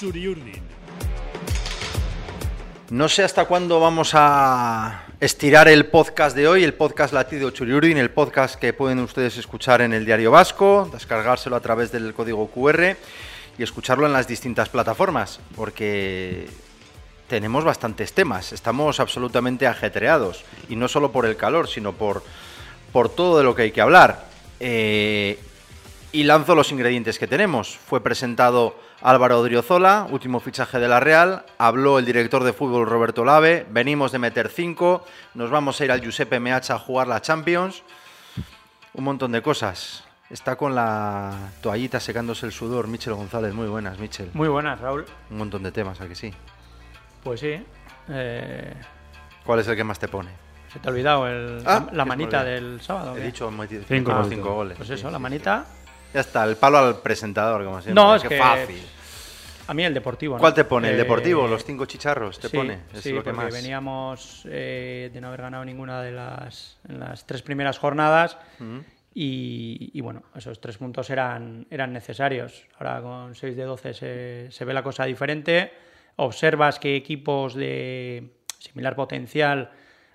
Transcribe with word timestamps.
Churiurdin. 0.00 0.60
No 2.90 3.08
sé 3.08 3.22
hasta 3.22 3.44
cuándo 3.44 3.78
vamos 3.78 4.10
a 4.14 5.04
estirar 5.20 5.68
el 5.68 5.86
podcast 5.86 6.34
de 6.34 6.48
hoy, 6.48 6.64
el 6.64 6.74
podcast 6.74 7.14
Latido 7.14 7.50
Churiurdin, 7.50 7.96
el 7.96 8.10
podcast 8.10 8.56
que 8.56 8.72
pueden 8.72 8.98
ustedes 8.98 9.36
escuchar 9.36 9.82
en 9.82 9.92
el 9.92 10.04
Diario 10.04 10.32
Vasco, 10.32 10.90
descargárselo 10.92 11.54
a 11.54 11.60
través 11.60 11.92
del 11.92 12.12
código 12.12 12.48
QR 12.48 12.96
y 13.56 13.62
escucharlo 13.62 14.06
en 14.06 14.12
las 14.12 14.26
distintas 14.26 14.68
plataformas, 14.68 15.38
porque 15.54 16.48
tenemos 17.28 17.62
bastantes 17.62 18.12
temas, 18.14 18.52
estamos 18.52 18.98
absolutamente 18.98 19.68
ajetreados, 19.68 20.44
y 20.68 20.74
no 20.74 20.88
solo 20.88 21.12
por 21.12 21.24
el 21.24 21.36
calor, 21.36 21.68
sino 21.68 21.92
por, 21.92 22.24
por 22.92 23.10
todo 23.10 23.38
de 23.38 23.44
lo 23.44 23.54
que 23.54 23.62
hay 23.62 23.70
que 23.70 23.80
hablar. 23.80 24.26
Eh, 24.58 25.38
y 26.10 26.24
lanzo 26.24 26.54
los 26.54 26.72
ingredientes 26.72 27.18
que 27.18 27.26
tenemos. 27.26 27.76
Fue 27.76 28.02
presentado 28.02 28.85
Álvaro 29.02 29.38
Odriozola, 29.40 30.06
último 30.10 30.40
fichaje 30.40 30.78
de 30.78 30.88
la 30.88 31.00
Real. 31.00 31.44
Habló 31.58 31.98
el 31.98 32.04
director 32.06 32.42
de 32.44 32.52
fútbol 32.52 32.86
Roberto 32.86 33.24
Lave. 33.24 33.66
Venimos 33.70 34.10
de 34.12 34.18
meter 34.18 34.48
cinco. 34.48 35.04
Nos 35.34 35.50
vamos 35.50 35.80
a 35.80 35.84
ir 35.84 35.92
al 35.92 36.00
Giuseppe 36.00 36.40
Meacha 36.40 36.74
a 36.74 36.78
jugar 36.78 37.06
la 37.06 37.20
Champions. 37.20 37.82
Un 38.94 39.04
montón 39.04 39.32
de 39.32 39.42
cosas. 39.42 40.04
Está 40.30 40.56
con 40.56 40.74
la 40.74 41.50
toallita 41.60 42.00
secándose 42.00 42.46
el 42.46 42.52
sudor. 42.52 42.88
Michel 42.88 43.14
González, 43.14 43.54
muy 43.54 43.68
buenas, 43.68 43.98
Michel. 43.98 44.30
Muy 44.32 44.48
buenas, 44.48 44.80
Raúl. 44.80 45.04
Un 45.30 45.38
montón 45.38 45.62
de 45.62 45.70
temas, 45.72 46.00
¿a 46.00 46.08
que 46.08 46.14
sí? 46.14 46.32
Pues 47.22 47.40
sí. 47.40 47.62
Eh, 48.08 48.74
¿Cuál 49.44 49.60
es 49.60 49.68
el 49.68 49.76
que 49.76 49.84
más 49.84 49.98
te 49.98 50.08
pone? 50.08 50.30
se 50.72 50.80
te 50.80 50.88
ha 50.88 50.90
olvidado 50.92 51.26
el- 51.28 51.62
Ah, 51.64 51.86
la 51.92 52.04
manita 52.04 52.42
del 52.44 52.80
sábado. 52.82 53.14
He 53.16 53.20
¿qué? 53.20 53.26
dicho 53.26 53.50
Cinco 53.88 54.12
goles. 54.12 54.28
cinco 54.28 54.54
goles. 54.54 54.76
Pues 54.76 54.90
eso, 54.90 55.06
sí, 55.06 55.12
la 55.12 55.18
sí. 55.18 55.22
manita. 55.22 55.64
Ya 56.14 56.20
está, 56.20 56.44
el 56.44 56.56
palo 56.56 56.78
al 56.78 56.98
presentador, 57.02 57.64
como 57.64 57.80
siempre. 57.82 58.02
No, 58.02 58.14
es 58.14 58.22
Qué 58.22 58.28
que 58.30 58.38
fácil. 58.38 58.82
A 59.68 59.74
mí 59.74 59.84
el 59.84 59.92
deportivo. 59.94 60.34
¿no? 60.36 60.40
¿Cuál 60.40 60.54
te 60.54 60.64
pone? 60.64 60.88
¿El 60.88 60.94
Eh, 60.94 60.98
deportivo? 60.98 61.46
¿Los 61.48 61.64
cinco 61.64 61.86
chicharros 61.86 62.38
te 62.38 62.48
sí, 62.48 62.56
pone? 62.56 62.80
Es 62.94 63.00
sí, 63.02 63.10
lo 63.12 63.22
que 63.24 63.30
porque 63.32 63.44
más. 63.46 63.52
veníamos 63.52 64.42
eh, 64.48 65.10
de 65.12 65.20
no 65.20 65.28
haber 65.28 65.42
ganado 65.42 65.64
ninguna 65.64 66.00
de 66.02 66.12
las, 66.12 66.78
en 66.88 67.00
las 67.00 67.26
tres 67.26 67.42
primeras 67.42 67.76
jornadas 67.78 68.38
y, 69.14 69.90
y, 69.92 70.00
bueno, 70.02 70.22
esos 70.36 70.60
tres 70.60 70.76
puntos 70.78 71.10
eran, 71.10 71.66
eran 71.70 71.92
necesarios. 71.92 72.64
Ahora 72.78 73.00
con 73.02 73.34
6 73.34 73.56
de 73.56 73.62
12 73.64 73.94
se, 73.94 74.46
se 74.52 74.64
ve 74.64 74.72
la 74.74 74.82
cosa 74.82 75.04
diferente. 75.04 75.72
Observas 76.16 76.78
que 76.78 76.94
equipos 76.96 77.54
de 77.54 78.30
similar 78.58 78.94
potencial 78.94 79.70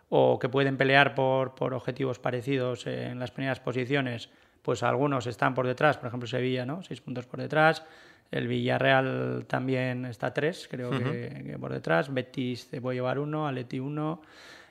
o 0.10 0.40
que 0.40 0.50
pueden 0.50 0.78
pelear 0.78 1.14
por, 1.16 1.56
por 1.56 1.74
objetivos 1.74 2.20
parecidos 2.20 2.86
en 2.88 3.20
las 3.20 3.32
primeras 3.32 3.60
posiciones, 3.60 4.30
pues 4.62 4.84
algunos 4.84 5.28
están 5.28 5.54
por 5.54 5.66
detrás, 5.68 5.98
por 5.98 6.08
ejemplo 6.08 6.28
Sevilla, 6.28 6.66
¿no? 6.66 6.84
Seis 6.84 7.02
puntos 7.02 7.26
por 7.26 7.40
detrás. 7.40 7.84
El 8.32 8.48
Villarreal 8.48 9.46
también 9.48 10.06
está 10.06 10.34
tres, 10.34 10.68
creo 10.72 10.90
que, 10.92 11.44
que 11.46 11.60
por 11.60 11.74
detrás. 11.74 12.14
Betis 12.14 12.70
te 12.70 12.80
puede 12.80 12.96
llevar 12.96 13.20
uno, 13.20 13.46
Aleti 13.48 13.80
uno. 13.80 14.22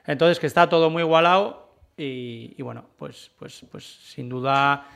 Entonces, 0.05 0.39
que 0.39 0.47
está 0.47 0.67
todo 0.67 0.89
muy 0.89 1.03
igualado 1.03 1.69
y, 1.95 2.55
y 2.57 2.61
bueno, 2.63 2.85
pues, 2.97 3.29
pues, 3.37 3.63
pues 3.71 3.85
sin 3.85 4.29
duda 4.29 4.87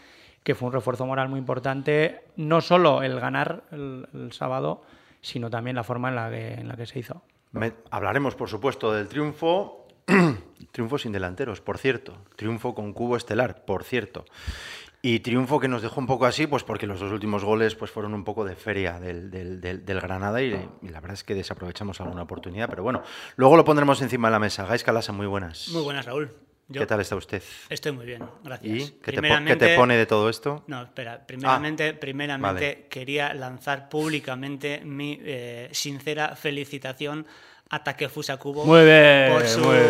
que 0.43 0.55
fue 0.55 0.67
un 0.67 0.73
refuerzo 0.73 1.05
moral 1.05 1.29
muy 1.29 1.39
importante, 1.39 2.21
no 2.37 2.59
solo 2.61 3.03
el 3.03 3.19
ganar 3.19 3.63
el, 3.71 4.07
el 4.13 4.31
sábado, 4.31 4.83
sino 5.21 5.49
también 5.49 5.75
la 5.75 5.83
forma 5.83 6.09
en 6.09 6.15
la 6.15 6.29
que, 6.31 6.53
en 6.53 6.67
la 6.67 6.75
que 6.75 6.85
se 6.87 6.99
hizo. 6.99 7.21
Me- 7.51 7.73
hablaremos, 7.91 8.35
por 8.35 8.49
supuesto, 8.49 8.91
del 8.93 9.07
triunfo. 9.07 9.87
triunfo 10.71 10.97
sin 10.99 11.11
delanteros, 11.11 11.61
por 11.61 11.77
cierto. 11.77 12.17
Triunfo 12.35 12.73
con 12.75 12.93
cubo 12.93 13.15
estelar, 13.17 13.63
por 13.65 13.83
cierto. 13.83 14.25
Y 15.07 15.19
triunfo 15.19 15.59
que 15.59 15.67
nos 15.67 15.83
dejó 15.83 15.99
un 15.99 16.07
poco 16.07 16.25
así, 16.25 16.47
pues 16.47 16.63
porque 16.63 16.87
los 16.87 16.99
dos 16.99 17.11
últimos 17.11 17.43
goles 17.43 17.75
pues 17.75 17.91
fueron 17.91 18.15
un 18.15 18.23
poco 18.23 18.43
de 18.43 18.55
feria 18.55 18.99
del, 18.99 19.29
del- 19.29 19.61
del- 19.61 19.85
del 19.85 20.01
Granada 20.01 20.41
y, 20.41 20.47
y 20.81 20.89
la 20.89 20.99
verdad 20.99 21.13
es 21.13 21.23
que 21.23 21.35
desaprovechamos 21.35 22.01
alguna 22.01 22.23
oportunidad. 22.23 22.67
Pero 22.69 22.81
bueno, 22.81 23.03
luego 23.35 23.55
lo 23.55 23.63
pondremos 23.63 24.01
encima 24.01 24.29
de 24.29 24.31
la 24.31 24.39
mesa. 24.39 24.65
Gais 24.65 24.83
Calasa, 24.83 25.11
muy 25.11 25.27
buenas. 25.27 25.67
Muy 25.69 25.83
buenas, 25.83 26.05
Raúl. 26.05 26.31
Yo 26.69 26.81
¿Qué 26.81 26.87
tal 26.87 27.01
está 27.01 27.15
usted? 27.15 27.43
Estoy 27.69 27.91
muy 27.91 28.07
bien, 28.07 28.23
gracias. 28.43 28.73
¿Y 28.75 28.79
qué 28.79 28.83
te, 28.87 28.89
po- 28.89 29.01
qué 29.03 29.11
te 29.11 29.21
Primeramente- 29.21 29.75
pone 29.75 29.95
de 29.97 30.05
todo 30.07 30.27
esto? 30.27 30.63
No, 30.65 30.81
espera. 30.81 31.23
Primeramente, 31.27 31.89
Ah, 31.95 31.99
primeramente 31.99 32.65
vale. 32.75 32.87
quería 32.89 33.31
lanzar 33.35 33.87
públicamente 33.89 34.81
mi 34.83 35.19
eh, 35.23 35.69
sincera 35.71 36.35
felicitación 36.35 37.27
a 37.69 37.83
Takefusa 37.83 38.37
Kubo 38.37 38.65
Muy 38.65 38.83
bien, 38.85 39.31
por 39.33 39.45
su, 39.45 39.59
muy 39.59 39.75
bien. 39.75 39.89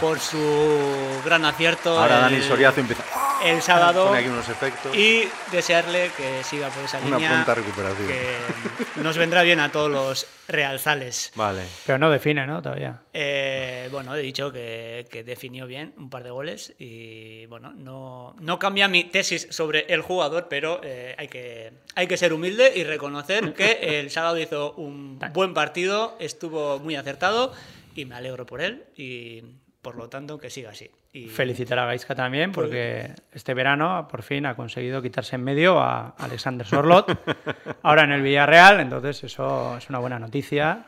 por 0.00 0.18
su 0.18 1.20
gran 1.26 1.44
acierto 1.44 1.98
Ahora 1.98 2.20
Dani 2.20 2.40
Soriazo 2.40 2.80
empieza. 2.80 3.04
El 3.46 3.62
sábado 3.62 4.06
Pone 4.06 4.18
aquí 4.18 4.28
unos 4.28 4.48
efectos. 4.48 4.94
y 4.96 5.28
desearle 5.52 6.10
que 6.16 6.42
siga 6.44 6.68
por 6.68 6.84
esa 6.84 6.98
Una 6.98 7.16
línea 7.16 7.30
pronta 7.30 7.54
recuperación. 7.54 8.08
que 8.08 9.00
nos 9.02 9.16
vendrá 9.16 9.42
bien 9.42 9.60
a 9.60 9.70
todos 9.70 9.90
los 9.90 10.26
realzales. 10.48 11.32
Vale. 11.34 11.62
Pero 11.86 11.98
no 11.98 12.10
define, 12.10 12.46
¿no? 12.46 12.62
Todavía. 12.62 13.00
Eh, 13.12 13.88
bueno, 13.92 14.14
he 14.14 14.20
dicho 14.20 14.52
que, 14.52 15.06
que 15.10 15.22
definió 15.24 15.66
bien 15.66 15.94
un 15.96 16.10
par 16.10 16.22
de 16.24 16.30
goles 16.30 16.74
y 16.78 17.46
bueno, 17.46 17.72
no, 17.72 18.34
no 18.40 18.58
cambia 18.58 18.88
mi 18.88 19.04
tesis 19.04 19.46
sobre 19.50 19.86
el 19.92 20.02
jugador, 20.02 20.46
pero 20.48 20.80
eh, 20.82 21.14
hay, 21.18 21.28
que, 21.28 21.72
hay 21.94 22.06
que 22.06 22.16
ser 22.16 22.32
humilde 22.32 22.72
y 22.74 22.84
reconocer 22.84 23.52
que 23.54 24.00
el 24.00 24.10
sábado 24.10 24.38
hizo 24.38 24.72
un 24.72 25.18
buen 25.32 25.54
partido, 25.54 26.16
estuvo 26.20 26.78
muy 26.78 26.96
acertado 26.96 27.52
y 27.94 28.04
me 28.04 28.14
alegro 28.14 28.44
por 28.46 28.60
él 28.60 28.84
y 28.96 29.42
por 29.82 29.96
lo 29.96 30.08
tanto 30.08 30.38
que 30.38 30.50
siga 30.50 30.70
así. 30.70 30.90
Y 31.16 31.28
Felicitar 31.28 31.78
a 31.78 31.86
Gaisca 31.86 32.14
también, 32.14 32.52
porque 32.52 33.10
este 33.32 33.54
verano 33.54 34.06
por 34.10 34.22
fin 34.22 34.44
ha 34.44 34.54
conseguido 34.54 35.00
quitarse 35.00 35.36
en 35.36 35.44
medio 35.44 35.80
a 35.80 36.10
Alexander 36.18 36.66
Sorlot, 36.66 37.18
ahora 37.82 38.04
en 38.04 38.12
el 38.12 38.20
Villarreal, 38.20 38.80
entonces 38.80 39.24
eso 39.24 39.78
es 39.78 39.88
una 39.88 39.98
buena 39.98 40.18
noticia. 40.18 40.84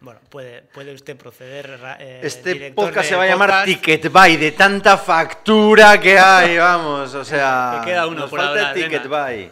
bueno, 0.00 0.20
puede, 0.28 0.60
puede 0.74 0.92
usted 0.92 1.16
proceder. 1.16 1.78
eh, 2.00 2.20
Este 2.22 2.72
podcast 2.72 3.08
se 3.08 3.16
va 3.16 3.22
a 3.22 3.26
llamar 3.26 3.48
podcast. 3.48 3.66
Ticket 3.66 4.12
Buy, 4.12 4.36
de 4.36 4.52
tanta 4.52 4.98
factura 4.98 5.98
que 5.98 6.18
hay, 6.18 6.58
vamos, 6.58 7.14
o 7.14 7.24
sea... 7.24 7.80
Que 7.84 7.92
queda 7.92 8.06
uno 8.06 8.20
nos 8.20 8.30
por 8.30 8.40
falta 8.40 8.60
ahora, 8.60 8.74
Ticket 8.74 9.02
venga. 9.04 9.24
Buy. 9.26 9.50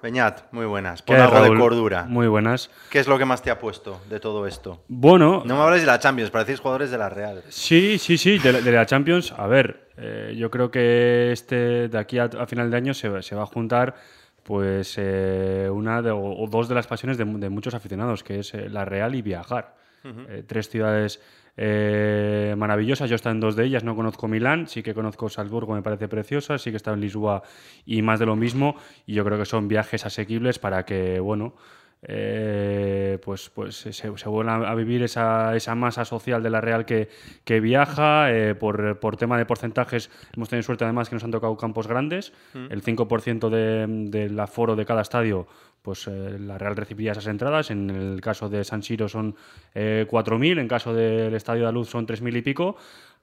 Peñat, 0.00 0.52
muy 0.52 0.66
buenas. 0.66 1.02
¿Qué, 1.02 1.12
Pon 1.12 1.20
algo 1.20 1.42
de 1.42 1.58
cordura. 1.58 2.04
Muy 2.04 2.26
buenas. 2.26 2.70
¿Qué 2.90 2.98
es 2.98 3.06
lo 3.08 3.18
que 3.18 3.24
más 3.24 3.42
te 3.42 3.50
ha 3.50 3.58
puesto 3.58 4.00
de 4.08 4.20
todo 4.20 4.46
esto? 4.46 4.82
Bueno, 4.88 5.42
No 5.44 5.56
me 5.56 5.62
habléis 5.62 5.82
de 5.82 5.86
la 5.86 5.98
Champions, 5.98 6.30
parecéis 6.30 6.60
jugadores 6.60 6.90
de 6.90 6.98
la 6.98 7.08
Real. 7.08 7.42
sí, 7.48 7.98
sí, 7.98 8.16
sí, 8.18 8.38
de, 8.38 8.52
la- 8.52 8.60
de 8.60 8.72
la 8.72 8.86
Champions. 8.86 9.32
A 9.36 9.46
ver, 9.46 9.88
eh, 9.96 10.34
yo 10.36 10.50
creo 10.50 10.70
que 10.70 11.32
este 11.32 11.88
de 11.88 11.98
aquí 11.98 12.18
a, 12.18 12.24
a 12.24 12.46
final 12.46 12.70
de 12.70 12.76
año 12.76 12.94
se, 12.94 13.08
va- 13.08 13.22
se 13.22 13.34
va 13.34 13.42
a 13.42 13.46
juntar 13.46 13.94
pues 14.42 14.94
eh, 14.98 15.68
una 15.72 16.02
de- 16.02 16.10
o, 16.10 16.18
o 16.42 16.46
dos 16.48 16.68
de 16.68 16.74
las 16.74 16.86
pasiones 16.86 17.16
de, 17.18 17.24
mu- 17.24 17.38
de 17.38 17.48
muchos 17.48 17.74
aficionados, 17.74 18.24
que 18.24 18.40
es 18.40 18.52
eh, 18.54 18.68
la 18.68 18.84
Real 18.84 19.14
y 19.14 19.22
viajar. 19.22 19.76
Tres 20.48 20.68
ciudades 20.68 21.20
eh, 21.56 22.54
maravillosas. 22.56 23.08
Yo 23.08 23.14
he 23.14 23.16
estado 23.16 23.34
en 23.34 23.40
dos 23.40 23.56
de 23.56 23.64
ellas, 23.64 23.84
no 23.84 23.94
conozco 23.94 24.28
Milán, 24.28 24.66
sí 24.66 24.82
que 24.82 24.94
conozco 24.94 25.28
Salzburgo, 25.28 25.74
me 25.74 25.82
parece 25.82 26.08
preciosa, 26.08 26.58
sí 26.58 26.70
que 26.70 26.76
he 26.76 26.78
estado 26.78 26.94
en 26.94 27.00
Lisboa 27.00 27.42
y 27.84 28.02
más 28.02 28.18
de 28.18 28.26
lo 28.26 28.36
mismo. 28.36 28.76
Y 29.06 29.14
yo 29.14 29.24
creo 29.24 29.38
que 29.38 29.44
son 29.44 29.68
viajes 29.68 30.06
asequibles 30.06 30.58
para 30.58 30.84
que, 30.84 31.20
bueno, 31.20 31.54
eh, 32.04 33.18
pues, 33.24 33.50
pues 33.50 33.76
se, 33.76 33.92
se 33.92 34.28
vuelva 34.28 34.68
a 34.68 34.74
vivir 34.74 35.02
esa, 35.04 35.54
esa 35.54 35.74
masa 35.74 36.04
social 36.04 36.42
de 36.42 36.50
la 36.50 36.60
Real 36.60 36.84
que, 36.84 37.08
que 37.44 37.60
viaja. 37.60 38.30
eh, 38.30 38.54
por, 38.54 38.98
por 38.98 39.16
tema 39.16 39.38
de 39.38 39.46
porcentajes, 39.46 40.10
hemos 40.36 40.48
tenido 40.48 40.64
suerte 40.64 40.84
además 40.84 41.08
que 41.08 41.14
nos 41.14 41.24
han 41.24 41.30
tocado 41.30 41.56
campos 41.56 41.86
grandes. 41.86 42.32
El 42.54 42.82
5% 42.82 43.48
de, 43.48 43.86
del 44.10 44.38
aforo 44.40 44.74
de 44.76 44.84
cada 44.84 45.02
estadio, 45.02 45.46
pues 45.82 46.06
eh, 46.08 46.38
la 46.38 46.58
Real 46.58 46.76
recibiría 46.76 47.12
esas 47.12 47.26
entradas. 47.28 47.70
En 47.70 47.90
el 47.90 48.20
caso 48.20 48.48
de 48.48 48.64
San 48.64 48.82
Siro 48.82 49.08
son 49.08 49.36
eh, 49.74 50.06
4.000, 50.10 50.60
en 50.60 50.68
caso 50.68 50.92
del 50.94 51.34
Estadio 51.34 51.66
de 51.66 51.72
Luz 51.72 51.88
son 51.88 52.06
3.000 52.06 52.36
y 52.36 52.42
pico. 52.42 52.76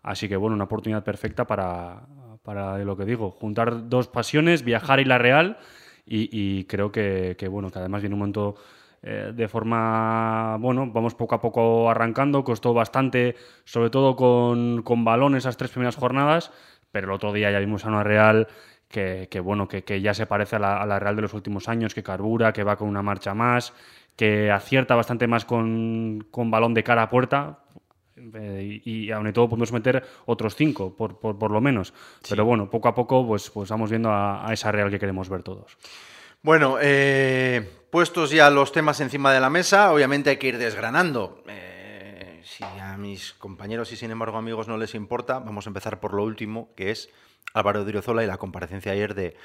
Así 0.03 0.29
que 0.29 0.37
bueno, 0.37 0.55
una 0.55 0.63
oportunidad 0.65 1.03
perfecta 1.03 1.45
para, 1.45 2.03
para 2.43 2.77
lo 2.79 2.95
que 2.95 3.03
digo, 3.03 3.31
juntar 3.31 3.89
dos 3.89 4.07
pasiones, 4.07 4.63
viajar 4.63 5.01
y 5.01 5.05
la 5.05 5.17
Real. 5.17 5.57
Y, 6.05 6.29
y 6.31 6.63
creo 6.63 6.91
que, 6.91 7.35
que, 7.37 7.47
bueno, 7.47 7.69
que 7.69 7.77
además 7.79 8.01
viene 8.01 8.15
un 8.15 8.19
momento 8.19 8.55
eh, 9.01 9.31
de 9.33 9.47
forma, 9.47 10.57
bueno, 10.59 10.89
vamos 10.91 11.15
poco 11.15 11.35
a 11.35 11.41
poco 11.41 11.89
arrancando, 11.89 12.43
costó 12.43 12.73
bastante, 12.73 13.35
sobre 13.63 13.89
todo 13.89 14.15
con, 14.15 14.83
con 14.83 15.05
balón 15.05 15.35
esas 15.35 15.57
tres 15.57 15.71
primeras 15.71 15.95
jornadas, 15.95 16.51
pero 16.91 17.07
el 17.07 17.13
otro 17.13 17.33
día 17.33 17.51
ya 17.51 17.59
vimos 17.59 17.85
a 17.85 17.89
una 17.89 18.03
Real 18.03 18.47
que, 18.87 19.27
que, 19.29 19.39
bueno, 19.39 19.67
que, 19.67 19.83
que 19.83 20.01
ya 20.01 20.13
se 20.13 20.25
parece 20.25 20.55
a 20.55 20.59
la, 20.59 20.81
a 20.81 20.85
la 20.85 20.99
Real 20.99 21.15
de 21.15 21.21
los 21.21 21.33
últimos 21.33 21.69
años, 21.69 21.93
que 21.93 22.03
carbura, 22.03 22.53
que 22.53 22.63
va 22.63 22.75
con 22.75 22.87
una 22.87 23.03
marcha 23.03 23.33
más, 23.33 23.73
que 24.15 24.51
acierta 24.51 24.95
bastante 24.95 25.27
más 25.27 25.45
con, 25.45 26.27
con 26.31 26.51
balón 26.51 26.73
de 26.73 26.83
cara 26.83 27.03
a 27.03 27.09
puerta, 27.09 27.59
eh, 28.17 28.81
y, 28.83 29.05
y 29.05 29.11
aún 29.11 29.27
y 29.27 29.31
todo 29.31 29.47
podemos 29.47 29.71
meter 29.71 30.03
otros 30.25 30.55
cinco, 30.55 30.93
por, 30.97 31.19
por, 31.19 31.37
por 31.37 31.51
lo 31.51 31.61
menos. 31.61 31.93
Pero 32.27 32.43
bueno, 32.43 32.69
poco 32.69 32.89
a 32.89 32.95
poco 32.95 33.25
pues, 33.25 33.49
pues 33.49 33.69
vamos 33.69 33.89
viendo 33.89 34.11
a, 34.11 34.45
a 34.45 34.51
esa 34.51 34.71
Real 34.73 34.89
que 34.89 34.99
queremos 34.99 35.29
ver 35.29 35.43
todos. 35.43 35.77
Bueno, 36.41 36.77
eh, 36.81 37.78
puestos 37.89 38.31
ya 38.31 38.49
los 38.49 38.71
temas 38.71 38.99
encima 39.01 39.33
de 39.33 39.39
la 39.39 39.49
mesa, 39.49 39.91
obviamente 39.91 40.29
hay 40.29 40.37
que 40.37 40.47
ir 40.47 40.57
desgranando. 40.57 41.43
Eh, 41.47 42.41
si 42.43 42.63
a 42.63 42.97
mis 42.97 43.33
compañeros 43.33 43.91
y 43.91 43.95
sin 43.95 44.11
embargo 44.11 44.37
amigos 44.37 44.67
no 44.67 44.77
les 44.77 44.95
importa, 44.95 45.39
vamos 45.39 45.65
a 45.65 45.69
empezar 45.69 45.99
por 45.99 46.13
lo 46.13 46.23
último, 46.23 46.73
que 46.75 46.91
es 46.91 47.09
Álvaro 47.53 47.85
Driozola 47.85 48.23
y 48.23 48.27
la 48.27 48.37
comparecencia 48.37 48.91
ayer 48.91 49.15
de, 49.15 49.35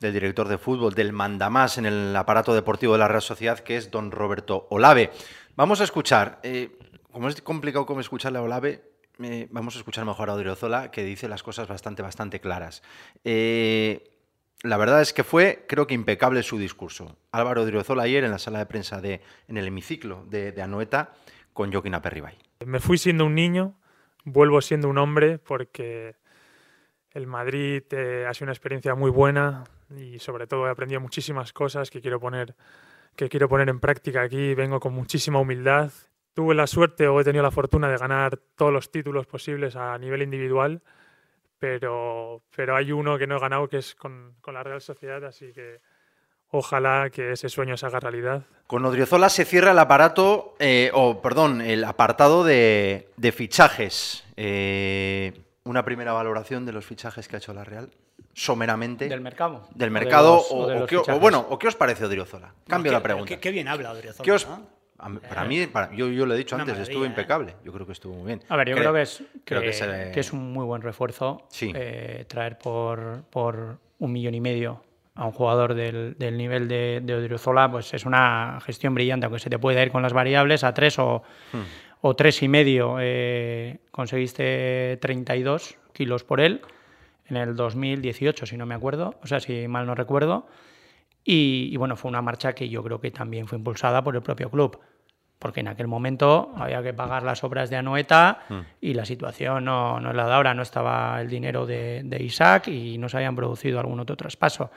del 0.00 0.12
director 0.12 0.48
de 0.48 0.58
fútbol, 0.58 0.94
del 0.94 1.12
mandamás 1.12 1.78
en 1.78 1.86
el 1.86 2.14
aparato 2.14 2.54
deportivo 2.54 2.92
de 2.92 3.00
la 3.00 3.08
Real 3.08 3.22
Sociedad, 3.22 3.58
que 3.58 3.76
es 3.76 3.90
don 3.90 4.10
Roberto 4.10 4.66
Olave. 4.70 5.10
Vamos 5.56 5.80
a 5.80 5.84
escuchar, 5.84 6.38
eh, 6.42 6.76
como 7.10 7.28
es 7.28 7.40
complicado 7.42 7.86
como 7.86 8.00
escucharle 8.00 8.38
a 8.38 8.42
Olave, 8.42 8.84
eh, 9.20 9.48
vamos 9.50 9.74
a 9.74 9.78
escuchar 9.78 10.04
mejor 10.04 10.30
a 10.30 10.34
Odriozola, 10.34 10.92
que 10.92 11.02
dice 11.02 11.28
las 11.28 11.42
cosas 11.42 11.66
bastante, 11.66 12.02
bastante 12.02 12.40
claras. 12.40 12.82
La 14.62 14.76
verdad 14.76 15.00
es 15.00 15.12
que 15.12 15.24
fue, 15.24 15.64
creo 15.68 15.86
que 15.86 15.94
impecable 15.94 16.42
su 16.42 16.58
discurso. 16.58 17.16
Álvaro 17.32 17.62
Odriozola 17.62 18.02
ayer 18.02 18.24
en 18.24 18.30
la 18.30 18.38
sala 18.38 18.58
de 18.58 18.66
prensa 18.66 19.00
de, 19.00 19.20
en 19.46 19.56
el 19.56 19.66
hemiciclo 19.66 20.24
de, 20.28 20.52
de 20.52 20.62
Anoeta 20.62 21.12
con 21.52 21.72
Joaquín 21.72 21.94
Aperribay. 21.94 22.36
Me 22.66 22.80
fui 22.80 22.98
siendo 22.98 23.24
un 23.26 23.34
niño, 23.34 23.74
vuelvo 24.24 24.60
siendo 24.60 24.88
un 24.88 24.98
hombre 24.98 25.38
porque 25.38 26.16
el 27.12 27.26
Madrid 27.26 27.82
eh, 27.90 28.26
ha 28.28 28.34
sido 28.34 28.46
una 28.46 28.52
experiencia 28.52 28.94
muy 28.94 29.10
buena 29.10 29.64
y 29.96 30.18
sobre 30.18 30.46
todo 30.46 30.66
he 30.66 30.70
aprendido 30.70 31.00
muchísimas 31.00 31.52
cosas 31.52 31.90
que 31.90 32.00
quiero 32.00 32.20
poner 32.20 32.54
que 33.16 33.28
quiero 33.28 33.48
poner 33.48 33.68
en 33.68 33.80
práctica 33.80 34.22
aquí. 34.22 34.54
Vengo 34.54 34.78
con 34.78 34.94
muchísima 34.94 35.40
humildad. 35.40 35.90
Tuve 36.34 36.54
la 36.54 36.68
suerte 36.68 37.08
o 37.08 37.20
he 37.20 37.24
tenido 37.24 37.42
la 37.42 37.50
fortuna 37.50 37.88
de 37.88 37.96
ganar 37.96 38.36
todos 38.54 38.72
los 38.72 38.92
títulos 38.92 39.26
posibles 39.26 39.74
a 39.74 39.98
nivel 39.98 40.22
individual, 40.22 40.82
pero, 41.58 42.42
pero 42.54 42.76
hay 42.76 42.92
uno 42.92 43.18
que 43.18 43.26
no 43.26 43.36
he 43.36 43.40
ganado 43.40 43.68
que 43.68 43.78
es 43.78 43.94
con, 43.94 44.34
con 44.40 44.54
la 44.54 44.62
Real 44.62 44.80
Sociedad, 44.80 45.24
así 45.24 45.52
que 45.52 45.80
ojalá 46.50 47.10
que 47.10 47.32
ese 47.32 47.48
sueño 47.48 47.76
se 47.76 47.86
haga 47.86 48.00
realidad. 48.00 48.42
Con 48.66 48.84
Odriozola 48.84 49.28
se 49.28 49.44
cierra 49.44 49.72
el 49.72 49.78
aparato, 49.78 50.54
eh, 50.58 50.90
o 50.94 51.20
perdón, 51.22 51.60
el 51.60 51.84
apartado 51.84 52.44
de, 52.44 53.08
de 53.16 53.32
fichajes. 53.32 54.24
Eh, 54.36 55.32
una 55.64 55.84
primera 55.84 56.12
valoración 56.12 56.64
de 56.64 56.72
los 56.72 56.84
fichajes 56.86 57.28
que 57.28 57.36
ha 57.36 57.38
hecho 57.38 57.52
la 57.52 57.64
Real, 57.64 57.90
someramente. 58.32 59.08
Del 59.08 59.20
mercado. 59.20 59.68
Del 59.74 59.88
O 59.90 59.92
de 59.94 60.00
mercado, 60.00 60.34
los- 60.36 60.50
o, 60.50 60.56
o 60.56 60.66
de 60.66 60.76
o 60.76 60.80
los 60.80 60.88
qué, 60.88 61.12
bueno, 61.18 61.46
o 61.50 61.58
qué 61.58 61.68
os 61.68 61.76
parece 61.76 62.04
Odriozola. 62.06 62.54
Cambio 62.66 62.90
Qué- 62.90 62.96
la 62.96 63.02
pregunta. 63.02 63.28
Qué, 63.28 63.40
qué 63.40 63.50
bien 63.50 63.68
habla 63.68 63.92
Odriozola, 63.92 64.24
¿Qué 64.24 64.32
os- 64.32 64.46
¿no? 64.48 64.77
A 64.98 65.08
mí- 65.08 65.20
para 65.28 65.44
mí, 65.44 65.66
para- 65.66 65.94
yo, 65.94 66.08
yo 66.08 66.26
lo 66.26 66.34
he 66.34 66.38
dicho 66.38 66.56
Una 66.56 66.64
antes, 66.64 66.78
estuvo 66.80 67.04
¿eh? 67.04 67.06
impecable. 67.08 67.54
Yo 67.64 67.72
creo 67.72 67.86
que 67.86 67.92
estuvo 67.92 68.14
muy 68.14 68.26
bien. 68.26 68.42
A 68.48 68.56
ver, 68.56 68.68
yo 68.68 68.76
Cre- 68.76 68.80
creo 68.80 68.92
que 68.94 69.02
es, 69.02 69.22
creo 69.44 69.60
que, 69.60 69.66
que 69.68 69.72
se- 69.72 70.10
que 70.12 70.20
es 70.20 70.32
un 70.32 70.52
muy 70.52 70.64
buen 70.64 70.82
refuerzo 70.82 71.46
Sí. 71.48 71.72
eh, 71.74 72.24
traer 72.28 72.58
por, 72.58 73.22
por 73.30 73.78
un 73.98 74.12
millón 74.12 74.34
y 74.34 74.40
medio 74.40 74.82
a 75.14 75.24
un 75.26 75.32
jugador 75.32 75.74
del, 75.74 76.14
del 76.18 76.36
nivel 76.36 76.68
de, 76.68 77.00
de 77.02 77.14
Odriozola, 77.14 77.70
pues 77.70 77.92
es 77.94 78.04
una 78.06 78.60
gestión 78.64 78.94
brillante, 78.94 79.26
aunque 79.26 79.40
se 79.40 79.50
te 79.50 79.58
puede 79.58 79.82
ir 79.82 79.90
con 79.90 80.02
las 80.02 80.12
variables 80.12 80.62
a 80.64 80.72
tres 80.74 80.98
o, 80.98 81.22
Hmm. 81.52 81.62
o 82.02 82.14
tres 82.14 82.42
y 82.42 82.48
medio. 82.48 82.96
eh, 83.00 83.78
conseguiste 83.90 84.98
32 85.00 85.76
kilos 85.92 86.22
por 86.24 86.40
él 86.40 86.60
en 87.26 87.36
el 87.36 87.56
2018, 87.56 88.46
si 88.46 88.56
no 88.56 88.64
me 88.66 88.74
acuerdo, 88.74 89.14
o 89.22 89.26
sea, 89.26 89.40
si 89.40 89.66
mal 89.68 89.86
no 89.86 89.94
recuerdo. 89.94 90.46
Y, 91.30 91.68
y, 91.72 91.76
bueno, 91.76 91.94
fue 91.94 92.08
una 92.08 92.22
marcha 92.22 92.54
que 92.54 92.70
yo 92.70 92.82
creo 92.82 93.00
que 93.02 93.10
también 93.10 93.46
fue 93.46 93.58
impulsada 93.58 94.02
por 94.02 94.16
el 94.16 94.22
propio 94.22 94.50
club, 94.50 94.78
porque 95.38 95.60
en 95.60 95.68
aquel 95.68 95.86
momento 95.86 96.52
había 96.56 96.82
que 96.82 96.94
pagar 96.94 97.22
las 97.22 97.44
obras 97.44 97.68
de 97.68 97.76
Anoeta 97.76 98.44
y 98.80 98.94
la 98.94 99.04
situación 99.04 99.66
no, 99.66 100.00
no 100.00 100.08
es 100.10 100.16
la 100.16 100.26
de 100.26 100.32
ahora, 100.32 100.54
no 100.54 100.62
estaba 100.62 101.20
el 101.20 101.28
dinero 101.28 101.66
de, 101.66 102.00
de 102.02 102.22
Isaac 102.22 102.68
y 102.68 102.96
no 102.96 103.10
se 103.10 103.18
habían 103.18 103.36
producido 103.36 103.78
algún 103.78 104.00
otro 104.00 104.16
traspaso. 104.16 104.70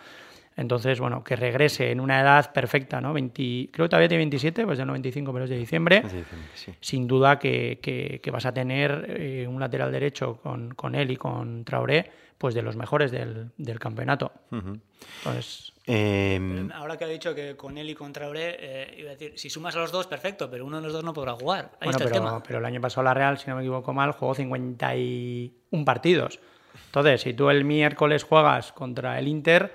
Entonces, 0.57 0.99
bueno, 0.99 1.23
que 1.23 1.37
regrese 1.37 1.89
en 1.91 2.01
una 2.01 2.19
edad 2.19 2.51
perfecta, 2.51 2.99
¿no? 2.99 3.13
20, 3.13 3.69
creo 3.71 3.85
que 3.85 3.89
todavía 3.89 4.09
tiene 4.09 4.23
27, 4.23 4.65
pues 4.65 4.77
de 4.77 4.85
95, 4.85 5.31
pero 5.31 5.45
es 5.45 5.49
de 5.49 5.57
diciembre. 5.57 6.03
Sí, 6.09 6.17
sí. 6.27 6.73
Sin 6.81 7.07
duda 7.07 7.39
que, 7.39 7.79
que- 7.81 8.19
que 8.21 8.31
vas 8.31 8.45
a 8.45 8.53
tener 8.53 9.05
eh, 9.07 9.47
un 9.47 9.57
lateral 9.61 9.89
derecho 9.93 10.35
con, 10.43 10.73
con 10.75 10.95
él 10.95 11.09
y 11.11 11.15
con 11.15 11.63
Traoré, 11.63 12.11
pues 12.37 12.53
de 12.53 12.61
los 12.61 12.75
mejores 12.75 13.11
del, 13.11 13.51
del 13.57 13.79
campeonato. 13.79 14.33
Entonces, 15.19 15.70
Eh, 15.87 16.69
Ahora 16.73 16.95
que 16.97 17.05
ha 17.05 17.07
dicho 17.07 17.33
que 17.33 17.55
con 17.57 17.77
él 17.77 17.89
y 17.89 17.95
con 17.95 18.13
Traoré, 18.13 18.55
eh, 18.59 18.95
iba 18.99 19.09
a 19.09 19.13
decir, 19.13 19.33
si 19.35 19.49
sumas 19.49 19.75
a 19.75 19.79
los 19.79 19.91
dos, 19.91 20.07
perfecto, 20.07 20.49
pero 20.49 20.65
uno 20.65 20.77
de 20.77 20.83
los 20.83 20.93
dos 20.93 21.03
no 21.03 21.13
podrá 21.13 21.33
jugar. 21.33 21.71
Ahí 21.79 21.87
Bueno, 21.87 21.91
está 21.91 22.03
el 22.03 22.09
pero, 22.11 22.23
tema. 22.23 22.43
pero 22.43 22.59
el 22.59 22.65
año 22.65 22.81
pasado 22.81 23.03
la 23.03 23.13
Real, 23.13 23.37
si 23.37 23.49
no 23.49 23.55
me 23.55 23.61
equivoco 23.61 23.93
mal, 23.93 24.11
jugó 24.11 24.35
51 24.35 25.85
partidos. 25.85 26.39
Entonces, 26.87 27.21
si 27.21 27.33
tú 27.33 27.49
el 27.49 27.63
miércoles 27.65 28.23
juegas 28.23 28.71
contra 28.71 29.17
el 29.19 29.27
Inter, 29.27 29.73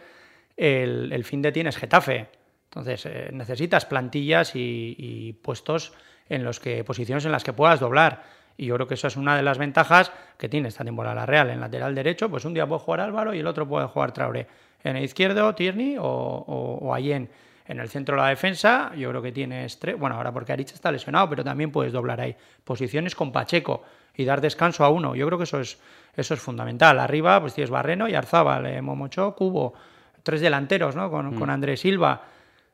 el, 0.56 1.12
el 1.12 1.24
fin 1.24 1.42
de 1.42 1.52
tienes 1.52 1.76
Getafe. 1.76 2.28
Entonces, 2.70 3.06
eh, 3.06 3.30
necesitas 3.32 3.86
plantillas 3.86 4.54
y, 4.54 4.94
y 4.98 5.32
puestos 5.34 5.92
en 6.28 6.44
los 6.44 6.60
que, 6.60 6.84
posiciones 6.84 7.24
en 7.24 7.32
las 7.32 7.44
que 7.44 7.52
puedas 7.52 7.80
doblar. 7.80 8.24
Y 8.56 8.66
yo 8.66 8.74
creo 8.74 8.86
que 8.86 8.94
eso 8.94 9.06
es 9.06 9.16
una 9.16 9.36
de 9.36 9.42
las 9.42 9.58
ventajas 9.58 10.12
que 10.38 10.48
tiene 10.48 10.68
esta 10.68 10.84
temporada 10.84 11.14
la 11.14 11.26
Real. 11.26 11.50
En 11.50 11.60
lateral 11.60 11.94
derecho, 11.94 12.30
pues 12.30 12.44
un 12.44 12.54
día 12.54 12.66
puede 12.66 12.80
jugar 12.80 13.00
Álvaro 13.00 13.34
y 13.34 13.40
el 13.40 13.46
otro 13.46 13.68
puede 13.68 13.86
jugar 13.86 14.12
Traoré. 14.12 14.46
En 14.82 14.96
el 14.96 15.04
izquierdo, 15.04 15.54
Tierney 15.54 15.96
o, 15.98 16.04
o, 16.04 16.78
o 16.80 16.94
Allen. 16.94 17.28
En 17.68 17.80
el 17.80 17.88
centro 17.88 18.14
de 18.14 18.22
la 18.22 18.28
defensa, 18.28 18.92
yo 18.96 19.10
creo 19.10 19.20
que 19.20 19.32
tienes 19.32 19.78
tres. 19.80 19.98
Bueno, 19.98 20.16
ahora 20.16 20.32
porque 20.32 20.52
Arich 20.52 20.72
está 20.72 20.92
lesionado, 20.92 21.28
pero 21.28 21.42
también 21.42 21.72
puedes 21.72 21.92
doblar 21.92 22.20
ahí. 22.20 22.36
Posiciones 22.62 23.14
con 23.16 23.32
Pacheco 23.32 23.82
y 24.14 24.24
dar 24.24 24.40
descanso 24.40 24.84
a 24.84 24.88
uno. 24.88 25.16
Yo 25.16 25.26
creo 25.26 25.36
que 25.36 25.44
eso 25.44 25.60
es, 25.60 25.78
eso 26.14 26.34
es 26.34 26.40
fundamental. 26.40 27.00
Arriba, 27.00 27.40
pues 27.40 27.54
tienes 27.54 27.70
Barreno 27.70 28.08
y 28.08 28.14
Arzábal, 28.14 28.66
eh, 28.66 28.80
Momocho, 28.80 29.34
Cubo. 29.34 29.74
Tres 30.22 30.40
delanteros, 30.40 30.94
¿no? 30.94 31.10
Con, 31.10 31.38
con 31.38 31.50
Andrés 31.50 31.80
Silva. 31.80 32.22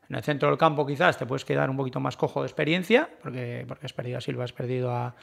En 0.09 0.15
el 0.15 0.23
centro 0.23 0.49
del 0.49 0.57
campo, 0.57 0.85
quizás 0.85 1.17
te 1.17 1.25
puedes 1.25 1.43
quedar 1.43 1.69
un 1.69 1.77
poquito 1.77 1.99
más 1.99 2.15
cojo 2.15 2.41
de 2.41 2.47
experiencia, 2.47 3.09
porque, 3.21 3.65
porque 3.67 3.85
has 3.87 3.93
perdido 3.93 4.19
a 4.19 4.21
Silva, 4.21 4.43
has 4.43 4.53
perdido 4.53 4.91
a, 4.91 5.15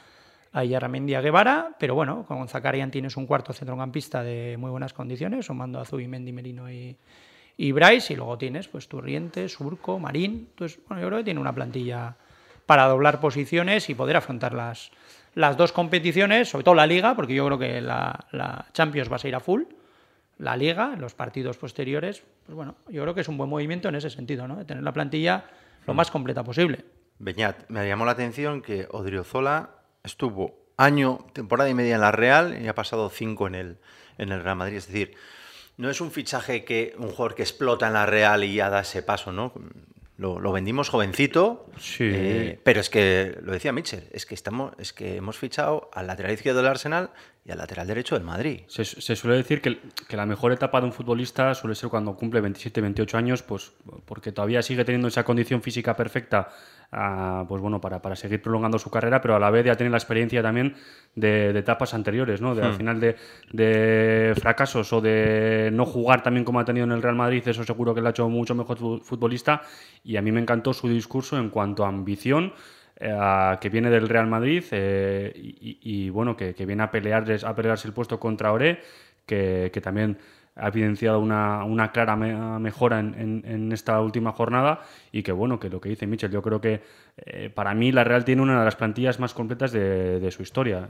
a 0.53 0.63
Yarramendi 0.63 1.15
a 1.15 1.21
Guevara, 1.21 1.75
pero 1.79 1.95
bueno, 1.95 2.25
con 2.27 2.47
Zakarian 2.47 2.91
tienes 2.91 3.15
un 3.15 3.25
cuarto 3.25 3.53
centrocampista 3.53 4.21
de 4.23 4.57
muy 4.57 4.69
buenas 4.69 4.93
condiciones, 4.93 5.45
sumando 5.45 5.79
a 5.79 5.85
Zubimendi, 5.85 6.33
Merino 6.33 6.69
y, 6.69 6.97
y 7.57 7.71
Bryce, 7.71 8.13
y 8.13 8.15
luego 8.17 8.37
tienes 8.37 8.67
pues 8.67 8.87
Turriente, 8.87 9.47
Surco, 9.47 9.97
Marín. 9.97 10.47
Entonces, 10.49 10.79
bueno, 10.87 11.01
yo 11.01 11.07
creo 11.07 11.19
que 11.19 11.25
tiene 11.25 11.39
una 11.39 11.53
plantilla 11.53 12.15
para 12.65 12.87
doblar 12.87 13.19
posiciones 13.19 13.89
y 13.89 13.95
poder 13.95 14.17
afrontar 14.17 14.53
las, 14.53 14.91
las 15.35 15.55
dos 15.55 15.71
competiciones, 15.71 16.49
sobre 16.49 16.63
todo 16.63 16.75
la 16.75 16.85
Liga, 16.85 17.15
porque 17.15 17.33
yo 17.33 17.45
creo 17.45 17.59
que 17.59 17.81
la, 17.81 18.27
la 18.31 18.65
Champions 18.73 19.11
va 19.11 19.15
a 19.15 19.19
ser 19.19 19.35
a 19.35 19.39
full. 19.39 19.63
La 20.37 20.57
Liga, 20.57 20.95
los 20.97 21.13
partidos 21.13 21.57
posteriores, 21.57 22.23
pues 22.45 22.55
bueno, 22.55 22.75
yo 22.89 23.03
creo 23.03 23.13
que 23.13 23.21
es 23.21 23.27
un 23.27 23.37
buen 23.37 23.49
movimiento 23.49 23.89
en 23.89 23.95
ese 23.95 24.09
sentido, 24.09 24.47
¿no? 24.47 24.55
De 24.55 24.65
tener 24.65 24.83
la 24.83 24.91
plantilla 24.91 25.45
lo 25.85 25.93
más 25.93 26.09
completa 26.09 26.43
posible. 26.43 26.83
Beñat, 27.19 27.69
me 27.69 27.87
llamó 27.87 28.05
la 28.05 28.11
atención 28.11 28.61
que 28.61 28.87
Odriozola 28.89 29.80
estuvo 30.03 30.59
año, 30.77 31.25
temporada 31.33 31.69
y 31.69 31.73
media 31.73 31.95
en 31.95 32.01
la 32.01 32.11
Real 32.11 32.57
y 32.61 32.67
ha 32.67 32.75
pasado 32.75 33.09
cinco 33.09 33.47
en 33.47 33.55
el, 33.55 33.77
en 34.17 34.31
el 34.31 34.43
Real 34.43 34.55
Madrid. 34.55 34.77
Es 34.77 34.87
decir, 34.87 35.13
no 35.77 35.89
es 35.89 36.01
un 36.01 36.11
fichaje 36.11 36.63
que 36.65 36.93
un 36.97 37.09
jugador 37.09 37.35
que 37.35 37.43
explota 37.43 37.87
en 37.87 37.93
la 37.93 38.05
Real 38.05 38.43
y 38.43 38.55
ya 38.55 38.69
da 38.69 38.81
ese 38.81 39.03
paso, 39.03 39.31
¿no? 39.31 39.53
Lo, 40.17 40.39
lo 40.39 40.51
vendimos 40.51 40.89
jovencito, 40.89 41.65
Sí. 41.79 42.03
eh, 42.13 42.59
pero 42.63 42.79
es 42.79 42.89
que, 42.91 43.39
lo 43.41 43.53
decía 43.53 43.71
Mitchell, 43.71 44.07
es 44.11 44.27
que, 44.27 44.35
estamos, 44.35 44.73
es 44.77 44.93
que 44.93 45.15
hemos 45.17 45.37
fichado 45.37 45.89
al 45.93 46.05
lateral 46.07 46.31
izquierdo 46.33 46.59
del 46.61 46.67
Arsenal 46.69 47.09
y 47.43 47.51
al 47.51 47.57
lateral 47.57 47.87
derecho 47.87 48.13
del 48.15 48.23
Madrid. 48.23 48.61
Se, 48.67 48.85
se 48.85 49.15
suele 49.15 49.35
decir 49.37 49.61
que, 49.61 49.79
que 50.07 50.15
la 50.15 50.27
mejor 50.27 50.51
etapa 50.51 50.79
de 50.79 50.85
un 50.85 50.93
futbolista 50.93 51.55
suele 51.55 51.73
ser 51.75 51.89
cuando 51.89 52.15
cumple 52.15 52.39
27, 52.39 52.81
28 52.81 53.17
años, 53.17 53.41
pues 53.41 53.73
porque 54.05 54.31
todavía 54.31 54.61
sigue 54.61 54.85
teniendo 54.85 55.07
esa 55.07 55.23
condición 55.23 55.61
física 55.63 55.95
perfecta, 55.95 56.49
ah, 56.91 57.43
pues 57.49 57.59
bueno, 57.59 57.81
para, 57.81 57.99
para 57.99 58.15
seguir 58.15 58.43
prolongando 58.43 58.77
su 58.77 58.91
carrera, 58.91 59.21
pero 59.21 59.35
a 59.35 59.39
la 59.39 59.49
vez 59.49 59.65
ya 59.65 59.75
tiene 59.75 59.89
la 59.89 59.97
experiencia 59.97 60.43
también 60.43 60.75
de, 61.15 61.51
de 61.51 61.59
etapas 61.59 61.95
anteriores, 61.95 62.41
¿no? 62.41 62.53
De, 62.53 62.61
Al 62.61 62.73
final 62.75 62.99
de, 62.99 63.15
de 63.53 64.33
fracasos 64.39 64.93
o 64.93 65.01
de 65.01 65.69
no 65.73 65.85
jugar 65.85 66.21
también 66.23 66.45
como 66.45 66.59
ha 66.59 66.65
tenido 66.65 66.85
en 66.85 66.91
el 66.91 67.01
Real 67.01 67.15
Madrid, 67.15 67.41
eso 67.47 67.63
seguro 67.63 67.95
que 67.95 68.01
le 68.01 68.07
ha 68.07 68.11
hecho 68.11 68.29
mucho 68.29 68.53
mejor 68.55 68.77
fu- 68.77 68.99
futbolista 68.99 69.61
y 70.03 70.17
a 70.17 70.21
mí 70.21 70.31
me 70.31 70.41
encantó 70.41 70.73
su 70.73 70.87
discurso 70.87 71.39
en 71.39 71.49
cuanto 71.49 71.85
a 71.85 71.87
ambición 71.89 72.53
eh, 73.01 73.57
que 73.59 73.69
viene 73.69 73.89
del 73.89 74.07
Real 74.09 74.27
Madrid 74.27 74.63
eh, 74.71 75.31
y, 75.35 75.79
y- 75.81 76.09
bueno, 76.09 76.35
que, 76.37 76.53
que 76.55 76.65
viene 76.65 76.83
a, 76.83 76.91
pelearles, 76.91 77.43
a 77.43 77.55
pelearse 77.55 77.87
el 77.87 77.93
puesto 77.93 78.19
contra 78.19 78.51
Ore, 78.53 78.79
que, 79.25 79.69
que 79.73 79.81
también 79.81 80.17
ha 80.55 80.67
evidenciado 80.67 81.19
una, 81.19 81.63
una 81.63 81.91
clara 81.93 82.15
me- 82.17 82.59
mejora 82.59 82.99
en, 82.99 83.15
en- 83.17 83.43
en 83.45 83.71
esta 83.71 83.99
última 84.01 84.31
jornada 84.33 84.81
y 85.11 85.23
que 85.23 85.31
bueno, 85.31 85.59
que 85.59 85.69
lo 85.69 85.79
que 85.79 85.89
dice 85.89 86.07
Michel, 86.07 86.31
yo 86.31 86.41
creo 86.41 86.59
que 86.61 86.81
eh, 87.25 87.49
para 87.53 87.73
mí 87.73 87.91
la 87.91 88.03
Real 88.03 88.25
tiene 88.25 88.41
una 88.41 88.59
de 88.59 88.65
las 88.65 88.75
plantillas 88.75 89.19
más 89.19 89.33
completas 89.33 89.71
de, 89.71 90.19
de 90.19 90.31
su 90.31 90.43
historia, 90.43 90.89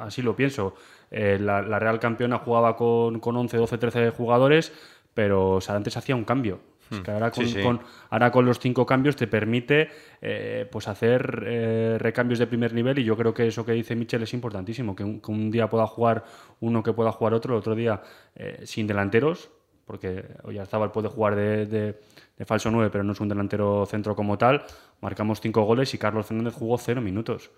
así 0.00 0.22
lo 0.22 0.36
pienso. 0.36 0.74
Eh, 1.10 1.38
la, 1.40 1.62
la 1.62 1.78
Real 1.78 1.98
campeona 2.00 2.38
jugaba 2.38 2.76
con, 2.76 3.20
con 3.20 3.36
11, 3.36 3.56
12, 3.56 3.78
13 3.78 4.10
jugadores, 4.10 4.72
pero 5.14 5.52
o 5.52 5.60
sea, 5.60 5.74
antes 5.76 5.96
hacía 5.96 6.14
un 6.16 6.24
cambio. 6.24 6.60
Es 6.90 7.00
que 7.00 7.10
ahora 7.10 7.30
Sí, 7.32 7.40
con, 7.42 7.48
sí. 7.48 7.62
con- 7.62 7.80
ahora 8.10 8.30
con 8.30 8.44
los 8.46 8.58
cinco 8.58 8.86
cambios 8.86 9.16
te 9.16 9.26
permite 9.26 9.88
eh, 10.22 10.66
pues 10.70 10.88
hacer 10.88 11.42
eh, 11.46 11.96
recambios 11.98 12.38
de 12.38 12.46
primer 12.46 12.72
nivel 12.72 12.98
y 12.98 13.04
yo 13.04 13.16
creo 13.16 13.34
que 13.34 13.46
eso 13.46 13.64
que 13.64 13.72
dice 13.72 13.94
Michel 13.96 14.22
es 14.22 14.32
importantísimo, 14.34 14.96
que 14.96 15.04
un, 15.04 15.20
que 15.20 15.30
un 15.30 15.50
día 15.50 15.68
pueda 15.68 15.86
jugar 15.86 16.24
uno 16.60 16.82
que 16.82 16.92
pueda 16.92 17.12
jugar 17.12 17.34
otro, 17.34 17.54
el 17.54 17.58
otro 17.58 17.74
día 17.74 18.00
eh, 18.34 18.60
sin 18.64 18.86
delanteros, 18.86 19.50
porque 19.84 20.24
Oyarzábal 20.44 20.92
puede 20.92 21.08
jugar 21.08 21.34
de, 21.36 21.66
de- 21.66 22.00
de 22.38 22.44
falso 22.44 22.70
9, 22.70 22.88
pero 22.92 23.02
no 23.02 23.12
es 23.12 23.20
un 23.20 23.28
delantero 23.28 23.84
centro 23.86 24.14
como 24.14 24.38
tal. 24.38 24.62
Marcamos 25.00 25.40
cinco 25.40 25.62
goles 25.64 25.92
y 25.94 25.98
Carlos 25.98 26.24
Fernández 26.26 26.54
jugó 26.54 26.78
cero 26.78 27.00
minutos. 27.00 27.50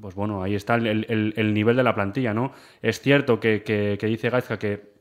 Pues 0.00 0.14
bueno, 0.14 0.42
ahí 0.42 0.54
está 0.54 0.74
el, 0.74 0.86
el- 1.08 1.32
el 1.36 1.54
nivel 1.54 1.74
de 1.76 1.82
la 1.82 1.94
plantilla, 1.94 2.34
¿no? 2.34 2.52
Es 2.82 3.00
cierto 3.00 3.40
que, 3.40 3.62
que- 3.62 3.96
que 3.98 4.06
dice 4.06 4.28
Gaizka 4.30 4.58
que 4.58 4.98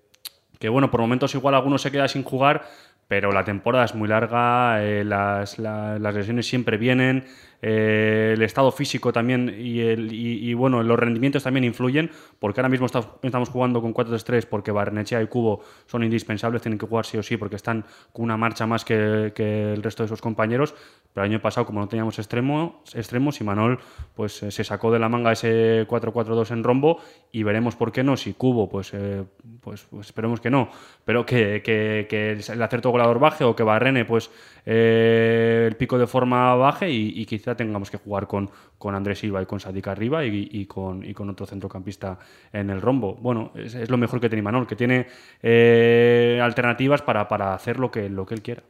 que 0.60 0.70
bueno, 0.70 0.90
por 0.90 1.02
momentos 1.02 1.36
igual 1.36 1.54
alguno 1.54 1.78
se 1.78 1.92
queda 1.92 2.08
sin 2.08 2.24
jugar, 2.24 2.64
pero 3.08 3.32
la 3.32 3.44
temporada 3.44 3.86
es 3.86 3.96
muy 3.96 4.08
larga, 4.08 4.84
eh, 4.84 5.04
las, 5.04 5.60
la- 5.60 5.98
las 6.00 6.14
lesiones 6.16 6.48
siempre 6.48 6.78
vienen, 6.78 7.24
eh, 7.62 8.34
el 8.36 8.42
estado 8.44 8.72
físico 8.72 9.12
también 9.12 9.56
y, 9.58 9.80
el, 9.80 10.14
y, 10.14 10.48
y, 10.50 10.54
bueno, 10.54 10.84
los 10.84 11.00
rendimientos 11.00 11.44
también 11.44 11.64
influyen, 11.64 12.12
porque 12.38 12.60
ahora 12.60 12.70
mismo 12.70 12.86
estamos, 12.86 13.10
estamos 13.24 13.50
jugando 13.50 13.82
con 13.82 13.94
4-3-3 13.94 14.46
porque 14.46 14.72
Barnechea 14.72 15.22
y 15.24 15.28
Cubo 15.28 15.62
son 15.88 16.04
indispensables, 16.04 16.62
tienen 16.62 16.78
que 16.78 16.86
jugar 16.86 17.06
sí 17.06 17.18
o 17.18 17.24
sí 17.24 17.38
porque 17.38 17.56
están 17.56 17.86
con 18.14 18.26
una 18.26 18.38
marcha 18.38 18.68
más 18.68 18.86
que, 18.86 19.32
que 19.34 19.74
el 19.74 19.82
resto 19.82 20.04
de 20.04 20.10
sus 20.10 20.22
compañeros, 20.22 20.76
pero 21.14 21.26
el 21.26 21.32
año 21.32 21.42
pasado 21.42 21.66
como 21.66 21.80
no 21.80 21.88
teníamos 21.88 22.20
extremo, 22.20 22.84
extremos, 22.94 23.42
Imanol 23.42 23.80
pues 24.14 24.44
eh, 24.44 24.52
se 24.52 24.64
sacó 24.64 24.92
de 24.92 25.00
la 25.00 25.10
manga 25.10 25.32
ese 25.32 25.86
4-4-2 25.88 26.52
en 26.52 26.64
rombo 26.64 27.00
y 27.32 27.42
veremos 27.44 27.76
por 27.76 27.92
qué 27.92 28.04
no, 28.04 28.18
si 28.18 28.34
Cubo 28.34 28.70
pues, 28.70 28.94
eh, 28.94 29.24
pues, 29.62 29.88
pues 29.90 30.08
esperemos 30.08 30.42
que 30.42 30.52
no, 30.52 30.70
pero 31.06 31.26
que, 31.26 31.62
que, 31.64 32.06
que 32.10 32.32
el 32.34 32.62
acierto 32.62 32.92
baje 32.98 33.44
o 33.44 33.56
que 33.56 33.64
Barrene 33.64 34.06
pues 34.06 34.30
eh, 34.66 35.66
el 35.68 35.76
pico 35.76 35.98
de 35.98 36.08
forma 36.08 36.56
baje 36.56 36.90
y, 36.90 37.26
quizá 37.26 37.56
tengamos 37.56 37.90
que 37.90 37.98
jugar 37.98 38.28
con, 38.28 38.50
con 38.78 38.96
Andrés 38.96 39.20
Silva 39.20 39.42
y 39.42 39.46
con 39.46 39.60
Sadik 39.60 39.88
arriba 39.88 40.26
y, 40.26 40.50
y 40.52 40.66
con, 40.66 41.04
y 41.04 41.14
con 41.14 41.30
otro 41.30 41.46
centrocampista 41.46 42.18
en 42.52 42.70
el 42.70 42.82
rombo. 42.82 43.16
Bueno, 43.16 43.52
es, 43.56 43.90
lo 43.90 43.98
mejor 43.98 44.20
que 44.20 44.30
tiene 44.30 44.40
Imanol, 44.40 44.68
que 44.68 44.76
tiene 44.76 45.08
eh, 45.42 46.40
alternativas 46.42 47.02
para, 47.02 47.28
para 47.28 47.54
hacer 47.54 47.80
lo 47.80 47.92
que, 47.92 48.10
lo 48.10 48.26
que 48.26 48.36
él 48.36 48.42
quiera. 48.42 48.64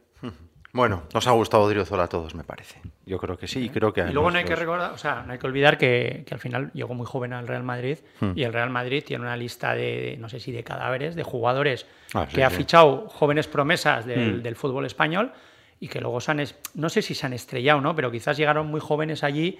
Bueno, 0.72 1.04
nos 1.14 1.26
ha 1.26 1.30
gustado 1.30 1.62
Odriozola 1.62 2.04
a 2.04 2.08
todos, 2.08 2.34
me 2.34 2.44
parece. 2.44 2.80
Yo 3.06 3.18
creo 3.18 3.38
que 3.38 3.48
sí, 3.48 3.64
y 3.64 3.68
creo 3.70 3.92
que 3.92 4.02
Y 4.02 4.12
luego 4.12 4.30
no 4.30 4.38
hay 4.38 4.44
que 4.44 4.54
recordar, 4.54 4.92
o 4.92 4.98
sea, 4.98 5.22
no 5.26 5.32
hay 5.32 5.38
que 5.38 5.46
olvidar 5.46 5.78
que, 5.78 6.24
que 6.26 6.34
al 6.34 6.40
final 6.40 6.70
llegó 6.74 6.92
muy 6.94 7.06
joven 7.06 7.32
al 7.32 7.48
Real 7.48 7.62
Madrid 7.62 7.98
Hmm. 8.20 8.32
y 8.34 8.42
el 8.42 8.52
Real 8.52 8.68
Madrid 8.68 9.02
tiene 9.06 9.24
una 9.24 9.36
lista 9.36 9.74
de, 9.74 10.16
no 10.20 10.28
sé 10.28 10.40
si 10.40 10.52
de 10.52 10.62
cadáveres, 10.62 11.14
de 11.16 11.22
jugadores 11.22 11.86
Ah, 12.12 12.26
sí, 12.28 12.36
que 12.36 12.44
ha 12.44 12.50
fichado 12.50 13.08
jóvenes 13.08 13.46
promesas 13.48 14.04
del, 14.04 14.38
Hmm. 14.38 14.42
del 14.42 14.56
fútbol 14.56 14.84
español 14.84 15.32
y 15.80 15.88
que 15.88 16.00
luego 16.02 16.20
se 16.20 16.32
han, 16.32 16.40
es- 16.40 16.54
no 16.74 16.90
sé 16.90 17.00
si 17.00 17.14
se 17.14 17.24
han 17.24 17.32
estrellado, 17.32 17.80
¿no? 17.80 17.96
Pero 17.96 18.10
quizás 18.10 18.36
llegaron 18.36 18.66
muy 18.66 18.80
jóvenes 18.80 19.24
allí 19.24 19.58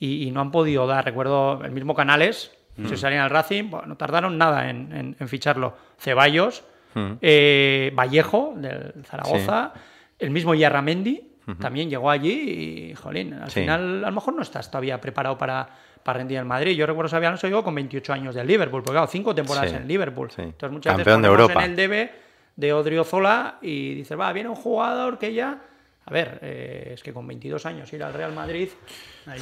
y, 0.00 0.26
y 0.26 0.30
no 0.32 0.40
han 0.40 0.50
podido 0.50 0.86
dar, 0.88 1.04
recuerdo 1.04 1.64
el 1.64 1.70
mismo 1.70 1.94
Canales, 1.94 2.50
Hmm. 2.76 2.86
se 2.88 2.96
salían 2.96 3.22
al 3.22 3.30
Racing, 3.30 3.70
bueno, 3.70 3.86
no 3.86 3.96
tardaron 3.96 4.38
nada 4.38 4.70
en, 4.70 4.92
en- 4.92 5.16
en 5.20 5.28
ficharlo. 5.28 5.76
Ceballos, 5.98 6.64
Hmm. 6.94 7.12
eh, 7.20 7.92
Vallejo 7.94 8.54
del 8.56 9.04
Zaragoza, 9.04 9.72
el 10.18 10.30
mismo 10.30 10.54
Yarramendi 10.54 11.24
también 11.60 11.88
llegó 11.88 12.10
allí 12.10 12.90
y, 12.90 12.94
jolín, 12.94 13.32
al 13.32 13.50
Sí. 13.50 13.60
final 13.60 14.04
a 14.04 14.08
lo 14.10 14.14
mejor 14.14 14.34
no 14.34 14.42
estás 14.42 14.70
todavía 14.70 15.00
preparado 15.00 15.38
para, 15.38 15.66
para 16.02 16.18
rendir 16.18 16.36
en 16.38 16.46
Madrid. 16.46 16.76
Yo 16.76 16.84
recuerdo 16.84 17.08
Xabi 17.08 17.24
Alonso 17.24 17.46
llegó 17.46 17.64
con 17.64 17.74
28 17.74 18.12
años 18.12 18.34
del 18.34 18.46
Liverpool, 18.46 18.82
porque 18.82 18.92
claro, 18.96 19.06
cinco 19.06 19.34
temporadas 19.34 19.70
Sí, 19.70 19.76
en 19.76 19.88
Liverpool. 19.88 20.30
sí. 20.30 20.42
Entonces 20.42 20.70
muchas 20.72 20.94
Campeón 20.94 21.22
de 21.22 21.28
veces 21.28 21.36
ponemos 21.36 21.50
Europa. 21.50 21.64
en 21.64 21.70
el 21.70 21.76
debe 21.76 22.12
de 22.54 22.72
Odriozola 22.74 23.58
y 23.62 23.94
dices, 23.94 24.18
va, 24.18 24.30
viene 24.34 24.50
un 24.50 24.56
jugador 24.56 25.18
que 25.18 25.32
ya... 25.32 25.58
A 26.04 26.10
ver, 26.10 26.38
eh, 26.42 26.90
es 26.94 27.02
que 27.02 27.12
con 27.14 27.26
22 27.26 27.64
años 27.66 27.90
ir 27.94 28.02
al 28.02 28.12
Real 28.12 28.32
Madrid... 28.34 28.68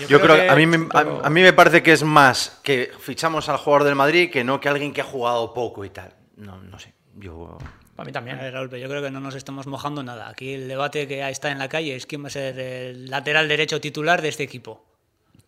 Yo 0.08 0.20
creo 0.20 0.36
que 0.36 0.48
a 0.48 0.54
mí, 0.56 0.66
me, 0.66 0.86
a 0.94 1.30
mí 1.30 1.42
me 1.42 1.52
parece 1.52 1.82
que 1.82 1.92
es 1.92 2.02
más 2.04 2.60
que 2.62 2.90
fichamos 3.00 3.48
al 3.48 3.56
jugador 3.56 3.84
del 3.84 3.94
Madrid 3.96 4.30
que 4.30 4.42
no 4.44 4.60
que 4.60 4.68
alguien 4.68 4.92
que 4.92 5.00
ha 5.00 5.04
jugado 5.04 5.52
poco 5.54 5.84
y 5.84 5.90
tal. 5.90 6.12
No, 6.36 6.60
no 6.62 6.78
sé. 6.78 6.92
Yo. 7.16 7.56
Para 7.96 8.04
mí 8.04 8.10
A 8.10 8.12
también. 8.12 8.38
ver, 8.38 8.52
Raúl, 8.52 8.68
pero 8.68 8.82
yo 8.82 8.88
creo 8.88 9.02
que 9.02 9.10
no 9.10 9.20
nos 9.20 9.34
estamos 9.34 9.66
mojando 9.66 10.02
nada. 10.02 10.28
Aquí 10.28 10.52
el 10.54 10.68
debate 10.68 11.08
que 11.08 11.26
está 11.28 11.50
en 11.50 11.58
la 11.58 11.68
calle 11.68 11.96
es 11.96 12.04
quién 12.06 12.22
va 12.22 12.26
a 12.28 12.30
ser 12.30 12.58
el 12.58 13.10
lateral 13.10 13.48
derecho 13.48 13.80
titular 13.80 14.20
de 14.22 14.28
este 14.28 14.42
equipo. 14.42 14.84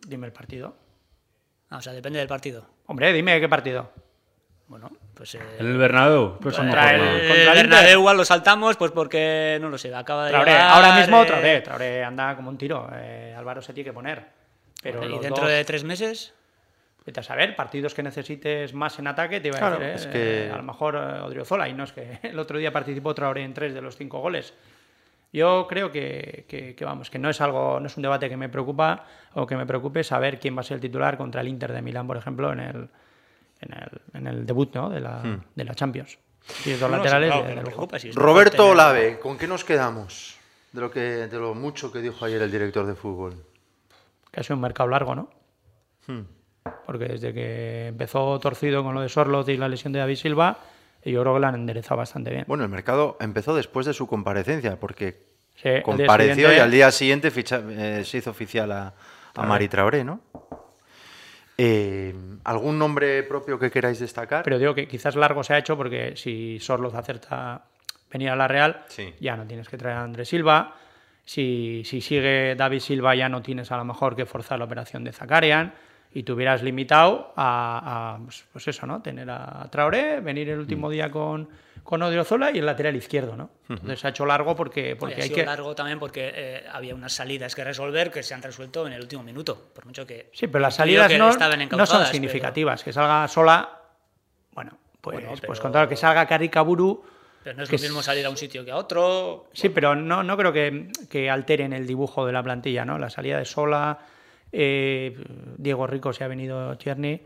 Dime 0.06 0.26
el 0.26 0.32
partido. 0.32 0.74
Ah, 1.70 1.76
o 1.76 1.82
sea, 1.82 1.92
depende 1.92 2.18
del 2.18 2.28
partido. 2.28 2.66
Hombre, 2.86 3.12
dime 3.12 3.38
qué 3.38 3.48
partido. 3.48 3.92
Bueno, 4.68 4.90
pues... 5.14 5.34
eh, 5.34 5.40
el 5.58 5.76
Bernabéu, 5.78 6.38
pues 6.40 6.56
Contra 6.56 6.94
el- 6.94 7.00
el 7.00 7.28
contra 7.28 7.34
el 7.52 7.56
Bernabéu 7.56 7.84
Inter. 7.84 7.98
igual 7.98 8.16
lo 8.16 8.24
saltamos, 8.24 8.76
pues 8.76 8.90
porque, 8.92 9.58
no 9.60 9.68
lo 9.70 9.76
sé, 9.78 9.94
acaba 9.94 10.24
de 10.26 10.30
Traoré, 10.30 10.50
llegar, 10.52 10.70
ahora 10.70 10.94
mismo 10.98 11.22
eh, 11.22 11.26
Traoré. 11.26 11.60
Traoré 11.62 12.04
anda 12.04 12.36
como 12.36 12.48
un 12.50 12.58
tiro. 12.58 12.88
eh, 12.94 13.34
Álvaro 13.36 13.60
se 13.62 13.72
tiene 13.74 13.90
que 13.90 13.94
poner. 13.94 14.26
Pero 14.82 15.04
y 15.04 15.18
dentro 15.18 15.44
dos- 15.44 15.48
de 15.52 15.64
tres 15.64 15.84
meses... 15.84 16.34
Vete 17.08 17.20
a 17.20 17.22
saber, 17.22 17.56
partidos 17.56 17.94
que 17.94 18.02
necesites 18.02 18.74
más 18.74 18.98
en 18.98 19.06
ataque, 19.06 19.40
te 19.40 19.48
iba 19.48 19.56
a 19.56 19.60
Claro, 19.60 19.78
decir, 19.78 19.88
¿eh? 19.88 19.94
es 19.94 20.06
que- 20.08 20.46
Eh, 20.48 20.50
a 20.52 20.58
lo 20.58 20.62
mejor 20.62 20.94
eh, 20.94 21.20
Odriozola, 21.22 21.66
y 21.66 21.72
no 21.72 21.84
es 21.84 21.92
que 21.92 22.18
el 22.22 22.38
otro 22.38 22.58
día 22.58 22.70
participó 22.70 23.14
Traoré 23.14 23.44
en 23.44 23.54
tres 23.54 23.72
de 23.72 23.80
los 23.80 23.96
cinco 23.96 24.20
goles. 24.20 24.52
Yo 25.32 25.64
creo 25.66 25.90
que, 25.90 26.44
que- 26.46 26.74
que, 26.74 26.84
vamos, 26.84 27.08
que 27.08 27.18
no 27.18 27.30
es 27.30 27.40
algo, 27.40 27.80
no 27.80 27.86
es 27.86 27.96
un 27.96 28.02
debate 28.02 28.28
que 28.28 28.36
me 28.36 28.50
preocupa 28.50 29.06
o 29.32 29.46
que 29.46 29.56
me 29.56 29.64
preocupe 29.64 30.04
saber 30.04 30.38
quién 30.38 30.54
va 30.54 30.60
a 30.60 30.64
ser 30.64 30.74
el 30.74 30.80
titular 30.82 31.16
contra 31.16 31.40
el 31.40 31.48
Inter 31.48 31.72
de 31.72 31.80
Milán, 31.80 32.06
por 32.06 32.18
ejemplo, 32.18 32.52
en 32.52 32.60
el, 32.60 32.76
en 33.62 33.72
el, 33.72 34.00
en 34.12 34.26
el 34.26 34.44
debut 34.44 34.74
¿no? 34.74 34.90
de, 34.90 35.00
la, 35.00 35.22
Hmm. 35.22 35.40
de 35.54 35.64
la 35.64 35.74
Champions. 35.74 36.18
Y 36.66 36.72
los 36.72 36.80
No, 36.82 36.88
no, 36.88 36.96
laterales 36.98 37.30
claro, 37.32 37.46
de- 37.48 37.60
preocupa, 37.62 37.96
mejor 38.04 38.22
Roberto 38.22 38.56
tener- 38.58 38.70
Olave, 38.72 39.18
¿con 39.18 39.38
qué 39.38 39.48
nos 39.48 39.64
quedamos? 39.64 40.36
De 40.72 40.82
lo, 40.82 40.90
que, 40.90 41.00
de 41.00 41.38
lo 41.38 41.54
mucho 41.54 41.90
que 41.90 42.00
dijo 42.02 42.26
ayer 42.26 42.42
el 42.42 42.52
director 42.52 42.84
de 42.84 42.94
fútbol. 42.94 43.32
que 44.30 44.40
ha 44.40 44.42
sido 44.42 44.56
un 44.56 44.60
mercado 44.62 44.90
largo, 44.90 45.14
¿no? 45.14 45.30
Hmm. 46.06 46.20
Porque 46.86 47.04
desde 47.06 47.32
que 47.34 47.88
empezó 47.88 48.38
torcido 48.38 48.82
con 48.82 48.94
lo 48.94 49.00
de 49.00 49.08
Sorloz 49.08 49.48
y 49.48 49.56
la 49.56 49.68
lesión 49.68 49.92
de 49.92 49.98
David 50.00 50.16
Silva, 50.16 50.58
yo 51.04 51.20
creo 51.22 51.34
que 51.34 51.40
lo 51.40 51.46
han 51.46 51.54
enderezado 51.54 51.96
bastante 51.98 52.30
bien. 52.30 52.44
Bueno, 52.46 52.64
el 52.64 52.70
mercado 52.70 53.16
empezó 53.20 53.54
después 53.54 53.86
de 53.86 53.94
su 53.94 54.06
comparecencia, 54.06 54.78
porque 54.78 55.26
Sí, 55.56 55.70
compareció 55.82 56.52
y 56.52 56.58
al 56.58 56.70
día 56.70 56.90
siguiente 56.90 57.30
ficha- 57.30 57.62
eh, 57.68 58.04
se 58.04 58.18
hizo 58.18 58.30
oficial 58.30 58.70
a, 58.72 58.94
a 59.34 59.42
Mari 59.44 59.68
Traoré, 59.68 60.04
¿no? 60.04 60.20
Eh, 61.60 62.14
¿Algún 62.44 62.78
nombre 62.78 63.22
propio 63.24 63.58
que 63.58 63.70
queráis 63.70 63.98
destacar? 63.98 64.44
Pero 64.44 64.58
digo 64.58 64.74
que 64.74 64.86
quizás 64.86 65.16
largo 65.16 65.42
se 65.42 65.54
ha 65.54 65.58
hecho 65.58 65.76
porque 65.76 66.14
si 66.16 66.58
Sorloz 66.60 66.94
acerta 66.94 67.64
venir 68.12 68.30
a 68.30 68.36
la 68.36 68.46
Real, 68.46 68.84
Sí. 68.88 69.12
ya 69.20 69.36
no 69.36 69.44
tienes 69.46 69.68
que 69.68 69.76
traer 69.76 69.96
a 69.96 70.02
Andrés 70.04 70.28
Silva. 70.28 70.76
Si, 71.24 71.82
si 71.84 72.00
sigue 72.00 72.54
David 72.54 72.78
Silva, 72.80 73.14
ya 73.16 73.28
no 73.28 73.42
tienes 73.42 73.70
a 73.72 73.76
lo 73.76 73.84
mejor 73.84 74.14
que 74.14 74.24
forzar 74.24 74.58
la 74.60 74.64
operación 74.66 75.02
de 75.04 75.12
Zakarian. 75.12 75.74
Y 76.14 76.22
te 76.22 76.32
hubieras 76.32 76.62
limitado 76.62 77.32
a, 77.36 78.14
a, 78.16 78.24
pues, 78.24 78.44
pues 78.52 78.68
eso, 78.68 78.86
¿no? 78.86 79.02
Tener 79.02 79.28
a 79.30 79.68
Traoré, 79.70 80.20
venir 80.20 80.48
el 80.48 80.56
Mm. 80.56 80.60
último 80.60 80.90
día 80.90 81.10
con, 81.10 81.48
con 81.84 82.02
Odriozola 82.02 82.50
y 82.50 82.58
el 82.58 82.66
lateral 82.66 82.96
izquierdo, 82.96 83.36
¿no? 83.36 83.50
Entonces 83.68 84.00
se 84.00 84.06
ha 84.06 84.10
hecho 84.10 84.24
largo 84.24 84.56
porque, 84.56 84.96
porque 84.96 85.14
Oye, 85.16 85.22
ha 85.22 85.26
sido 85.26 85.36
que... 85.36 85.44
largo 85.46 85.74
también 85.74 85.98
porque 85.98 86.32
eh, 86.34 86.64
había 86.72 86.94
unas 86.94 87.12
salidas 87.12 87.54
que 87.54 87.62
resolver 87.62 88.10
que 88.10 88.22
se 88.22 88.32
han 88.34 88.42
resuelto 88.42 88.86
en 88.86 88.94
el 88.94 89.02
último 89.02 89.22
minuto. 89.22 89.68
Por 89.74 89.84
mucho 89.86 90.06
que. 90.06 90.30
Sí, 90.32 90.46
pero 90.46 90.60
las 90.60 90.74
salidas 90.76 91.12
no, 91.18 91.30
no 91.76 91.86
son 91.86 92.06
significativas. 92.06 92.82
Que 92.82 92.92
salga 92.92 93.28
sola, 93.28 93.68
bueno, 94.52 94.78
pues, 95.00 95.14
Bueno, 95.16 95.28
pues 95.28 95.40
pero- 95.42 95.62
contar 95.62 95.88
que 95.88 95.96
salga 95.96 96.26
Karikaburu... 96.26 97.02
Pero, 97.02 97.12
pero 97.44 97.56
no 97.58 97.62
es 97.62 97.68
que 97.70 97.76
lo 97.76 97.82
mismo 97.82 98.02
salir 98.02 98.26
a 98.26 98.30
un 98.30 98.36
sitio 98.36 98.64
que 98.64 98.70
a 98.72 98.76
otro. 98.76 99.46
Sí, 99.52 99.68
pero 99.68 99.94
no, 99.94 100.22
no 100.22 100.36
creo 100.36 100.52
que, 100.52 100.88
que 101.08 101.30
alteren 101.30 101.72
el 101.72 101.86
dibujo 101.86 102.26
de 102.26 102.32
la 102.32 102.42
plantilla, 102.42 102.84
¿no? 102.84 102.98
La 102.98 103.08
salida 103.10 103.38
de 103.38 103.44
Sola, 103.44 103.98
eh, 104.52 105.16
Diego 105.56 105.86
Rico 105.86 106.12
se 106.12 106.24
ha 106.24 106.28
venido 106.28 106.74
Cherny. 106.76 107.22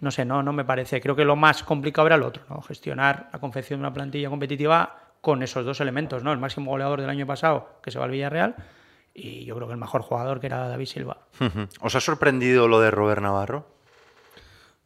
No 0.00 0.10
sé, 0.10 0.24
no, 0.24 0.42
no 0.42 0.52
me 0.52 0.64
parece. 0.64 1.00
Creo 1.00 1.14
que 1.14 1.24
lo 1.24 1.36
más 1.36 1.62
complicado 1.62 2.06
era 2.06 2.16
el 2.16 2.22
otro, 2.22 2.42
¿no? 2.48 2.62
Gestionar 2.62 3.28
la 3.32 3.38
confección 3.38 3.80
de 3.80 3.86
una 3.86 3.92
plantilla 3.92 4.30
competitiva 4.30 4.96
con 5.20 5.42
esos 5.42 5.64
dos 5.66 5.80
elementos, 5.80 6.24
¿no? 6.24 6.32
El 6.32 6.38
máximo 6.38 6.70
goleador 6.70 7.02
del 7.02 7.10
año 7.10 7.26
pasado, 7.26 7.68
que 7.82 7.90
se 7.90 7.98
va 7.98 8.06
al 8.06 8.10
Villarreal, 8.10 8.56
y 9.12 9.44
yo 9.44 9.54
creo 9.56 9.66
que 9.66 9.74
el 9.74 9.78
mejor 9.78 10.00
jugador, 10.00 10.40
que 10.40 10.46
era 10.46 10.68
David 10.68 10.86
Silva. 10.86 11.18
¿Os 11.82 11.94
ha 11.94 12.00
sorprendido 12.00 12.66
lo 12.66 12.80
de 12.80 12.90
Robert 12.90 13.20
Navarro? 13.20 13.66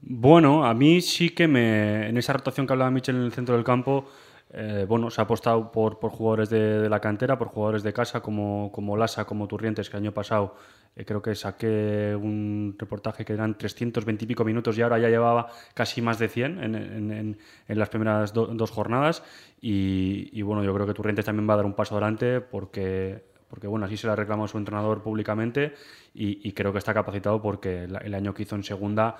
Bueno, 0.00 0.66
a 0.66 0.74
mí 0.74 1.00
sí 1.00 1.30
que 1.30 1.46
me. 1.46 2.08
En 2.08 2.16
esa 2.16 2.32
rotación 2.32 2.66
que 2.66 2.72
hablaba 2.72 2.90
Michel 2.90 3.14
en 3.14 3.22
el 3.22 3.32
centro 3.32 3.54
del 3.54 3.64
campo, 3.64 4.06
eh, 4.52 4.84
bueno, 4.88 5.10
se 5.10 5.20
ha 5.20 5.24
apostado 5.24 5.70
por, 5.70 6.00
por 6.00 6.10
jugadores 6.10 6.50
de, 6.50 6.80
de 6.80 6.88
la 6.88 7.00
cantera, 7.00 7.38
por 7.38 7.48
jugadores 7.48 7.84
de 7.84 7.92
casa 7.92 8.20
como, 8.20 8.72
como 8.72 8.96
Lasa, 8.96 9.24
como 9.24 9.46
Turrientes, 9.46 9.88
que 9.88 9.96
el 9.96 10.02
año 10.02 10.12
pasado 10.12 10.56
eh, 10.96 11.04
creo 11.04 11.20
que 11.22 11.34
saqué 11.34 12.16
un 12.20 12.76
reportaje 12.78 13.24
que 13.24 13.32
eran 13.32 13.56
320 13.58 14.24
y 14.24 14.28
pico 14.28 14.44
minutos 14.44 14.76
y 14.78 14.82
ahora 14.82 14.98
ya 14.98 15.08
llevaba 15.08 15.48
casi 15.74 16.00
más 16.02 16.18
de 16.18 16.28
100 16.28 16.62
en, 16.62 16.74
en- 16.74 17.10
en- 17.12 17.38
en 17.68 17.78
las 17.78 17.88
primeras 17.88 18.32
do- 18.32 18.46
dos 18.46 18.70
jornadas. 18.70 19.22
Y, 19.60 20.40
bueno, 20.42 20.62
yo 20.62 20.74
creo 20.74 20.86
que 20.86 20.94
Turrientes 20.94 21.24
también 21.24 21.48
va 21.48 21.54
a 21.54 21.56
dar 21.56 21.66
un 21.66 21.74
paso 21.74 21.94
adelante 21.94 22.40
porque 22.40 23.32
porque 23.48 23.68
bueno, 23.68 23.86
así 23.86 23.96
se 23.96 24.08
la 24.08 24.16
reclamó 24.16 24.48
su 24.48 24.58
entrenador 24.58 25.00
públicamente 25.00 25.74
y, 26.12 26.50
creo 26.54 26.72
que 26.72 26.78
está 26.78 26.92
capacitado 26.92 27.40
porque 27.40 27.84
el, 27.84 27.96
el 28.02 28.14
año 28.14 28.34
que 28.34 28.42
hizo 28.42 28.56
en 28.56 28.64
segunda, 28.64 29.16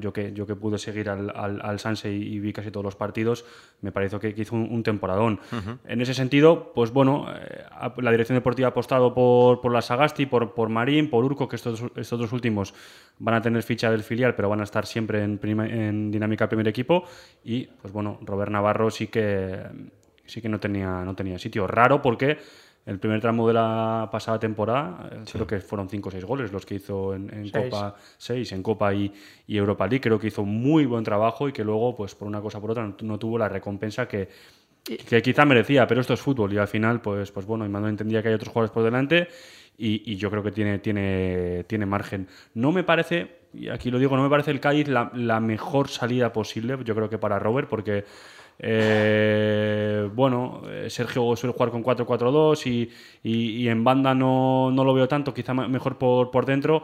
yo 0.00 0.12
que, 0.12 0.32
yo 0.32 0.46
que 0.46 0.56
pude 0.56 0.78
seguir 0.78 1.10
al, 1.10 1.30
al, 1.36 1.60
al 1.62 1.78
Sanse 1.78 2.10
y, 2.10 2.22
y 2.34 2.40
vi 2.40 2.52
casi 2.52 2.70
todos 2.70 2.82
los 2.84 2.96
partidos, 2.96 3.44
me 3.82 3.92
pareció 3.92 4.18
que, 4.18 4.34
que 4.34 4.42
hizo 4.42 4.56
un, 4.56 4.66
un 4.70 4.82
temporadón. 4.82 5.40
En 5.86 6.00
ese 6.00 6.14
sentido, 6.14 6.72
pues 6.74 6.90
bueno, 6.90 7.26
eh, 7.30 7.64
la 7.98 8.10
dirección 8.10 8.36
deportiva 8.36 8.68
ha 8.68 8.70
apostado 8.70 9.12
por, 9.14 9.60
por 9.60 9.72
la 9.72 9.82
Sagasti, 9.82 10.26
por, 10.26 10.54
por 10.54 10.68
Marín, 10.70 11.10
por 11.10 11.24
Urco, 11.24 11.48
que 11.48 11.56
estos, 11.56 11.84
estos 11.96 12.18
dos 12.18 12.32
últimos 12.32 12.74
van 13.18 13.34
a 13.34 13.42
tener 13.42 13.62
ficha 13.62 13.90
del 13.90 14.02
filial, 14.02 14.34
pero 14.34 14.48
van 14.48 14.60
a 14.60 14.64
estar 14.64 14.86
siempre 14.86 15.22
en, 15.22 15.38
prima- 15.38 15.68
en 15.68 16.10
dinámica 16.10 16.48
primer 16.48 16.68
equipo 16.68 17.04
y 17.44 17.66
pues 17.66 17.92
bueno, 17.92 18.18
Robert 18.22 18.50
Navarro 18.50 18.90
sí 18.90 19.08
que 19.08 19.64
sí 20.24 20.42
que 20.42 20.48
no 20.48 20.60
tenía, 20.60 21.04
no 21.04 21.14
tenía 21.14 21.38
sitio. 21.38 21.66
Raro 21.66 22.02
porque 22.02 22.36
el 22.88 22.98
primer 22.98 23.20
tramo 23.20 23.46
de 23.46 23.52
la 23.52 24.08
pasada 24.10 24.38
temporada, 24.38 25.10
eh, 25.12 25.22
creo 25.30 25.46
que 25.46 25.60
fueron 25.60 25.90
5 25.90 26.08
o 26.08 26.12
6 26.12 26.24
goles 26.24 26.52
los 26.52 26.64
que 26.64 26.76
hizo 26.76 27.14
en, 27.14 27.28
en 27.34 27.46
Seis. 27.46 27.68
Copa 27.70 27.94
6, 28.16 28.52
en 28.52 28.62
Copa 28.62 28.94
y, 28.94 29.12
y 29.46 29.58
Europa 29.58 29.86
League. 29.86 30.00
Creo 30.00 30.18
que 30.18 30.28
hizo 30.28 30.42
muy 30.42 30.86
buen 30.86 31.04
trabajo 31.04 31.48
y 31.48 31.52
que 31.52 31.62
luego, 31.62 31.94
pues 31.94 32.14
por 32.14 32.26
una 32.26 32.40
cosa 32.40 32.56
o 32.56 32.60
por 32.62 32.70
otra, 32.70 32.84
no, 32.84 32.96
no 33.02 33.18
tuvo 33.18 33.36
la 33.36 33.46
recompensa 33.46 34.08
que, 34.08 34.30
que 34.82 35.20
quizá 35.20 35.44
merecía, 35.44 35.86
pero 35.86 36.00
esto 36.00 36.14
es 36.14 36.20
fútbol 36.20 36.50
y 36.54 36.56
al 36.56 36.66
final, 36.66 37.02
pues, 37.02 37.30
pues 37.30 37.44
bueno, 37.44 37.66
Imanol 37.66 37.90
entendía 37.90 38.22
que 38.22 38.28
hay 38.28 38.34
otros 38.34 38.48
jugadores 38.48 38.72
por 38.72 38.82
delante 38.82 39.28
y, 39.76 40.10
y 40.10 40.16
yo 40.16 40.30
creo 40.30 40.42
que 40.42 40.52
tiene, 40.52 40.78
tiene, 40.78 41.64
tiene 41.64 41.84
margen. 41.84 42.26
No 42.54 42.72
me 42.72 42.84
parece, 42.84 43.36
y 43.52 43.68
aquí 43.68 43.90
lo 43.90 43.98
digo, 43.98 44.16
no 44.16 44.22
me 44.22 44.30
parece 44.30 44.50
el 44.50 44.60
Cádiz 44.60 44.88
la, 44.88 45.10
la 45.14 45.40
mejor 45.40 45.88
salida 45.88 46.32
posible, 46.32 46.78
yo 46.84 46.94
creo 46.94 47.10
que 47.10 47.18
para 47.18 47.38
Robert, 47.38 47.68
porque 47.68 48.06
eh, 48.58 50.08
bueno, 50.12 50.62
eh, 50.68 50.90
Sergio 50.90 51.36
suele 51.36 51.52
jugar 51.54 51.70
con 51.70 51.82
4-4-2 51.84 52.66
y, 52.66 52.90
y- 53.22 53.68
en 53.68 53.84
banda 53.84 54.14
no, 54.14 54.70
no 54.70 54.84
lo 54.84 54.94
veo 54.94 55.06
tanto, 55.08 55.32
quizá 55.32 55.54
mejor 55.54 55.98
por, 55.98 56.30
por 56.30 56.44
dentro, 56.46 56.82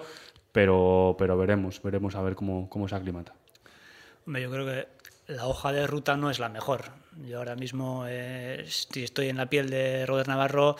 pero, 0.52 1.16
pero 1.18 1.36
veremos, 1.36 1.82
veremos 1.82 2.14
a 2.14 2.22
ver 2.22 2.34
cómo, 2.34 2.68
cómo 2.68 2.86
se 2.88 2.94
aclimata. 2.94 3.34
Hombre, 4.26 4.42
yo 4.42 4.50
creo 4.50 4.66
que 4.66 4.86
la 5.32 5.46
hoja 5.46 5.72
de 5.72 5.86
ruta 5.86 6.16
no 6.16 6.30
es 6.30 6.38
la 6.38 6.48
mejor. 6.48 6.82
Yo 7.26 7.38
ahora 7.38 7.56
mismo, 7.56 8.04
eh, 8.08 8.64
si 8.68 9.04
estoy 9.04 9.28
en 9.28 9.36
la 9.36 9.46
piel 9.46 9.68
de 9.70 10.06
Robert 10.06 10.28
Navarro, 10.28 10.76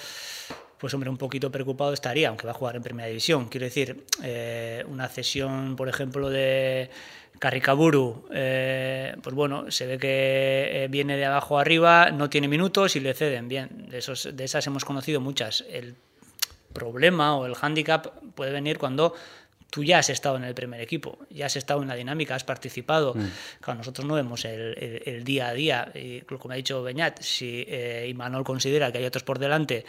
pues 0.78 0.92
hombre, 0.94 1.08
un 1.10 1.16
poquito 1.16 1.50
preocupado 1.50 1.92
estaría, 1.92 2.28
aunque 2.28 2.46
va 2.46 2.52
a 2.52 2.54
jugar 2.54 2.76
en 2.76 2.82
primera 2.82 3.08
división. 3.08 3.48
Quiero 3.48 3.64
decir, 3.64 4.04
una 4.88 5.08
cesión, 5.08 5.76
por 5.76 5.88
ejemplo, 5.88 6.28
de 6.28 6.90
Carricaburu, 7.38 8.26
eh, 8.33 9.17
pues 9.23 9.35
bueno, 9.35 9.71
se 9.71 9.87
ve 9.87 9.99
que 9.99 10.85
eh, 10.85 10.88
viene 10.88 11.17
de 11.17 11.25
abajo 11.25 11.59
arriba, 11.59 12.11
no 12.11 12.31
tiene 12.31 12.49
minutos 12.49 12.97
y 12.97 13.00
le 13.00 13.12
ceden. 13.14 13.49
Bien, 13.49 13.87
de, 13.91 13.99
esos, 13.99 14.29
de 14.35 14.45
esas 14.45 14.67
hemos 14.67 14.85
conocido 14.85 15.21
muchas. 15.21 15.64
El 15.71 15.95
problema 16.73 17.37
o 17.37 17.47
el 17.47 17.55
hándicap 17.55 18.07
puede 18.35 18.53
venir 18.53 18.79
cuando 18.79 19.14
tú 19.71 19.83
ya 19.83 19.99
has 19.99 20.09
estado 20.11 20.37
en 20.37 20.45
el 20.45 20.55
primer 20.55 20.81
equipo, 20.81 21.19
ya 21.31 21.47
has 21.47 21.57
estado 21.57 21.83
en 21.83 21.88
la 21.88 21.97
dinámica, 21.97 22.35
has 22.37 22.45
participado. 22.45 23.14
Claro, 23.61 23.79
nosotros 23.79 24.07
no 24.07 24.14
vemos 24.14 24.45
el, 24.45 24.76
el- 24.79 25.03
el 25.05 25.25
día 25.25 25.49
a 25.49 25.53
día. 25.55 25.91
Y 25.95 26.21
como 26.23 26.53
ha 26.53 26.57
dicho 26.57 26.83
Beñat, 26.83 27.21
si 27.21 27.64
eh, 27.69 28.07
Imanol 28.09 28.45
considera 28.45 28.93
que 28.93 28.99
hay 28.99 29.05
otros 29.05 29.25
por 29.25 29.38
delante 29.41 29.85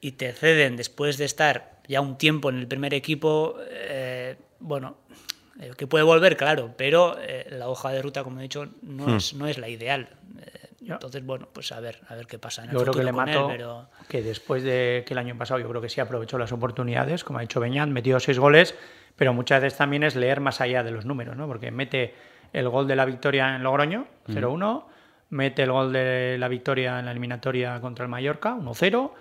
y 0.00 0.12
te 0.12 0.32
ceden 0.32 0.76
después 0.76 1.18
de 1.18 1.24
estar 1.24 1.80
ya 1.88 2.00
un 2.00 2.16
tiempo 2.16 2.48
en 2.50 2.58
el 2.58 2.68
primer 2.68 2.94
equipo, 2.94 3.56
eh, 3.68 4.36
bueno, 4.60 4.96
eh, 5.60 5.72
que 5.76 5.86
puede 5.86 6.04
volver, 6.04 6.36
claro, 6.36 6.74
pero 6.76 7.16
eh, 7.20 7.46
la 7.50 7.68
hoja 7.68 7.90
de 7.90 8.02
ruta, 8.02 8.24
como 8.24 8.40
he 8.40 8.42
dicho, 8.42 8.68
no, 8.82 9.16
es, 9.16 9.34
no 9.34 9.46
es 9.46 9.58
la 9.58 9.68
ideal. 9.68 10.08
Eh, 10.40 10.68
entonces, 10.88 11.24
bueno, 11.24 11.48
pues 11.52 11.70
a 11.72 11.80
ver, 11.80 12.00
a 12.08 12.14
ver 12.14 12.26
qué 12.26 12.38
pasa 12.38 12.64
en 12.64 12.70
el 12.70 12.74
Yo 12.74 12.82
creo 12.82 12.94
que 12.94 13.04
le 13.04 13.12
con 13.12 13.28
él, 13.28 13.34
mato 13.34 13.48
pero... 13.48 13.88
que 14.08 14.22
después 14.22 14.62
de 14.62 15.04
que 15.06 15.14
el 15.14 15.18
año 15.18 15.36
pasado 15.36 15.60
yo 15.60 15.68
creo 15.68 15.80
que 15.80 15.88
sí 15.88 16.00
aprovechó 16.00 16.38
las 16.38 16.52
oportunidades, 16.52 17.22
como 17.22 17.38
ha 17.38 17.42
dicho 17.42 17.60
Beñat, 17.60 17.88
metió 17.88 18.18
seis 18.18 18.38
goles, 18.38 18.74
pero 19.16 19.32
muchas 19.32 19.62
veces 19.62 19.78
también 19.78 20.02
es 20.02 20.16
leer 20.16 20.40
más 20.40 20.60
allá 20.60 20.82
de 20.82 20.90
los 20.90 21.04
números, 21.04 21.36
¿no? 21.36 21.46
Porque 21.46 21.70
mete 21.70 22.14
el 22.52 22.68
gol 22.68 22.88
de 22.88 22.96
la 22.96 23.04
victoria 23.04 23.54
en 23.54 23.62
Logroño, 23.62 24.06
0-1, 24.28 24.84
mete 25.30 25.62
el 25.62 25.72
gol 25.72 25.92
de 25.92 26.36
la 26.38 26.48
victoria 26.48 26.98
en 26.98 27.06
la 27.06 27.12
eliminatoria 27.12 27.80
contra 27.80 28.04
el 28.04 28.10
Mallorca, 28.10 28.54
1-0, 28.54 29.12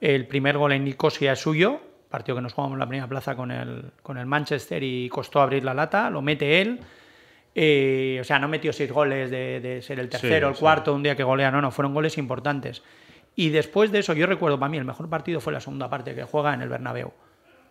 el 0.00 0.26
primer 0.26 0.58
gol 0.58 0.72
en 0.72 0.84
Nicosia 0.84 1.32
es 1.32 1.40
suyo, 1.40 1.80
partido 2.16 2.36
que 2.36 2.40
nos 2.40 2.54
jugamos 2.54 2.76
en 2.76 2.78
la 2.78 2.88
primera 2.88 3.06
plaza 3.06 3.36
con 3.36 3.50
el, 3.50 3.92
con 4.02 4.16
el 4.16 4.24
Manchester 4.24 4.82
y 4.82 5.06
costó 5.10 5.42
abrir 5.42 5.62
la 5.62 5.74
lata, 5.74 6.08
lo 6.08 6.22
mete 6.22 6.62
él. 6.62 6.80
Eh, 7.54 8.16
o 8.22 8.24
sea, 8.24 8.38
no 8.38 8.48
metió 8.48 8.72
seis 8.72 8.90
goles 8.90 9.30
de, 9.30 9.60
de 9.60 9.82
ser 9.82 10.00
el 10.00 10.08
tercero, 10.08 10.48
el 10.48 10.54
sí. 10.54 10.60
cuarto, 10.60 10.94
un 10.94 11.02
día 11.02 11.14
que 11.14 11.22
golea, 11.22 11.50
no, 11.50 11.60
no, 11.60 11.70
fueron 11.70 11.92
goles 11.92 12.16
importantes. 12.16 12.82
Y 13.34 13.50
después 13.50 13.92
de 13.92 13.98
eso, 13.98 14.14
yo 14.14 14.26
recuerdo 14.26 14.58
para 14.58 14.70
mí 14.70 14.78
el 14.78 14.86
mejor 14.86 15.10
partido 15.10 15.40
fue 15.42 15.52
la 15.52 15.60
segunda 15.60 15.90
parte 15.90 16.14
que 16.14 16.24
juega 16.24 16.54
en 16.54 16.62
el 16.62 16.70
Bernabéu. 16.70 17.12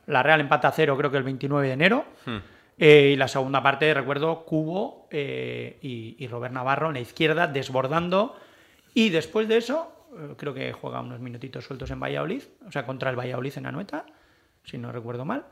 La 0.05 0.21
Real 0.21 0.41
empata 0.41 0.67
a 0.67 0.71
cero, 0.71 0.95
creo 0.95 1.09
que 1.09 1.17
el 1.17 1.23
29 1.23 1.67
de 1.67 1.73
enero. 1.73 2.05
Eh, 2.77 3.11
y 3.13 3.15
la 3.15 3.27
segunda 3.27 3.63
parte, 3.63 3.91
recuerdo, 3.95 4.45
Cubo 4.45 5.07
eh, 5.09 5.79
y, 5.81 6.17
y 6.19 6.27
Robert 6.27 6.53
Navarro 6.53 6.89
en 6.89 6.93
la 6.93 6.99
izquierda, 6.99 7.47
desbordando. 7.47 8.35
Y 8.93 9.09
después 9.09 9.47
de 9.47 9.57
eso, 9.57 9.95
eh, 10.17 10.33
creo 10.37 10.53
que 10.53 10.71
juega 10.71 11.01
unos 11.01 11.19
minutitos 11.19 11.65
sueltos 11.65 11.91
en 11.91 11.99
Valladolid, 11.99 12.43
o 12.67 12.71
sea, 12.71 12.85
contra 12.85 13.09
el 13.09 13.19
Valladolid 13.19 13.57
en 13.57 13.65
Anoeta, 13.65 14.05
si 14.65 14.77
no 14.77 14.91
recuerdo 14.91 15.25
mal. 15.25 15.45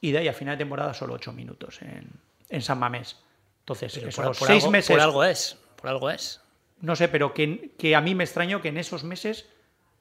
Y 0.00 0.12
de 0.12 0.18
ahí 0.18 0.28
a 0.28 0.32
final 0.32 0.56
de 0.56 0.64
temporada 0.64 0.92
solo 0.94 1.14
ocho 1.14 1.32
minutos 1.32 1.80
en, 1.82 2.08
en 2.48 2.62
San 2.62 2.78
Mamés. 2.78 3.16
Entonces, 3.60 3.92
Pero 3.94 4.08
esos 4.08 4.24
por, 4.24 4.36
por 4.38 4.46
seis 4.48 4.62
algo, 4.64 4.72
meses. 4.72 4.90
por 4.90 5.00
algo 5.00 5.24
es, 5.24 5.58
por 5.76 5.88
algo 5.90 6.10
es. 6.10 6.40
No 6.80 6.96
sé, 6.96 7.08
pero 7.08 7.32
que, 7.34 7.72
que 7.78 7.94
a 7.94 8.00
mí 8.00 8.14
me 8.14 8.24
extrañó 8.24 8.60
que 8.62 8.68
en 8.68 8.78
esos 8.78 9.04
meses 9.04 9.46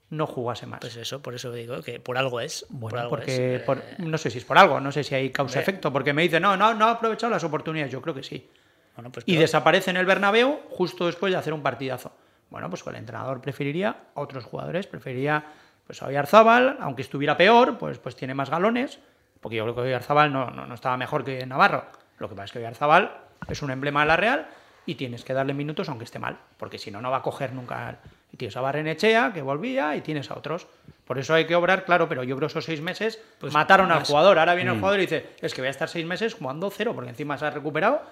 no 0.09 0.25
jugase 0.25 0.65
más. 0.65 0.79
Pues 0.79 0.95
eso, 0.95 1.21
por 1.21 1.35
eso 1.35 1.51
digo 1.51 1.81
que 1.81 1.99
por 1.99 2.17
algo 2.17 2.39
es. 2.41 2.65
por 2.69 2.79
Bueno, 2.79 2.99
algo 2.99 3.09
porque 3.11 3.57
es. 3.57 3.61
por- 3.63 3.83
no 3.99 4.17
sé 4.17 4.29
si 4.31 4.39
es 4.39 4.45
por 4.45 4.57
algo, 4.57 4.79
no 4.79 4.91
sé 4.91 5.03
si 5.03 5.13
hay 5.13 5.29
causa-efecto, 5.29 5.91
porque 5.93 6.13
me 6.13 6.23
dice, 6.23 6.39
no, 6.39 6.57
no, 6.57 6.73
no 6.73 6.85
ha 6.85 6.91
aprovechado 6.91 7.31
las 7.31 7.43
oportunidades, 7.43 7.91
yo 7.91 8.01
creo 8.01 8.15
que 8.15 8.23
sí. 8.23 8.49
bueno, 8.95 9.11
pues 9.11 9.23
Y 9.27 9.35
desaparece 9.35 9.91
en 9.91 9.97
el 9.97 10.05
Bernabéu 10.05 10.61
justo 10.69 11.05
después 11.05 11.31
de 11.31 11.37
hacer 11.37 11.53
un 11.53 11.61
partidazo. 11.61 12.11
Bueno, 12.49 12.69
pues 12.69 12.83
el 12.87 12.95
entrenador 12.95 13.39
preferiría 13.41 14.05
otros 14.15 14.43
jugadores, 14.45 14.87
preferiría 14.87 15.45
pues 15.89 16.03
a 16.03 16.05
Oyarzábal, 16.05 16.77
aunque 16.81 17.01
estuviera 17.01 17.35
peor, 17.35 17.79
pues, 17.79 17.97
pues 17.97 18.15
tiene 18.15 18.35
más 18.35 18.51
galones, 18.51 18.99
porque 19.41 19.57
yo 19.57 19.63
creo 19.63 19.73
que 19.73 19.81
Oyarzábal 19.81 20.31
no, 20.31 20.51
no, 20.51 20.67
no 20.67 20.75
estaba 20.75 20.95
mejor 20.97 21.23
que 21.23 21.43
Navarro. 21.47 21.83
Lo 22.19 22.29
que 22.29 22.35
pasa 22.35 22.45
es 22.45 22.51
que 22.51 22.59
Oyarzábal 22.59 23.11
es 23.47 23.63
un 23.63 23.71
emblema 23.71 24.01
de 24.01 24.05
la 24.05 24.15
Real 24.15 24.47
y 24.85 24.93
tienes 24.93 25.23
que 25.23 25.33
darle 25.33 25.55
minutos 25.55 25.89
aunque 25.89 26.03
esté 26.03 26.19
mal, 26.19 26.37
porque 26.57 26.77
si 26.77 26.91
no, 26.91 27.01
no 27.01 27.09
va 27.09 27.17
a 27.17 27.21
coger 27.23 27.53
nunca. 27.53 27.97
Y 28.31 28.37
tienes 28.37 28.55
a 28.55 28.61
Barrenechea, 28.61 29.33
que 29.33 29.41
volvía, 29.41 29.95
y 29.95 30.01
tienes 30.01 30.29
a 30.29 30.37
otros. 30.37 30.67
Por 31.05 31.17
eso 31.17 31.33
hay 31.33 31.47
que 31.47 31.55
obrar, 31.55 31.85
claro, 31.85 32.07
pero 32.07 32.23
yo 32.23 32.35
creo 32.35 32.49
que 32.49 32.51
esos 32.51 32.65
seis 32.65 32.81
meses 32.81 33.19
Pues 33.39 33.51
mataron 33.51 33.91
al 33.91 34.03
jugador. 34.03 34.37
Ahora 34.37 34.53
viene 34.53 34.69
el 34.69 34.77
jugador 34.77 34.99
y 34.99 35.07
dice, 35.07 35.31
es 35.41 35.55
que 35.55 35.61
voy 35.61 35.69
a 35.69 35.71
estar 35.71 35.89
seis 35.89 36.05
meses 36.05 36.35
jugando 36.35 36.69
cero, 36.69 36.93
porque 36.93 37.09
encima 37.09 37.35
se 37.39 37.47
ha 37.47 37.49
recuperado, 37.49 38.03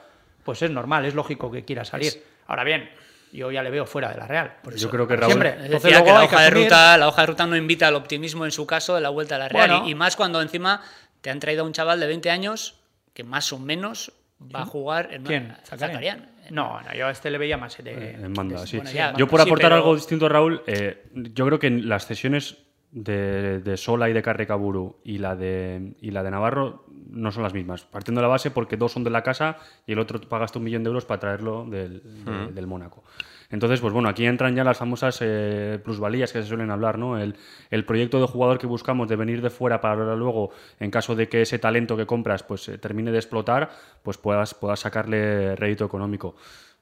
pues 0.43 0.63
es 0.63 0.71
normal, 0.71 1.05
es 1.05 1.13
lógico 1.13 1.51
que 1.51 1.63
quiera 1.63 1.85
salir. 1.85 2.23
Ahora 2.47 2.63
bien, 2.63 2.89
yo 3.31 3.51
ya 3.51 3.61
le 3.63 3.69
veo 3.69 3.85
fuera 3.85 4.09
de 4.09 4.17
la 4.17 4.27
Real. 4.27 4.55
Yo 4.75 4.89
creo 4.89 5.07
que 5.07 5.15
Raúl, 5.15 5.31
Siempre. 5.31 5.49
Es 5.49 5.55
Entonces 5.65 5.83
decía 5.83 5.99
luego 5.99 6.05
que 6.05 6.13
la 6.23 6.29
que 6.29 6.35
hoja, 6.35 6.43
de 6.43 6.49
ruta, 6.49 6.97
la 6.97 7.07
hoja 7.07 7.21
de 7.21 7.25
ruta 7.27 7.45
no 7.47 7.55
invita 7.55 7.87
al 7.87 7.95
optimismo 7.95 8.45
en 8.45 8.51
su 8.51 8.65
caso 8.65 8.95
de 8.95 9.01
la 9.01 9.09
vuelta 9.09 9.35
a 9.35 9.39
la 9.39 9.49
Real. 9.49 9.69
Bueno. 9.69 9.87
y, 9.87 9.91
y 9.91 9.95
más 9.95 10.15
cuando 10.15 10.41
encima 10.41 10.81
te 11.21 11.29
han 11.29 11.39
traído 11.39 11.63
a 11.63 11.65
un 11.65 11.73
chaval 11.73 11.99
de 11.99 12.07
20 12.07 12.29
años 12.29 12.75
que 13.13 13.23
más 13.23 13.51
o 13.53 13.59
menos 13.59 14.11
va 14.55 14.61
a 14.61 14.65
jugar 14.65 15.09
en 15.13 15.23
¿Quién? 15.23 15.55
Zacarian. 15.65 15.89
¿Zacarian? 15.91 16.29
No, 16.51 16.79
no, 16.81 16.93
yo 16.93 17.07
a 17.07 17.11
este 17.11 17.29
le 17.29 17.37
veía 17.37 17.57
más 17.57 17.75
de... 17.77 18.11
en 18.11 18.33
banda, 18.33 18.65
sí. 18.65 18.77
bueno, 18.77 18.91
ya, 18.91 19.13
Yo 19.17 19.27
por 19.27 19.41
sí, 19.41 19.47
aportar 19.47 19.71
pero- 19.71 19.75
algo 19.77 19.95
distinto, 19.95 20.29
Raúl, 20.29 20.61
eh, 20.67 21.03
yo 21.13 21.45
creo 21.45 21.59
que 21.59 21.67
en 21.67 21.89
las 21.89 22.05
cesiones 22.05 22.55
de, 22.91 23.59
de 23.59 23.75
Sola 23.75 24.09
y 24.09 24.13
de 24.13 24.21
Carrecaburu 24.21 25.01
y 25.03 25.17
la 25.17 25.35
de 25.35 25.93
y 25.99 26.11
la 26.11 26.23
de 26.23 26.31
Navarro 26.31 26.85
no 27.09 27.31
son 27.31 27.43
las 27.43 27.53
mismas. 27.53 27.83
Partiendo 27.85 28.21
de 28.21 28.23
la 28.23 28.29
base 28.29 28.51
porque 28.51 28.77
dos 28.77 28.91
son 28.91 29.03
de 29.03 29.09
la 29.09 29.23
casa 29.23 29.57
y 29.85 29.93
el 29.93 29.99
otro 29.99 30.19
pagaste 30.21 30.57
un 30.57 30.65
millón 30.65 30.83
de 30.83 30.87
euros 30.89 31.05
para 31.05 31.19
traerlo 31.19 31.65
del, 31.65 32.01
de- 32.25 32.51
del 32.53 32.67
Mónaco. 32.67 33.03
Entonces, 33.49 33.79
pues 33.79 33.93
bueno, 33.93 34.09
aquí 34.09 34.25
entran 34.25 34.55
ya 34.55 34.63
las 34.65 34.77
famosas 34.77 35.19
eh, 35.21 35.79
plusvalías 35.81 36.33
que 36.33 36.41
se 36.41 36.49
suelen 36.49 36.69
hablar, 36.69 36.97
¿no? 36.97 37.17
El, 37.17 37.35
el 37.69 37.85
proyecto 37.85 38.19
de 38.19 38.27
jugador 38.27 38.57
que 38.59 38.67
buscamos 38.67 39.07
de 39.07 39.15
venir 39.15 39.41
de 39.41 39.49
fuera 39.49 39.79
para 39.79 40.15
luego, 40.17 40.51
en 40.81 40.91
caso 40.91 41.15
de 41.15 41.29
que 41.29 41.43
ese 41.43 41.57
talento 41.57 41.95
que 41.95 42.05
compras 42.05 42.43
pues 42.43 42.67
eh, 42.67 42.77
termine 42.77 43.09
de 43.11 43.17
explotar, 43.19 43.69
pues 44.03 44.17
puedas, 44.17 44.53
puedas 44.53 44.81
sacarle 44.81 45.55
rédito 45.55 45.85
económico. 45.85 46.35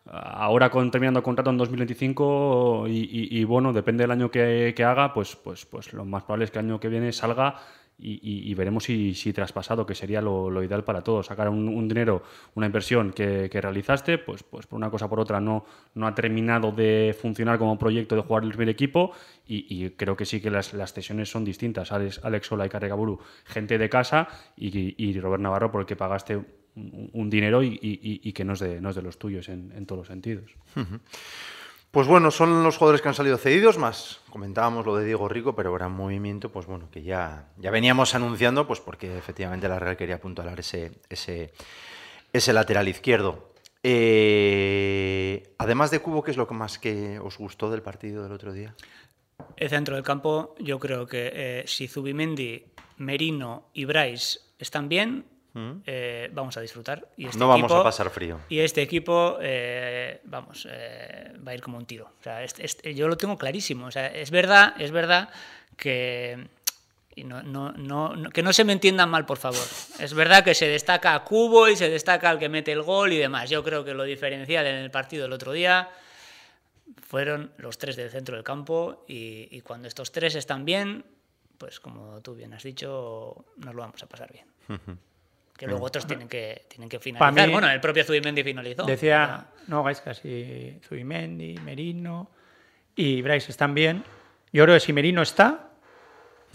Ahora 0.08 0.70
con, 0.70 0.92
terminando 0.92 1.22
contrato 1.24 1.50
en 1.50 1.58
2025 1.58 2.86
y, 2.88 2.92
y- 2.92 3.40
y, 3.40 3.44
bueno, 3.44 3.74
depende 3.74 4.04
del 4.04 4.12
año 4.12 4.30
que, 4.30 4.74
que 4.76 4.84
haga, 4.84 5.14
pues, 5.14 5.36
pues, 5.36 5.66
pues 5.66 5.94
lo 5.94 6.06
más 6.06 6.24
probable 6.24 6.46
es 6.46 6.52
que 6.52 6.60
el 6.60 6.66
año 6.66 6.80
que 6.80 6.90
viene 6.90 7.12
salga 7.12 7.56
y, 7.98 8.14
y- 8.22 8.52
y 8.52 8.54
veremos 8.56 8.84
si, 8.84 9.14
si 9.14 9.32
traspasado, 9.34 9.86
que 9.86 9.96
sería 9.96 10.22
lo, 10.22 10.50
lo 10.50 10.64
ideal 10.64 10.84
para 10.84 11.02
todos. 11.02 11.28
Sacar 11.28 11.50
un, 11.50 11.68
un 11.70 11.88
dinero, 11.88 12.24
una 12.56 12.66
inversión 12.66 13.12
que, 13.14 13.50
que 13.50 13.62
realizaste, 13.62 14.18
pues, 14.18 14.44
pues 14.44 14.68
por 14.68 14.78
una 14.78 14.90
cosa 14.90 15.08
por 15.10 15.20
otra 15.20 15.40
no, 15.40 15.66
no 15.94 16.06
ha 16.08 16.14
terminado 16.16 16.72
de 16.72 17.16
funcionar 17.20 17.58
como 17.58 17.78
proyecto 17.80 18.16
de 18.16 18.22
jugar 18.22 18.44
el 18.44 18.50
primer 18.50 18.70
equipo 18.70 19.12
y, 19.48 19.66
y 19.70 19.90
creo 19.92 20.16
que 20.16 20.26
sí 20.26 20.42
que 20.42 20.50
las, 20.52 20.74
las 20.74 20.94
cesiones 20.94 21.30
son 21.30 21.46
distintas. 21.46 21.92
Alex, 21.92 22.20
Alex 22.24 22.48
Sola 22.48 22.66
y 22.66 22.70
Carregaburu, 22.70 23.20
gente 23.46 23.78
de 23.78 23.90
casa 23.90 24.28
y, 24.58 25.18
Robert 25.20 25.42
Navarro 25.42 25.72
por 25.72 25.82
el 25.82 25.88
que 25.88 25.96
pagaste 25.96 26.36
un, 26.38 27.10
un 27.14 27.30
dinero 27.30 27.64
y, 27.64 28.34
que 28.34 28.44
no 28.44 28.54
es 28.54 28.60
de, 28.60 28.82
no 28.82 28.90
es 28.90 28.96
de 28.98 29.02
los 29.02 29.18
tuyos 29.18 29.48
en, 29.50 29.72
en 29.72 29.86
todos 29.86 30.00
los 30.00 30.08
sentidos. 30.08 30.52
Pues 31.96 32.08
bueno, 32.08 32.30
son 32.30 32.62
los 32.62 32.76
jugadores 32.76 33.02
que 33.02 33.08
han 33.08 33.14
salido 33.14 33.38
cedidos, 33.38 33.78
más 33.78 34.20
comentábamos 34.30 34.86
lo 34.86 34.98
de 34.98 35.06
Diego 35.06 35.30
Rico, 35.30 35.56
pero 35.56 35.74
era 35.74 35.88
un 35.88 35.94
movimiento, 35.94 36.52
pues 36.52 36.66
bueno, 36.66 36.90
que 36.92 37.04
ya, 37.04 37.48
ya 37.56 37.72
veníamos 37.72 38.14
anunciando, 38.16 38.68
pues 38.68 38.82
porque 38.82 39.18
efectivamente 39.18 39.70
la 39.70 39.80
Real 39.80 39.96
quería 39.96 40.16
apuntalar 40.16 40.60
ese, 40.60 40.92
ese, 41.08 41.54
ese 42.34 42.52
lateral 42.52 42.90
izquierdo. 42.90 43.54
Eh, 43.82 45.56
además 45.58 45.90
de 45.90 46.00
Cubo, 46.00 46.22
¿qué 46.22 46.32
es 46.32 46.38
lo 46.38 46.50
que 46.50 46.54
más 46.54 46.80
que 46.80 47.18
os 47.20 47.38
gustó 47.38 47.72
del 47.72 47.82
partido 47.82 48.24
del 48.24 48.34
otro 48.34 48.52
día? 48.52 48.76
El 49.56 49.70
centro 49.70 49.96
del 49.96 50.04
campo, 50.04 50.54
yo 50.60 50.80
creo 50.80 51.08
que 51.08 51.32
eh, 51.34 51.64
si 51.66 51.88
Zubimendi, 51.88 52.66
Merino 52.98 53.70
y 53.72 53.86
Bryce 53.86 54.40
están 54.60 54.90
bien, 54.90 55.24
eh, 55.86 56.30
vamos 56.34 56.58
a 56.58 56.62
disfrutar. 56.62 57.08
Y 57.18 57.26
este 57.26 57.38
Mm. 57.38 57.40
No 57.40 57.48
vamos 57.48 57.72
equipo- 57.72 57.82
a 57.82 57.84
pasar 57.84 58.10
frío. 58.10 58.40
Y 58.50 58.60
este 58.60 58.82
equipo, 58.82 59.38
eh, 59.42 60.20
vamos, 60.26 60.68
eh, 60.70 61.34
va 61.48 61.52
a 61.52 61.56
ir 61.56 61.62
como 61.62 61.78
un 61.78 61.86
tiro. 61.86 62.12
O 62.20 62.24
sea, 62.24 62.44
este- 62.44 62.66
este- 62.66 62.94
yo 62.94 63.08
lo 63.08 63.16
tengo 63.18 63.38
clarísimo. 63.38 63.86
O 63.88 63.92
sea, 63.92 64.08
es 64.08 64.32
verdad, 64.32 64.74
es 64.80 64.92
verdad 64.92 65.30
que 65.78 66.48
y 67.18 67.24
no, 67.24 67.42
no, 67.44 67.72
no, 67.72 68.30
que 68.32 68.44
no 68.44 68.52
se 68.52 68.66
me 68.66 68.74
entiendan 68.74 69.10
mal, 69.10 69.26
por 69.26 69.38
favor. 69.38 69.64
Es 70.00 70.14
verdad 70.14 70.44
que 70.44 70.54
se 70.54 70.68
destaca 70.68 71.16
a 71.16 71.24
Cubo 71.24 71.70
y 71.70 71.78
se 71.78 71.90
destaca 71.90 72.30
al 72.30 72.38
que 72.40 72.50
mete 72.50 72.74
el 72.74 72.82
gol 72.82 73.14
y 73.14 73.18
demás. 73.18 73.50
Yo 73.50 73.64
creo 73.64 73.86
que 73.86 73.94
lo 73.94 74.04
diferencial 74.04 74.66
en 74.68 74.76
el 74.76 74.92
partido 74.92 75.24
del 75.24 75.32
otro 75.32 75.54
día 75.54 75.90
fueron 77.08 77.52
los 77.58 77.78
tres 77.78 77.96
del 77.96 78.10
centro 78.10 78.36
del 78.36 78.44
campo 78.44 79.06
y, 79.08 79.62
cuando 79.62 79.88
estos 79.88 80.12
tres 80.12 80.36
están 80.36 80.66
bien, 80.66 81.06
pues 81.58 81.80
como 81.80 82.20
tú 82.22 82.36
bien 82.36 82.54
has 82.54 82.64
dicho, 82.64 83.46
nos 83.58 83.74
lo 83.74 83.82
vamos 83.82 84.04
a 84.04 84.08
pasar 84.08 84.30
bien. 84.34 84.46
Que 85.58 85.68
luego 85.68 85.86
otros 85.86 86.06
tienen 86.06 86.28
que, 86.28 86.66
tienen 86.68 86.90
que 86.90 87.00
finalizar. 87.00 87.50
bueno, 87.50 87.70
el 87.70 87.80
propio 87.80 88.04
Zubimendi 88.04 88.44
finalizó. 88.44 88.84
Decía, 88.86 89.48
no 89.68 89.80
hagáis 89.80 90.02
casi 90.02 90.80
Zubimendi, 90.84 91.58
Merino 91.64 92.30
y 92.96 93.22
Bryce 93.22 93.52
están 93.52 93.74
bien. 93.74 94.04
Yo 94.52 94.64
creo 94.64 94.76
que 94.76 94.82
si 94.82 94.92
Merino 94.92 95.22
está, 95.22 95.66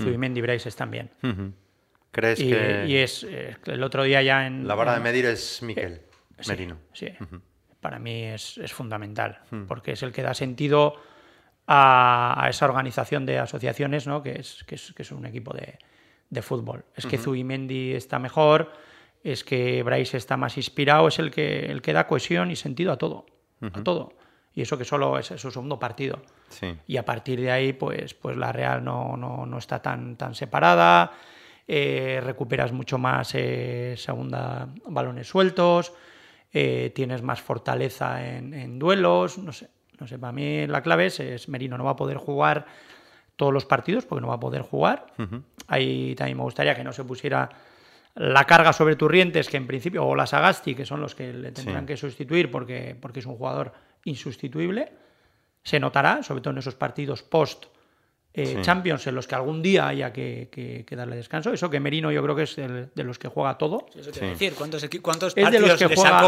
Mm. 0.00 0.04
Zubimendi 0.04 0.38
y 0.38 0.42
Bryce 0.42 0.68
están 0.68 0.90
bien. 0.90 1.10
¿Crees 2.10 2.40
y, 2.40 2.50
que...? 2.50 2.84
Y 2.88 2.96
es 2.96 3.24
eh, 3.24 3.56
el 3.66 3.82
otro 3.82 4.02
día 4.02 4.22
ya 4.22 4.46
en... 4.46 4.66
La 4.66 4.74
vara 4.74 4.94
de 4.94 5.00
medir 5.00 5.26
es 5.26 5.62
Miquel 5.62 5.92
eh, 5.92 6.42
Merino. 6.48 6.78
Sí, 6.92 7.08
para 7.80 7.98
mí 7.98 8.24
es, 8.24 8.58
es 8.58 8.72
fundamental, 8.72 9.40
porque 9.66 9.92
es 9.92 10.02
el 10.02 10.12
que 10.12 10.22
da 10.22 10.34
sentido 10.34 11.00
a, 11.66 12.46
esa 12.50 12.66
organización 12.66 13.24
de 13.24 13.38
asociaciones, 13.38 14.06
¿no? 14.06 14.22
que, 14.22 14.32
es, 14.32 14.64
que, 14.64 14.74
es, 14.74 14.92
que 14.92 15.02
es 15.02 15.12
un 15.12 15.24
equipo 15.24 15.54
de, 15.54 15.78
de 16.28 16.42
fútbol. 16.42 16.84
Es 16.94 17.06
que 17.06 17.16
Zubimendi 17.16 17.94
está 17.94 18.18
mejor, 18.18 18.72
es 19.22 19.44
que 19.44 19.82
Bryce 19.82 20.16
está 20.16 20.36
más 20.36 20.56
inspirado, 20.56 21.08
es 21.08 21.18
el 21.18 21.30
que, 21.30 21.66
el 21.66 21.82
que 21.82 21.92
da 21.92 22.06
cohesión 22.06 22.50
y 22.50 22.56
sentido 22.56 22.92
a 22.92 22.96
todo, 22.96 23.26
a 23.60 23.82
todo. 23.82 24.14
Y 24.52 24.62
eso 24.62 24.76
que 24.76 24.84
solo 24.84 25.18
es 25.18 25.26
su 25.26 25.50
segundo 25.50 25.78
partido. 25.78 26.22
Y 26.86 26.96
a 26.96 27.04
partir 27.04 27.40
de 27.40 27.50
ahí, 27.50 27.72
pues, 27.72 28.14
pues 28.14 28.36
la 28.36 28.52
Real 28.52 28.82
no, 28.82 29.16
no, 29.16 29.46
no 29.46 29.58
está 29.58 29.80
tan, 29.80 30.16
tan 30.16 30.34
separada, 30.34 31.12
eh, 31.72 32.20
recuperas 32.20 32.72
mucho 32.72 32.98
más 32.98 33.32
eh, 33.36 33.94
segunda 33.96 34.68
balones 34.86 35.28
sueltos, 35.28 35.92
eh, 36.52 36.90
tienes 36.92 37.22
más 37.22 37.40
fortaleza 37.40 38.26
en, 38.26 38.76
duelos, 38.80 39.38
no 39.38 39.52
sé, 39.52 39.70
no 40.00 40.08
sé, 40.08 40.18
para 40.18 40.32
mí 40.32 40.66
la 40.66 40.82
clave 40.82 41.06
es, 41.06 41.48
Merino. 41.48 41.78
No 41.78 41.84
va 41.84 41.92
a 41.92 41.96
poder 41.96 42.16
jugar 42.16 42.66
todos 43.36 43.52
los 43.52 43.66
partidos 43.66 44.04
porque 44.04 44.20
no 44.20 44.26
va 44.26 44.34
a 44.34 44.40
poder 44.40 44.62
jugar. 44.62 45.06
Ahí 45.68 46.16
también 46.16 46.38
me 46.38 46.42
gustaría 46.42 46.74
que 46.74 46.82
no 46.82 46.92
se 46.92 47.04
pusiera 47.04 47.48
la 48.14 48.44
carga 48.44 48.72
sobre 48.72 48.96
Turrientes, 48.96 49.48
que 49.48 49.56
en 49.56 49.66
principio, 49.66 50.04
o 50.04 50.14
las 50.14 50.30
Sagasti, 50.30 50.74
que 50.74 50.84
son 50.84 51.00
los 51.00 51.14
que 51.14 51.32
le 51.32 51.52
tendrán 51.52 51.86
que 51.86 51.96
sustituir 51.96 52.50
porque, 52.50 52.96
porque 53.00 53.20
es 53.20 53.26
un 53.26 53.36
jugador 53.36 53.72
insustituible 54.04 54.92
se 55.62 55.78
notará, 55.78 56.22
sobre 56.22 56.40
todo 56.40 56.52
en 56.52 56.58
esos 56.58 56.74
partidos 56.74 57.22
post 57.22 57.66
eh, 58.32 58.58
Champions 58.62 59.04
en 59.08 59.16
los 59.16 59.26
que 59.26 59.34
algún 59.34 59.60
día 59.60 59.88
haya 59.88 60.12
que, 60.12 60.86
darle 60.90 61.16
descanso. 61.16 61.52
Eso 61.52 61.68
que 61.68 61.80
Merino 61.80 62.12
yo 62.12 62.22
creo 62.22 62.36
que 62.36 62.44
es 62.44 62.56
de 62.56 63.04
los 63.04 63.18
que 63.18 63.26
juega 63.26 63.58
todo. 63.58 63.86
eso 63.94 64.12
te 64.12 64.24
decir, 64.24 64.54
¿cuántos, 64.54 64.86
cuántos 65.02 65.36
es 65.36 65.50
de 65.50 65.60
los 65.60 65.76
que 65.76 65.94
juega... 65.94 66.22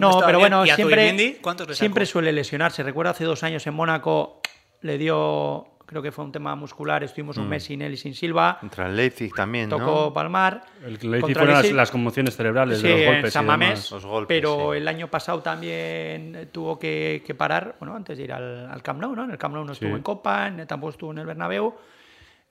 No, 0.00 0.20
pero 0.24 0.38
bueno, 0.38 0.64
siempre, 0.64 1.38
siempre 1.72 2.06
suele 2.06 2.32
lesionarse. 2.32 2.84
Recuerdo 2.84 3.10
hace 3.10 3.24
dos 3.24 3.42
años 3.42 3.66
en 3.66 3.74
Mónaco 3.74 4.40
le 4.82 4.96
dio 4.96 5.66
creo 5.90 6.02
que 6.02 6.12
fue 6.12 6.24
un 6.24 6.30
tema 6.30 6.54
muscular, 6.54 7.02
estuvimos 7.02 7.36
un 7.36 7.46
mm. 7.46 7.48
mes 7.48 7.64
sin 7.64 7.82
él 7.82 7.94
y 7.94 7.96
sin 7.96 8.14
Silva. 8.14 8.58
Contra 8.60 8.86
el 8.86 8.94
Leipzig 8.94 9.34
también, 9.34 9.68
Tocó 9.68 10.12
palmar. 10.12 10.62
El 10.84 10.98
Leipzig 11.10 11.36
fueron 11.36 11.76
las, 11.76 11.90
conmociones 11.90 12.36
cerebrales 12.36 12.80
de 12.80 13.22
los 13.22 13.34
golpes. 13.34 13.90
los 13.90 14.04
golpes 14.06 14.28
pero 14.28 14.72
el 14.72 14.86
año 14.86 15.08
pasado 15.08 15.42
también 15.42 16.48
tuvo 16.52 16.78
que, 16.78 17.34
parar, 17.36 17.74
bueno, 17.80 17.96
antes 17.96 18.18
de 18.18 18.22
ir 18.22 18.32
al, 18.32 18.70
al, 18.70 18.82
Camp 18.84 19.00
Nou, 19.00 19.16
¿no? 19.16 19.24
En 19.24 19.32
el 19.32 19.38
Camp 19.38 19.52
Nou 19.52 19.64
no 19.64 19.72
estuvo 19.72 19.96
en 19.96 20.02
Copa, 20.02 20.52
tampoco 20.68 20.90
estuvo 20.90 21.10
en 21.10 21.18
el 21.18 21.26
Bernabéu. 21.26 21.74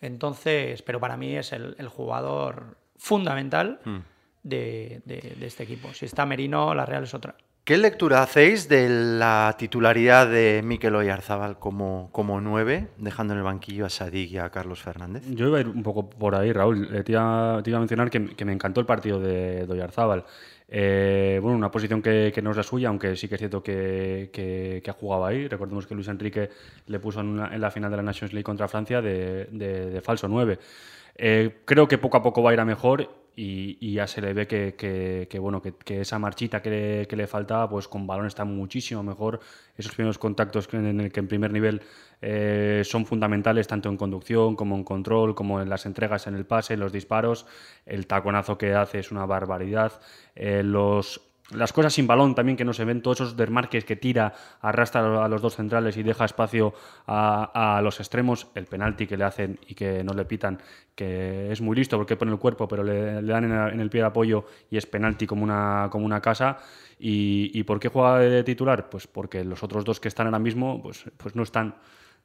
Entonces, 0.02 0.82
pero 0.82 1.00
para 1.00 1.16
mí 1.16 1.38
es 1.38 1.54
el, 1.54 1.88
jugador 1.88 2.76
fundamental 2.98 3.80
mm. 3.86 3.98
de, 4.44 5.02
de 5.06 5.48
este 5.48 5.64
equipo. 5.64 5.94
Si 5.94 6.06
está 6.06 6.26
Merino, 6.26 6.76
la 6.76 6.86
Real 6.86 7.04
es 7.06 7.14
otra. 7.14 7.36
¿Qué 7.64 7.78
lectura 7.78 8.24
hacéis 8.24 8.68
de 8.68 8.90
la 8.90 9.56
titularidad 9.58 10.28
de 10.28 10.62
Mikel 10.64 10.96
Oyarzábal 10.96 11.60
como, 11.60 12.10
como 12.12 12.42
nueve, 12.42 12.88
dejando 12.98 13.34
en 13.34 13.40
el 13.40 13.44
banquillo 13.44 13.86
a 13.86 13.90
Sadik 13.90 14.32
y 14.32 14.38
a 14.40 14.50
Carlos 14.50 14.82
Fernández? 14.82 15.24
Yo 15.30 15.48
iba 15.48 15.60
a 15.60 15.62
ir 15.62 15.68
un 15.68 15.84
poco 15.84 16.10
por 16.10 16.34
ahí, 16.34 16.52
Raúl. 16.52 17.04
te, 17.04 17.12
iba, 17.12 17.58
a 17.58 17.62
mencionar 17.62 18.10
que, 18.10 18.46
me 18.46 18.54
encantó 18.54 18.80
el 18.80 18.88
partido 18.88 19.20
de, 19.20 19.68
de 19.68 19.74
Oyarzábal. 19.74 20.26
Eh, 20.72 21.40
bueno, 21.42 21.58
una 21.58 21.72
posición 21.72 22.02
que, 22.02 22.32
no 22.44 22.52
es 22.52 22.58
la 22.58 22.64
suya, 22.64 22.90
aunque 22.90 23.16
sí 23.16 23.28
que 23.28 23.36
es 23.36 23.40
cierto 23.40 23.64
que, 23.64 24.84
ha 24.88 24.94
jugado 24.94 25.26
ahí. 25.26 25.48
Recordemos 25.48 25.88
que 25.88 25.96
Luis 25.96 26.08
Enrique 26.08 26.50
le 26.86 27.00
puso 27.00 27.22
en, 27.22 27.60
la 27.60 27.72
final 27.72 27.90
de 27.90 27.98
la 27.98 28.04
Nations 28.04 28.34
League 28.34 28.44
contra 28.44 28.68
Francia 28.68 29.02
de, 29.02 30.00
falso 30.04 30.28
9. 30.28 30.60
Eh, 31.16 31.58
creo 31.66 31.88
que 31.88 31.98
poco 31.98 32.18
a 32.18 32.24
poco 32.24 32.44
va 32.44 32.52
a 32.52 32.54
ir 32.54 32.60
a 32.60 32.66
mejor 32.66 33.10
y, 33.36 33.94
ya 33.94 34.08
se 34.08 34.22
le 34.22 34.34
ve 34.34 34.48
que, 34.48 35.40
bueno, 35.40 35.62
que, 35.62 36.02
esa 36.02 36.20
marchita 36.20 36.62
que 36.62 37.08
le, 37.10 37.28
faltaba, 37.28 37.70
pues 37.70 37.88
con 37.88 38.06
balón 38.06 38.28
está 38.28 38.46
muchísimo 38.46 39.04
mejor. 39.04 39.40
Esos 39.78 39.94
primeros 39.94 40.18
contactos 40.18 40.68
en 40.74 41.00
el 41.00 41.12
que 41.12 41.20
en 41.20 41.28
primer 41.28 41.52
nivel 41.54 41.82
eh, 42.22 42.82
son 42.84 43.06
fundamentales 43.06 43.68
tanto 43.68 43.90
en 43.90 43.98
conducción 43.98 44.56
como 44.56 44.76
en 44.76 44.84
control, 44.84 45.36
como 45.36 45.62
en 45.62 45.70
las 45.70 45.86
entregas 45.86 46.28
en 46.28 46.36
el 46.36 46.46
pase, 46.46 46.76
los 46.78 46.92
disparos. 46.92 47.46
El 47.86 48.08
taconazo 48.08 48.58
que 48.58 48.74
hace 48.74 49.00
es 49.00 49.12
una 49.12 49.26
barbaridad. 49.26 50.02
Eh, 50.36 50.64
los 50.64 51.29
las 51.52 51.74
cosas 51.74 51.94
sin 51.94 52.08
balón 52.08 52.36
también 52.36 52.58
que 52.58 52.66
no 52.66 52.74
se 52.74 52.86
ven, 52.86 53.02
todos 53.02 53.22
esos 53.22 53.38
desmarques 53.38 53.86
que 53.86 53.96
tira, 53.96 54.34
arrastra 54.62 55.24
a 55.24 55.28
los 55.28 55.42
dos 55.42 55.56
centrales 55.56 55.98
y 55.98 56.04
deja 56.04 56.26
espacio 56.26 56.74
a, 57.08 57.80
los 57.84 58.00
extremos, 58.00 58.48
el 58.56 58.66
penalti 58.66 59.08
que 59.08 59.18
le 59.18 59.24
hacen 59.24 59.60
y 59.68 59.76
que 59.76 60.04
no 60.04 60.14
le 60.14 60.26
pitan, 60.26 60.62
que 60.96 61.52
es 61.52 61.62
muy 61.62 61.76
listo 61.76 61.98
porque 61.98 62.16
pone 62.16 62.32
el 62.32 62.40
cuerpo, 62.40 62.68
pero 62.68 62.84
le, 62.84 63.22
dan 63.22 63.46
en, 63.46 63.80
el 63.80 63.90
pie 63.90 64.02
de 64.02 64.08
apoyo 64.08 64.46
y 64.70 64.78
es 64.78 64.86
penalti 64.86 65.26
como 65.26 65.44
una, 65.44 65.88
como 65.92 66.06
una 66.06 66.22
casa. 66.22 66.58
¿Y, 67.00 67.52
¿Y 67.54 67.64
por 67.64 67.80
qué 67.80 67.88
juega 67.88 68.20
de 68.20 68.44
titular? 68.44 68.90
Pues 68.90 69.08
porque 69.08 69.44
los 69.44 69.64
otros 69.64 69.86
dos 69.86 70.00
que 70.00 70.10
están 70.10 70.28
ahora 70.28 70.40
mismo 70.40 70.82
pues, 70.82 71.06
pues 71.18 71.36
no 71.36 71.44
están 71.44 71.76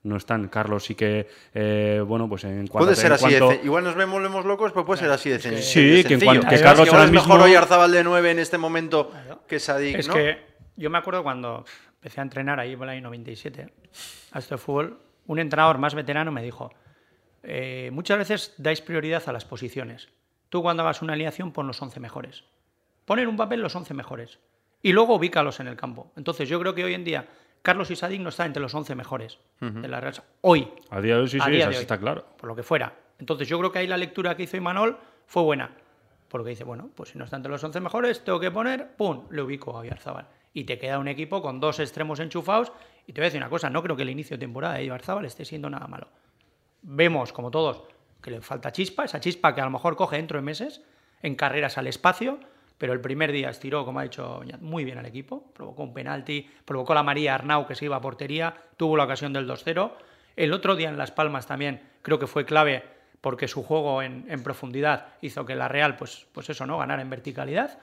no 0.05 0.17
están. 0.17 0.49
Carlos 0.49 0.85
sí 0.85 0.95
que, 0.95 1.27
eh, 1.53 2.03
bueno, 2.07 2.29
pues 2.29 2.45
en 2.45 2.67
cuanto... 2.69 2.87
Puede 2.87 2.97
ser 2.97 3.13
así 3.13 3.35
Igual 3.65 3.85
nos 3.85 3.97
vemos, 3.97 4.45
locos, 4.45 4.73
pero 4.73 4.87
puede 4.87 5.01
ser 5.01 5.11
así 5.11 5.31
de, 5.31 5.41
sencillo. 5.41 5.97
Sí, 5.97 6.05
que, 6.05 6.15
en 6.15 6.21
cuanto, 6.21 6.49
que 6.49 6.61
Carlos 6.61 6.89
ahora 6.89 7.05
es 7.05 7.11
mejor 7.11 7.41
hoy 7.41 7.55
Arzabal 7.55 7.91
de 7.91 8.05
9 8.05 8.31
en 8.31 8.39
este 8.39 8.59
momento 8.59 9.11
que 9.49 9.59
Sadik, 9.59 9.97
Es 9.97 10.09
que 10.09 10.39
yo 10.77 10.91
me 10.91 10.99
acuerdo 10.99 11.23
cuando 11.23 11.65
empecé 11.95 12.21
a 12.21 12.23
entrenar 12.23 12.61
ahí 12.61 12.77
por 12.77 12.87
el 12.87 12.91
año 12.91 13.03
97 13.03 13.73
a 14.33 14.39
este 14.39 14.59
fútbol, 14.59 14.99
un 15.27 15.39
entrenador 15.39 15.79
más 15.79 15.95
veterano 15.95 16.31
me 16.31 16.43
dijo, 16.43 16.71
eh, 17.43 17.91
muchas 17.93 18.19
veces 18.19 18.55
dais 18.59 18.83
prioridad 18.83 19.23
a 19.27 19.33
las 19.33 19.45
posiciones. 19.45 20.09
Tú 20.51 20.63
cuando 20.63 20.83
hagas 20.83 21.03
una 21.03 21.15
alineación 21.15 21.53
pon 21.53 21.67
los 21.67 21.81
11 21.81 22.01
mejores. 22.01 22.45
Poner 23.05 23.29
un 23.29 23.37
papel 23.37 23.61
los 23.61 23.75
11 23.75 23.95
mejores. 23.95 24.39
Y 24.83 24.93
luego 24.93 25.17
ubícalos 25.17 25.61
en 25.61 25.69
el 25.69 25.77
campo. 25.77 26.13
Entonces 26.17 26.49
yo 26.49 26.61
creo 26.61 26.75
que 26.75 26.85
hoy 26.85 26.95
en 26.95 27.05
día 27.05 27.27
Carlos 27.65 27.91
Isadig 27.91 28.21
no 28.21 28.29
está 28.29 28.45
entre 28.45 28.61
los 28.61 28.75
11 28.75 28.95
mejores 28.95 29.39
de 29.59 29.89
la 29.89 29.99
Real 29.99 30.23
Hoy. 30.43 30.71
A 30.91 31.01
día 31.01 31.15
de 31.15 31.23
hoy 31.23 31.29
sí, 31.29 31.41
sí, 31.41 31.61
está 31.61 31.97
claro. 31.97 32.27
Por 32.37 32.47
lo 32.47 32.55
que 32.55 32.63
fuera. 32.63 32.93
Entonces 33.19 33.49
yo 33.49 33.59
creo 33.59 33.73
que 33.73 33.79
ahí 33.79 33.87
la 33.87 33.97
lectura 33.97 34.37
que 34.37 34.43
hizo 34.43 34.59
Imanol 34.59 34.99
fue 35.27 35.43
buena. 35.45 35.75
Porque 36.29 36.51
dice, 36.51 36.63
bueno, 36.63 36.91
pues 36.95 37.09
si 37.09 37.19
no 37.19 37.25
está 37.25 37.39
entre 37.39 37.51
los 37.51 37.65
11 37.65 37.81
mejores, 37.81 38.23
tengo 38.23 38.39
que 38.39 38.51
poner, 38.51 38.95
¡pum!, 38.97 39.29
le 39.31 39.41
ubico 39.41 39.75
a 39.75 39.81
Oyarzabal. 39.81 40.27
Y 40.53 40.65
te 40.65 40.79
queda 40.79 40.99
un 40.99 41.09
equipo 41.09 41.41
con 41.41 41.59
dos 41.59 41.81
extremos 41.81 42.21
enchufados. 42.21 42.71
Y 43.07 43.15
te 43.15 43.23
voy 43.23 43.25
a 43.25 43.29
decir 43.29 43.41
una 43.41 43.49
cosa, 43.49 43.71
no 43.71 43.83
creo 43.83 43.97
que 43.97 44.03
el 44.03 44.11
inicio 44.11 44.37
de 44.37 44.43
temporada 44.43 44.75
de 44.75 44.83
Oyarzabal 44.83 45.25
esté 45.25 45.47
siendo 45.47 45.71
nada 45.71 45.87
malo. 45.87 46.09
Vemos, 46.83 47.33
como 47.33 47.51
todos, 47.51 47.85
que 48.21 48.31
le 48.31 48.43
falta 48.43 48.73
chispa, 48.73 49.07
esa 49.07 49.21
chispa 49.21 49.55
que 49.55 49.63
a 49.63 49.65
lo 49.65 49.71
mejor 49.71 49.97
coge 49.97 50.17
dentro 50.17 50.37
de 50.37 50.43
meses, 50.43 50.83
en 51.23 51.35
carreras 51.35 51.79
al 51.79 51.87
espacio, 51.87 52.41
pero 52.85 52.93
el 52.93 53.01
primer 53.01 53.33
día 53.33 53.49
estiró, 53.49 53.87
como 53.87 54.01
ha 54.01 54.03
dicho, 54.03 54.43
muy 54.61 54.85
bien 54.85 54.99
al 54.99 55.07
equipo, 55.07 55.51
provocó 55.55 55.85
un 55.85 55.95
penalti, 55.95 56.47
provocó 56.67 56.93
la 56.93 57.03
María 57.03 57.35
Arnau 57.35 57.67
que 57.67 57.75
se 57.75 57.87
iba 57.87 57.97
a 57.97 58.01
portería, 58.03 58.55
tuvo 58.77 58.95
la 58.99 59.05
ocasión 59.05 59.33
del 59.33 59.49
2-0. 59.49 59.93
El 60.37 60.53
otro 60.53 60.77
día 60.77 60.91
en 60.91 60.99
Las 60.99 61.11
Palmas 61.11 61.47
también 61.47 61.81
creo 62.03 62.19
que 62.19 62.27
fue 62.27 62.45
clave 62.45 62.85
porque 63.23 63.49
su 63.49 63.63
juego 63.63 64.03
en, 64.03 64.27
profundidad 64.43 65.15
hizo 65.23 65.47
que 65.47 65.55
la 65.55 65.67
Real, 65.67 65.97
pues, 65.97 66.27
pues 66.31 66.51
eso, 66.51 66.67
¿no? 66.67 66.77
ganara 66.77 67.01
en 67.01 67.09
verticalidad. 67.09 67.79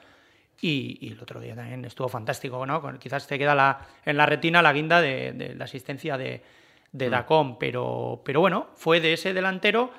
Y, 0.62 1.12
el 1.12 1.20
otro 1.20 1.40
día 1.40 1.56
también 1.56 1.84
estuvo 1.84 2.08
fantástico, 2.08 2.64
¿no? 2.68 3.00
Quizás 3.00 3.26
te 3.26 3.40
queda 3.40 3.56
la, 3.56 3.80
en 4.06 4.18
la 4.18 4.28
retina 4.28 4.62
la 4.62 4.72
guinda 4.72 5.02
de, 5.02 5.56
la 5.58 5.64
asistencia 5.66 6.16
de, 6.16 6.44
de 6.92 7.08
mm. 7.08 7.12
Dacón, 7.12 7.58
pero, 7.58 8.22
pero 8.24 8.40
bueno, 8.40 8.68
fue 8.76 9.00
de 9.00 9.14
ese 9.14 9.34
delantero 9.34 9.90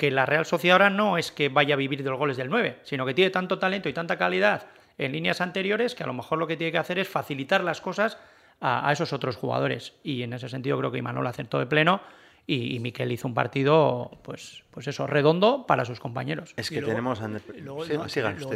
que 0.00 0.10
la 0.10 0.24
Real 0.24 0.46
Sociedad 0.46 0.76
ahora 0.76 0.88
no 0.88 1.18
es 1.18 1.30
que 1.30 1.50
vaya 1.50 1.74
a 1.74 1.76
vivir 1.76 2.02
de 2.02 2.08
los 2.08 2.18
goles 2.18 2.38
del 2.38 2.48
9, 2.48 2.78
sino 2.84 3.04
que 3.04 3.12
tiene 3.12 3.30
tanto 3.30 3.58
talento 3.58 3.86
y 3.86 3.92
tanta 3.92 4.16
calidad 4.16 4.68
en 4.96 5.12
líneas 5.12 5.42
anteriores 5.42 5.94
que 5.94 6.04
a 6.04 6.06
lo 6.06 6.14
mejor 6.14 6.38
lo 6.38 6.46
que 6.46 6.56
tiene 6.56 6.72
que 6.72 6.78
hacer 6.78 6.98
es 6.98 7.06
facilitar 7.06 7.62
las 7.62 7.82
cosas 7.82 8.16
a, 8.62 8.90
esos 8.90 9.12
otros 9.12 9.36
jugadores. 9.36 9.92
Y 10.02 10.22
en 10.22 10.32
ese 10.32 10.48
sentido 10.48 10.78
creo 10.78 10.90
que 10.90 10.96
Imanol 10.96 11.26
acertó 11.26 11.58
de 11.58 11.66
pleno 11.66 12.00
y, 12.46 12.74
y, 12.74 12.80
Miquel 12.80 13.12
hizo 13.12 13.28
un 13.28 13.34
partido, 13.34 14.10
pues, 14.22 14.64
pues 14.70 14.88
eso, 14.88 15.06
redondo 15.06 15.66
para 15.66 15.84
sus 15.84 16.00
compañeros. 16.00 16.54
Es 16.56 16.70
que 16.70 16.80
tenemos... 16.80 17.20
luego, 17.58 17.84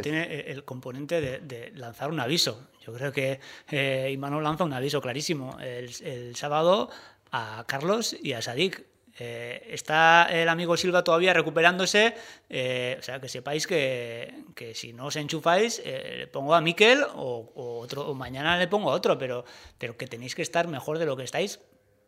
tiene 0.01 0.39
el 0.47 0.65
componente 0.65 1.21
de, 1.21 1.71
lanzar 1.75 2.09
un 2.09 2.19
aviso. 2.21 2.69
Yo 2.83 2.91
creo 2.91 3.11
que 3.11 3.39
eh, 3.69 4.09
Imanol 4.11 4.43
lanza 4.43 4.63
un 4.63 4.73
aviso 4.73 4.99
clarísimo 4.99 5.59
el, 5.59 5.91
el 6.03 6.35
sábado 6.35 6.89
a 7.31 7.65
Carlos 7.67 8.17
y 8.19 8.33
a 8.33 8.41
Sadik 8.41 8.94
Eh, 9.17 9.67
está 9.69 10.27
el 10.29 10.49
amigo 10.49 10.75
Silva 10.75 11.03
todavía 11.03 11.33
recuperándose, 11.33 12.15
eh, 12.49 12.97
o 12.99 13.01
sea, 13.01 13.21
que 13.21 13.29
sepáis 13.29 13.65
que, 13.65 14.43
que 14.55 14.75
si 14.75 14.91
no 14.91 15.05
os 15.05 15.15
enchufáis, 15.15 15.81
eh, 15.85 16.15
le 16.19 16.27
pongo 16.27 16.53
a 16.53 16.59
Miquel 16.59 17.03
o, 17.15 17.79
otro, 17.81 18.13
mañana 18.13 18.57
le 18.57 18.67
pongo 18.67 18.91
a 18.91 18.93
otro, 18.93 19.17
pero, 19.17 19.45
pero 19.77 19.95
que 19.95 20.07
tenéis 20.07 20.35
que 20.35 20.41
estar 20.41 20.67
mejor 20.67 20.99
de 20.99 21.05
lo 21.05 21.15
que 21.15 21.23
estáis 21.23 21.59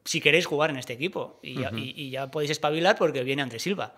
si 0.08 0.22
queréis 0.22 0.46
jugar 0.46 0.70
en 0.70 0.78
este 0.78 0.94
equipo. 0.94 1.38
Y, 1.44 1.60
ya, 1.60 1.70
y- 1.74 1.94
y 1.96 2.10
ya 2.12 2.32
podéis 2.32 2.52
espabilar 2.52 2.96
porque 2.98 3.24
viene 3.24 3.42
Andrés 3.42 3.62
Silva. 3.62 3.94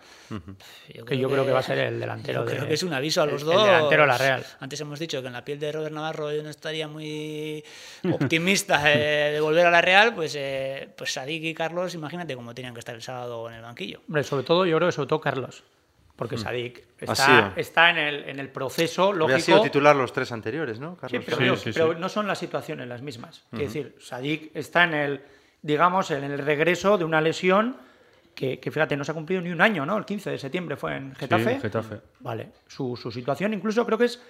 Que 1.05 1.17
yo 1.17 1.29
creo 1.29 1.45
que 1.45 1.51
va 1.51 1.59
a 1.59 1.63
ser 1.63 1.77
el 1.77 1.99
delantero 1.99 2.41
yo 2.41 2.49
de- 2.49 2.55
creo 2.55 2.67
que 2.67 2.73
es 2.73 2.83
un 2.83 2.93
aviso 2.93 3.21
a 3.21 3.25
los 3.27 3.41
el- 3.41 3.47
dos. 3.47 3.55
el 3.61 3.65
delantero 3.65 4.01
de 4.03 4.07
la 4.07 4.17
Real. 4.17 4.45
Antes 4.59 4.81
hemos 4.81 4.97
dicho 4.99 5.21
que 5.21 5.27
en 5.27 5.33
la 5.33 5.45
piel 5.45 5.59
de 5.59 5.71
Robert 5.71 5.93
Navarro 5.93 6.33
yo 6.33 6.41
no 6.43 6.49
estaría 6.49 6.87
muy 6.87 7.63
optimista 8.11 8.81
eh, 8.91 9.31
de 9.33 9.39
volver 9.41 9.65
a 9.67 9.71
la 9.71 9.81
Real, 9.81 10.13
pues, 10.15 10.33
eh, 10.35 10.89
pues 10.97 11.13
Sadik 11.13 11.43
y 11.43 11.53
Carlos, 11.53 11.93
imagínate 11.93 12.35
cómo 12.35 12.53
tenían 12.55 12.73
que 12.73 12.79
estar 12.79 12.95
el 12.95 13.01
sábado 13.01 13.47
en 13.49 13.55
el 13.55 13.61
banquillo. 13.61 14.01
Hombre, 14.07 14.23
sobre 14.23 14.43
todo, 14.43 14.65
yo 14.65 14.75
creo 14.77 14.87
que 14.87 14.93
sobre 14.93 15.07
todo 15.07 15.21
Carlos. 15.21 15.63
Porque 16.15 16.37
Sadik 16.37 16.83
Ha 17.07 17.13
está, 17.13 17.53
está 17.55 17.89
en, 17.91 17.97
el, 17.97 18.23
en 18.27 18.39
el 18.39 18.49
proceso 18.49 19.03
Había 19.11 19.19
lógico. 19.19 19.39
sido 19.39 19.61
titular 19.61 19.95
los 19.95 20.11
tres 20.11 20.33
anteriores, 20.33 20.77
¿no? 20.77 20.95
Sí, 20.95 20.99
Carlos 20.99 21.23
pero, 21.25 21.55
Sí, 21.55 21.71
pero 21.73 21.93
sí. 21.93 21.99
no 21.99 22.09
son 22.09 22.27
las 22.27 22.37
situaciones 22.39 22.89
las 22.89 23.01
mismas. 23.01 23.45
Es 23.53 23.59
decir, 23.59 23.95
Sadik 24.01 24.51
está 24.53 24.83
en 24.83 24.93
el, 24.95 25.21
digamos, 25.61 26.11
en 26.11 26.23
el 26.23 26.37
regreso 26.39 26.97
de 26.97 27.03
una 27.03 27.21
lesión 27.21 27.77
que, 28.35 28.59
que, 28.59 28.71
fíjate, 28.71 28.95
no 28.95 29.03
se 29.03 29.11
ha 29.11 29.13
cumplido 29.13 29.41
ni 29.41 29.49
un 29.49 29.61
año, 29.61 29.85
¿no? 29.85 29.97
El 29.97 30.05
15 30.05 30.31
de 30.31 30.37
septiembre 30.37 30.75
fue 30.77 30.95
en 30.95 31.15
Getafe. 31.15 31.55
Sí, 31.55 31.61
Getafe. 31.61 32.01
Vale, 32.19 32.51
su, 32.67 32.95
su 32.95 33.11
situación 33.11 33.53
incluso 33.53 33.85
creo 33.85 33.97
que 33.97 34.05
es 34.05 34.21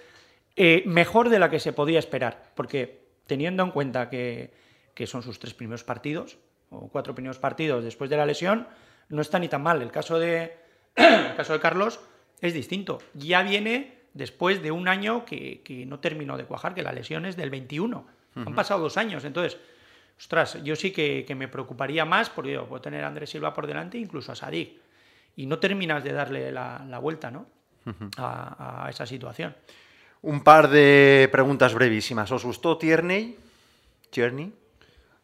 eh, 0.56 0.82
mejor 0.86 1.28
de 1.28 1.38
la 1.38 1.48
que 1.48 1.60
se 1.60 1.72
podía 1.72 1.98
esperar, 1.98 2.50
porque 2.54 3.06
teniendo 3.26 3.62
en 3.62 3.70
cuenta 3.70 4.10
que, 4.10 4.52
que 4.94 5.06
son 5.06 5.22
sus 5.22 5.38
tres 5.38 5.54
primeros 5.54 5.84
partidos, 5.84 6.38
o 6.70 6.88
cuatro 6.88 7.14
primeros 7.14 7.38
partidos 7.38 7.84
después 7.84 8.10
de 8.10 8.16
la 8.16 8.26
lesión, 8.26 8.66
no 9.08 9.22
está 9.22 9.38
ni 9.38 9.48
tan 9.48 9.62
mal. 9.62 9.82
El 9.82 9.90
caso 9.90 10.18
de, 10.18 10.56
el 10.96 11.36
caso 11.36 11.52
de 11.52 11.60
Carlos 11.60 12.00
es 12.40 12.54
distinto. 12.54 12.98
Ya 13.14 13.42
viene 13.42 14.00
después 14.14 14.62
de 14.62 14.72
un 14.72 14.88
año 14.88 15.24
que, 15.24 15.62
que 15.62 15.86
no 15.86 16.00
terminó 16.00 16.36
de 16.36 16.44
cuajar, 16.44 16.74
que 16.74 16.82
la 16.82 16.92
lesión 16.92 17.26
es 17.26 17.36
del 17.36 17.50
21. 17.50 18.06
Han 18.34 18.54
pasado 18.54 18.80
dos 18.80 18.96
años, 18.96 19.24
entonces, 19.24 19.58
ostras, 20.20 20.62
yo 20.62 20.76
sí 20.76 20.92
que, 20.92 21.24
que 21.26 21.34
me 21.34 21.48
preocuparía 21.48 22.04
más, 22.04 22.30
porque 22.30 22.52
yo 22.52 22.66
puedo 22.66 22.80
tener 22.80 23.02
a 23.02 23.08
Andrés 23.08 23.30
Silva 23.30 23.52
por 23.52 23.66
delante, 23.66 23.98
incluso 23.98 24.30
a 24.30 24.36
Sadik, 24.36 24.78
y 25.36 25.46
no 25.46 25.58
terminas 25.58 26.04
de 26.04 26.12
darle 26.12 26.52
la, 26.52 26.84
la 26.88 26.98
vuelta, 26.98 27.30
¿no? 27.30 27.46
a, 28.18 28.84
a 28.86 28.90
esa 28.90 29.06
situación. 29.06 29.56
Un 30.22 30.44
par 30.44 30.68
de 30.68 31.28
preguntas 31.32 31.72
brevísimas. 31.74 32.30
¿Os 32.30 32.44
gustó 32.44 32.76
Tierney? 32.76 33.36
Tierney. 34.10 34.52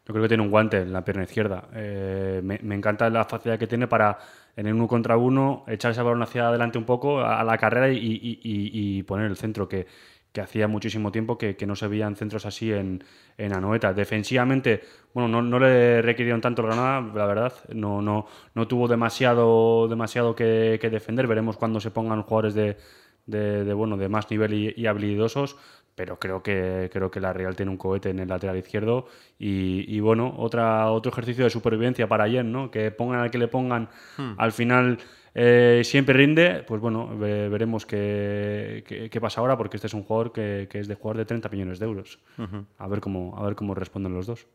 Yo 0.07 0.13
creo 0.13 0.23
que 0.23 0.27
tiene 0.27 0.41
un 0.43 0.49
guante 0.49 0.77
en 0.81 0.91
la 0.91 1.03
pierna 1.05 1.23
izquierda. 1.23 1.67
Eh, 1.73 2.41
me, 2.43 2.59
me 2.63 2.75
encanta 2.75 3.09
la 3.09 3.25
facilidad 3.25 3.59
que 3.59 3.67
tiene 3.67 3.87
para, 3.87 4.17
en 4.55 4.65
el 4.65 4.73
uno 4.73 4.87
contra 4.87 5.15
uno, 5.17 5.65
echar 5.67 5.91
ese 5.91 6.01
balón 6.01 6.23
hacia 6.23 6.47
adelante 6.47 6.77
un 6.79 6.85
poco 6.85 7.19
a, 7.19 7.39
a 7.39 7.43
la 7.43 7.57
carrera 7.57 7.89
y, 7.89 7.97
y- 7.97 8.39
y- 8.41 8.97
y 8.97 9.03
poner 9.03 9.27
el 9.27 9.37
centro, 9.37 9.67
que, 9.69 9.85
que 10.37 10.41
hacía 10.41 10.67
muchísimo 10.67 11.11
tiempo 11.11 11.35
que, 11.35 11.55
que 11.55 11.65
no 11.65 11.75
se 11.75 11.87
veían 11.87 12.15
centros 12.15 12.45
así 12.45 12.71
en, 12.71 13.03
en 13.39 13.53
Anoeta. 13.53 13.91
Defensivamente, 13.91 14.81
bueno, 15.11 15.27
no, 15.27 15.41
no 15.41 15.57
le 15.57 16.03
requirieron 16.03 16.41
tanto 16.41 16.61
el 16.61 16.67
Granada, 16.67 17.01
la 17.15 17.25
verdad. 17.25 17.53
No, 17.73 18.03
no, 18.03 18.27
no 18.53 18.67
tuvo 18.67 18.87
demasiado, 18.87 19.87
demasiado 19.87 20.35
que, 20.35 20.77
que 20.79 20.91
defender. 20.91 21.25
Veremos 21.25 21.57
cuando 21.57 21.79
se 21.79 21.89
pongan 21.89 22.21
jugadores 22.21 22.53
de, 22.53 22.77
de, 23.25 23.63
de, 23.65 23.73
bueno, 23.73 23.97
de 23.97 24.09
más 24.09 24.29
nivel 24.29 24.53
y, 24.53 24.73
y 24.77 24.85
habilidosos, 24.85 25.57
pero 25.95 26.19
creo 26.19 26.43
que, 26.43 26.91
creo 26.93 27.09
que 27.09 27.19
la 27.19 27.33
Real 27.33 27.55
tiene 27.55 27.71
un 27.71 27.77
cohete 27.77 28.11
en 28.11 28.19
el 28.19 28.27
lateral 28.27 28.57
izquierdo 28.57 29.07
y, 29.39 29.85
y, 29.87 29.99
bueno, 30.01 30.35
otra, 30.37 30.91
otro 30.91 31.11
ejercicio 31.11 31.45
de 31.45 31.49
supervivencia 31.49 32.07
para 32.07 32.25
ayer, 32.25 32.45
¿no? 32.45 32.69
Que 32.69 32.91
pongan 32.91 33.21
al 33.21 33.31
que 33.31 33.39
le 33.39 33.47
pongan, 33.47 33.89
al 34.37 34.51
final 34.51 34.99
eh, 35.39 35.81
siempre 35.83 36.15
rinde, 36.15 36.63
pues 36.67 36.81
bueno, 36.81 37.15
ve- 37.15 37.47
veremos 37.47 37.85
qué, 37.85 38.83
qué- 38.87 39.07
qué 39.09 39.21
pasa 39.21 39.39
ahora, 39.41 39.55
porque 39.55 39.77
este 39.77 39.85
es 39.85 39.93
un 39.93 40.03
jugador 40.03 40.33
que, 40.33 40.67
que 40.69 40.79
es 40.79 40.87
de 40.87 40.95
jugador 40.95 41.17
de 41.17 41.25
30 41.25 41.47
millones 41.49 41.77
de 41.77 41.85
euros. 41.85 42.17
a, 42.79 42.87
ver 42.87 42.99
cómo, 43.01 43.37
a 43.37 43.43
ver 43.45 43.55
cómo 43.55 43.75
responden 43.75 44.13
los 44.15 44.25
dos. 44.25 44.47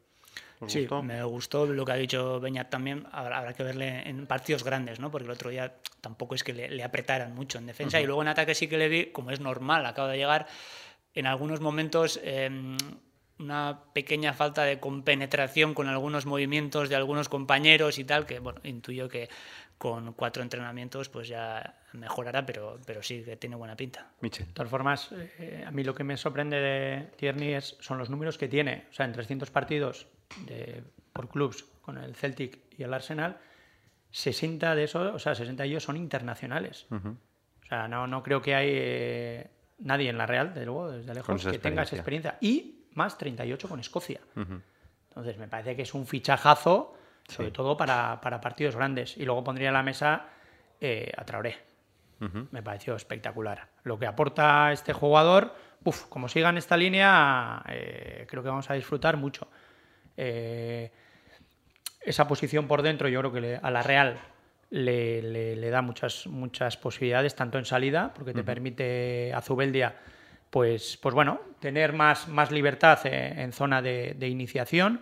¿Os 0.58 0.72
Sí, 0.72 0.80
gustó? 0.80 1.02
me 1.02 1.22
gustó 1.24 1.66
lo 1.66 1.84
que 1.84 1.92
ha 1.92 1.96
dicho 1.96 2.40
Beñat 2.40 2.68
también. 2.70 3.04
Habrá, 3.12 3.38
habrá 3.38 3.52
que 3.52 3.62
verle 3.62 4.08
en 4.08 4.26
partidos 4.26 4.64
grandes, 4.64 4.98
¿no? 4.98 5.10
Porque 5.10 5.24
el 5.26 5.30
otro 5.30 5.50
día 5.50 5.74
tampoco 6.00 6.34
es 6.34 6.42
que 6.42 6.52
le, 6.52 6.68
le 6.68 6.82
apretaran 6.82 7.32
mucho 7.34 7.58
en 7.58 7.66
defensa. 7.66 8.00
Y 8.00 8.06
luego 8.06 8.22
en 8.22 8.28
ataque 8.28 8.54
sí 8.54 8.66
que 8.66 8.78
le 8.78 8.88
vi, 8.88 9.06
como 9.06 9.30
es 9.30 9.38
normal, 9.40 9.86
acaba 9.86 10.08
de 10.10 10.18
llegar, 10.18 10.46
en 11.14 11.26
algunos 11.26 11.60
momentos 11.60 12.18
eh, 12.24 12.48
una 13.38 13.80
pequeña 13.92 14.32
falta 14.34 14.62
de 14.62 14.78
compenetración 14.78 15.74
con 15.74 15.88
algunos 15.88 16.26
movimientos 16.26 16.88
de 16.88 16.94
algunos 16.96 17.28
compañeros 17.28 17.98
y 17.98 18.04
tal, 18.04 18.24
que 18.24 18.38
bueno, 18.38 18.60
intuyo 18.62 19.08
que 19.08 19.28
con 19.82 20.12
cuatro 20.12 20.44
entrenamientos 20.44 21.08
pues 21.08 21.26
ya 21.26 21.80
mejorará, 21.94 22.46
pero, 22.46 22.78
pero 22.86 23.02
sí 23.02 23.24
que 23.24 23.36
tiene 23.36 23.56
buena 23.56 23.74
pinta. 23.74 24.12
Michel. 24.20 24.46
De 24.46 24.52
todas 24.52 24.70
formas, 24.70 25.10
eh, 25.40 25.64
a 25.66 25.72
mí 25.72 25.82
lo 25.82 25.92
que 25.92 26.04
me 26.04 26.16
sorprende 26.16 26.56
de 26.60 27.10
Tierney 27.16 27.54
es, 27.54 27.76
son 27.80 27.98
los 27.98 28.08
números 28.08 28.38
que 28.38 28.46
tiene. 28.46 28.86
O 28.90 28.92
sea, 28.92 29.06
en 29.06 29.12
300 29.12 29.50
partidos 29.50 30.06
de- 30.46 30.84
por 31.12 31.28
clubs 31.28 31.64
con 31.80 31.98
el 31.98 32.14
Celtic 32.14 32.60
y 32.78 32.84
el 32.84 32.94
Arsenal, 32.94 33.38
60 34.12 34.76
de 34.76 34.84
esos, 34.84 35.14
o 35.14 35.18
sea, 35.18 35.34
60 35.34 35.64
de 35.64 35.68
ellos 35.70 35.82
son 35.82 35.96
internacionales. 35.96 36.86
O 36.90 37.66
sea, 37.68 37.88
no, 37.88 38.06
no 38.06 38.22
creo 38.22 38.40
que 38.40 38.54
hay 38.54 38.68
eh, 38.70 39.50
nadie 39.80 40.10
en 40.10 40.16
la 40.18 40.26
Real, 40.26 40.50
desde 40.54 40.66
luego, 40.66 40.92
desde 40.92 41.12
lejos, 41.12 41.44
que 41.44 41.58
tenga 41.58 41.82
esa 41.82 41.96
experiencia. 41.96 42.30
experiencia. 42.30 42.38
Y 42.40 42.84
más 42.94 43.18
38 43.18 43.68
con 43.68 43.80
Escocia. 43.80 44.20
Entonces, 45.08 45.36
me 45.38 45.48
parece 45.48 45.74
que 45.74 45.82
es 45.82 45.92
un 45.92 46.06
fichajazo, 46.06 46.96
sobre 47.28 47.50
todo 47.50 47.76
para, 47.76 48.20
para 48.20 48.40
partidos 48.40 48.76
grandes. 48.76 49.16
Y 49.16 49.24
luego 49.24 49.42
pondría 49.44 49.68
en 49.68 49.74
la 49.74 49.82
mesa 49.82 50.26
eh, 50.80 51.12
a 51.16 51.24
Traoré. 51.24 51.56
Me 52.52 52.62
pareció 52.62 52.94
espectacular. 52.94 53.66
Lo 53.82 53.98
que 53.98 54.06
aporta 54.06 54.70
este 54.72 54.92
jugador, 54.92 55.54
uf, 55.84 56.04
como 56.04 56.28
siga 56.28 56.50
en 56.50 56.56
esta 56.58 56.76
línea, 56.76 57.62
eh, 57.68 58.26
creo 58.30 58.42
que 58.44 58.48
vamos 58.48 58.70
a 58.70 58.74
disfrutar 58.74 59.16
mucho. 59.16 59.48
Eh, 60.16 60.92
esa 62.04 62.26
posición 62.28 62.68
por 62.68 62.82
dentro, 62.82 63.08
yo 63.08 63.20
creo 63.20 63.32
que 63.32 63.40
le- 63.40 63.56
a 63.56 63.70
la 63.70 63.82
Real 63.82 64.18
le, 64.70 65.20
le- 65.22 65.56
le 65.56 65.70
da 65.70 65.82
muchas, 65.82 66.26
muchas 66.26 66.76
posibilidades, 66.76 67.34
tanto 67.34 67.58
en 67.58 67.64
salida, 67.64 68.12
porque 68.14 68.32
te 68.32 68.40
permite 68.44 69.32
a 69.34 69.40
Zubeldia, 69.40 69.96
pues, 70.50 70.98
pues 71.02 71.14
bueno, 71.14 71.40
tener 71.60 71.92
más, 71.92 72.28
más 72.28 72.50
libertad 72.50 72.98
en 73.04 73.52
zona 73.52 73.82
de, 73.82 74.14
de 74.18 74.28
iniciación. 74.28 75.00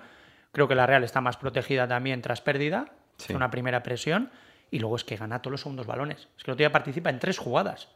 Creo 0.53 0.69
que 0.69 0.75
la 0.75 0.87
Real 0.87 1.05
está 1.05 1.21
más 1.21 1.37
protegida 1.37 1.87
también 1.89 2.23
tras 2.23 2.41
pérdida, 2.41 2.87
Sí. 3.17 3.35
una 3.35 3.51
primera 3.51 3.83
presión. 3.83 4.31
Y 4.73 4.79
luego 4.79 4.95
es 4.95 5.03
que 5.03 5.17
gana 5.17 5.43
todos 5.43 5.51
los 5.53 5.61
segundos 5.63 5.87
balones. 5.87 6.29
Es 6.39 6.45
que 6.45 6.51
el 6.51 6.53
otro 6.53 6.59
día 6.59 6.71
participa 6.71 7.11
en 7.11 7.19
tres 7.19 7.39
jugadas. 7.39 7.89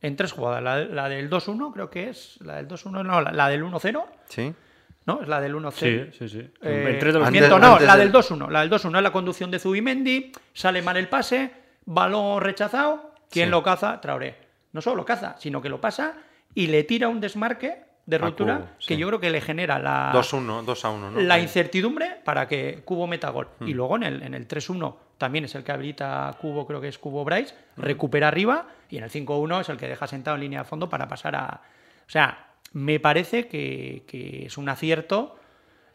En 0.00 0.14
tres 0.16 0.30
jugadas. 0.30 0.62
La, 0.62 0.78
la 0.78 1.08
del 1.08 1.28
2-1 1.28 1.72
creo 1.72 1.90
que 1.90 2.10
es. 2.10 2.38
La 2.42 2.54
del 2.56 2.68
2-1, 2.68 3.02
no, 3.04 3.20
la, 3.20 3.32
la 3.32 3.48
del 3.48 3.64
1-0. 3.64 4.04
Sí. 4.26 4.54
¿No? 5.04 5.20
Es 5.20 5.26
la 5.26 5.40
del 5.40 5.52
1-0. 5.56 5.72
Sí, 5.72 6.10
sí, 6.16 6.28
sí. 6.28 6.38
Eh, 6.62 6.90
En 6.92 6.98
tres 7.00 7.12
de 7.12 7.18
los 7.18 7.26
antes- 7.26 7.48
no, 7.50 7.56
antes 7.56 7.86
la 7.88 7.96
del- 7.96 8.12
del 8.12 8.22
2-1. 8.22 8.48
La 8.50 8.60
del 8.60 8.70
2-1 8.70 8.98
es 8.98 9.02
la 9.02 9.10
conducción 9.10 9.50
de 9.50 9.58
Zubimendi, 9.58 10.30
sale 10.52 10.80
mal 10.80 10.96
el 10.96 11.08
pase, 11.08 11.50
balón 11.86 12.40
rechazado, 12.40 13.12
¿quién 13.28 13.46
Sí. 13.46 13.50
lo 13.50 13.64
caza? 13.64 14.00
Traoré. 14.00 14.36
No 14.70 14.80
solo 14.80 14.96
lo 14.98 15.04
caza, 15.04 15.34
sino 15.40 15.60
que 15.60 15.68
lo 15.68 15.80
pasa 15.80 16.14
y 16.54 16.68
le 16.68 16.84
tira 16.84 17.08
un 17.08 17.20
desmarque 17.20 17.82
de 18.04 18.18
ruptura 18.18 18.56
Cubo, 18.58 18.68
que 18.78 18.94
sí. 18.94 18.96
yo 18.96 19.06
creo 19.06 19.20
que 19.20 19.30
le 19.30 19.40
genera 19.40 19.78
la, 19.78 20.12
2-1, 20.12 20.64
2 20.64 20.84
a 20.84 20.90
1, 20.90 21.10
¿no? 21.12 21.20
la 21.20 21.38
incertidumbre 21.38 22.16
para 22.24 22.48
que 22.48 22.82
Cubo 22.84 23.06
meta 23.06 23.30
gol. 23.30 23.48
Hmm. 23.60 23.68
Y 23.68 23.74
luego 23.74 23.96
en 23.96 24.02
el, 24.02 24.22
en 24.22 24.34
el 24.34 24.48
3-1 24.48 24.94
también 25.18 25.44
es 25.44 25.54
el 25.54 25.62
que 25.62 25.72
habilita 25.72 26.28
a 26.28 26.32
Cubo, 26.32 26.66
creo 26.66 26.80
que 26.80 26.88
es 26.88 26.98
Cubo 26.98 27.24
Bryce, 27.24 27.54
recupera 27.76 28.28
arriba 28.28 28.66
y 28.90 28.98
en 28.98 29.04
el 29.04 29.10
5-1 29.10 29.60
es 29.60 29.68
el 29.68 29.76
que 29.76 29.86
deja 29.86 30.06
sentado 30.06 30.34
en 30.34 30.40
línea 30.42 30.60
de 30.60 30.64
fondo 30.64 30.88
para 30.88 31.06
pasar 31.06 31.36
a... 31.36 31.62
O 32.06 32.10
sea, 32.10 32.54
me 32.72 32.98
parece 32.98 33.46
que, 33.46 34.04
que 34.08 34.46
es 34.46 34.58
un 34.58 34.68
acierto, 34.68 35.36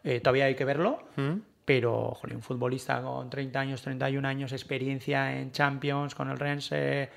eh, 0.02 0.20
todavía 0.20 0.46
hay 0.46 0.54
que 0.54 0.64
verlo, 0.64 1.02
¿Mm? 1.16 1.40
pero 1.64 2.12
joder, 2.12 2.36
un 2.36 2.42
futbolista 2.42 3.02
con 3.02 3.28
30 3.28 3.60
años, 3.60 3.82
31 3.82 4.26
años, 4.26 4.52
experiencia 4.52 5.38
en 5.38 5.52
Champions, 5.52 6.14
con 6.14 6.30
el 6.30 6.38
Rennes... 6.38 6.72
eh, 6.72 7.10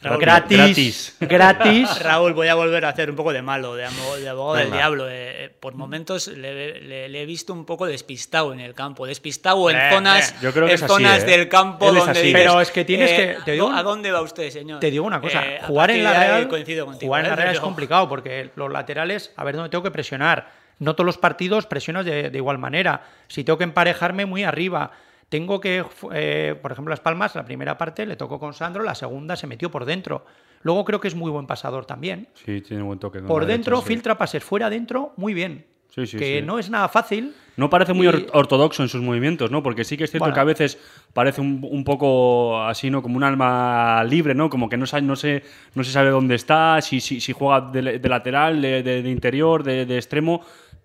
Raúl, 0.00 0.18
gratis, 0.20 1.16
gratis. 1.20 1.88
Raúl, 2.00 2.32
voy 2.32 2.48
a 2.48 2.54
volver 2.56 2.84
a 2.84 2.88
hacer 2.88 3.08
un 3.08 3.14
poco 3.14 3.32
de 3.32 3.40
malo, 3.40 3.76
de, 3.76 3.84
abogado 3.84 4.54
del 4.54 4.72
diablo. 4.72 5.08
eh, 5.08 5.44
eh, 5.44 5.48
por 5.60 5.74
momentos 5.74 6.26
le, 6.26 6.80
le- 6.80 7.08
le 7.08 7.22
he 7.22 7.24
visto 7.26 7.52
un 7.52 7.64
poco 7.64 7.86
despistado 7.86 8.52
en 8.52 8.58
el 8.58 8.74
campo, 8.74 9.06
despistado 9.06 9.70
en 9.70 9.76
Eh, 9.76 9.90
zonas, 9.92 10.32
eh, 10.32 10.34
yo 10.42 10.52
creo 10.52 10.64
que 10.66 10.72
en 10.72 10.74
es 10.74 10.82
así, 10.82 10.92
zonas 10.92 11.24
del 11.24 11.48
campo 11.48 11.88
Él 11.88 11.94
donde 11.94 12.20
dices, 12.20 12.32
Pero 12.32 12.60
es 12.60 12.70
que 12.72 12.84
tienes 12.84 13.12
que- 13.12 13.36
te 13.44 13.52
digo 13.52 13.66
¿a, 13.66 13.70
un- 13.70 13.74
¿A 13.76 13.82
dónde 13.84 14.10
va 14.10 14.22
usted, 14.22 14.50
señor? 14.50 14.80
Te 14.80 14.90
digo 14.90 15.04
una 15.06 15.20
cosa, 15.20 15.44
jugar 15.68 15.92
en 15.92 16.02
la 16.02 16.12
Real, 16.14 16.48
coincido 16.48 16.84
contigo, 16.86 17.08
jugar 17.08 17.24
en 17.24 17.30
la. 17.30 17.36
Real 17.36 17.54
es 17.54 17.60
complicado 17.60 18.08
porque 18.08 18.50
los 18.56 18.72
laterales, 18.72 19.32
a 19.36 19.44
ver 19.44 19.54
dónde 19.54 19.70
tengo 19.70 19.84
que 19.84 19.92
presionar. 19.92 20.50
No 20.80 20.96
todos 20.96 21.06
los 21.06 21.16
partidos 21.18 21.66
presionas 21.66 22.04
de, 22.04 22.28
de 22.30 22.38
igual 22.38 22.58
manera. 22.58 23.02
Si 23.28 23.44
tengo 23.44 23.56
que 23.56 23.62
emparejarme 23.64 24.26
muy 24.26 24.42
arriba, 24.42 24.90
tengo 25.32 25.62
que, 25.62 25.82
eh, 26.12 26.54
por 26.60 26.72
ejemplo, 26.72 26.90
Las 26.90 27.00
Palmas, 27.00 27.34
la 27.34 27.42
primera 27.46 27.78
parte 27.78 28.04
le 28.04 28.16
tocó 28.16 28.38
con 28.38 28.52
Sandro, 28.52 28.82
la 28.82 28.94
segunda 28.94 29.34
se 29.34 29.46
metió 29.46 29.70
por 29.70 29.86
dentro. 29.86 30.26
Luego 30.60 30.84
creo 30.84 31.00
que 31.00 31.08
es 31.08 31.14
muy 31.14 31.30
buen 31.30 31.46
pasador 31.46 31.86
también. 31.86 32.28
Sí, 32.34 32.60
tiene 32.60 32.82
buen 32.82 32.98
toque. 32.98 33.20
Por 33.20 33.46
dentro 33.46 33.76
derecha, 33.76 33.86
sí. 33.88 33.94
filtra 33.94 34.18
pases, 34.18 34.44
fuera 34.44 34.68
dentro, 34.68 35.14
muy 35.16 35.32
bien. 35.32 35.64
Sí, 35.88 36.06
sí, 36.06 36.18
que 36.18 36.40
sí. 36.40 36.46
no 36.46 36.58
es 36.58 36.68
nada 36.68 36.86
fácil. 36.88 37.34
No 37.56 37.70
parece 37.70 37.94
muy 37.94 38.06
Y- 38.08 38.26
ortodoxo 38.34 38.82
en 38.82 38.90
sus 38.90 39.00
movimientos, 39.00 39.50
¿no? 39.50 39.62
Porque 39.62 39.84
sí 39.84 39.96
que 39.96 40.04
es 40.04 40.10
cierto 40.10 40.24
Bueno. 40.24 40.34
que 40.34 40.40
a 40.40 40.44
veces 40.44 40.78
parece 41.14 41.40
un, 41.40 41.66
un 41.70 41.82
poco 41.84 42.62
así, 42.62 42.90
¿no? 42.90 43.00
Como 43.02 43.16
un 43.16 43.24
alma 43.24 44.04
libre, 44.04 44.34
¿no? 44.34 44.50
Como 44.50 44.68
que 44.68 44.76
no, 44.76 44.84
sa- 44.86 45.00
no, 45.00 45.16
se, 45.16 45.42
no 45.74 45.82
se 45.82 45.92
sabe 45.92 46.10
dónde 46.10 46.34
está, 46.34 46.78
si, 46.82 47.00
si, 47.00 47.20
si 47.22 47.32
juega 47.32 47.62
de, 47.72 47.98
de 47.98 48.08
lateral, 48.10 48.60
de, 48.60 48.82
de- 48.82 49.02
de 49.02 49.10
interior, 49.10 49.62
de 49.62 49.96
extremo. 49.96 50.42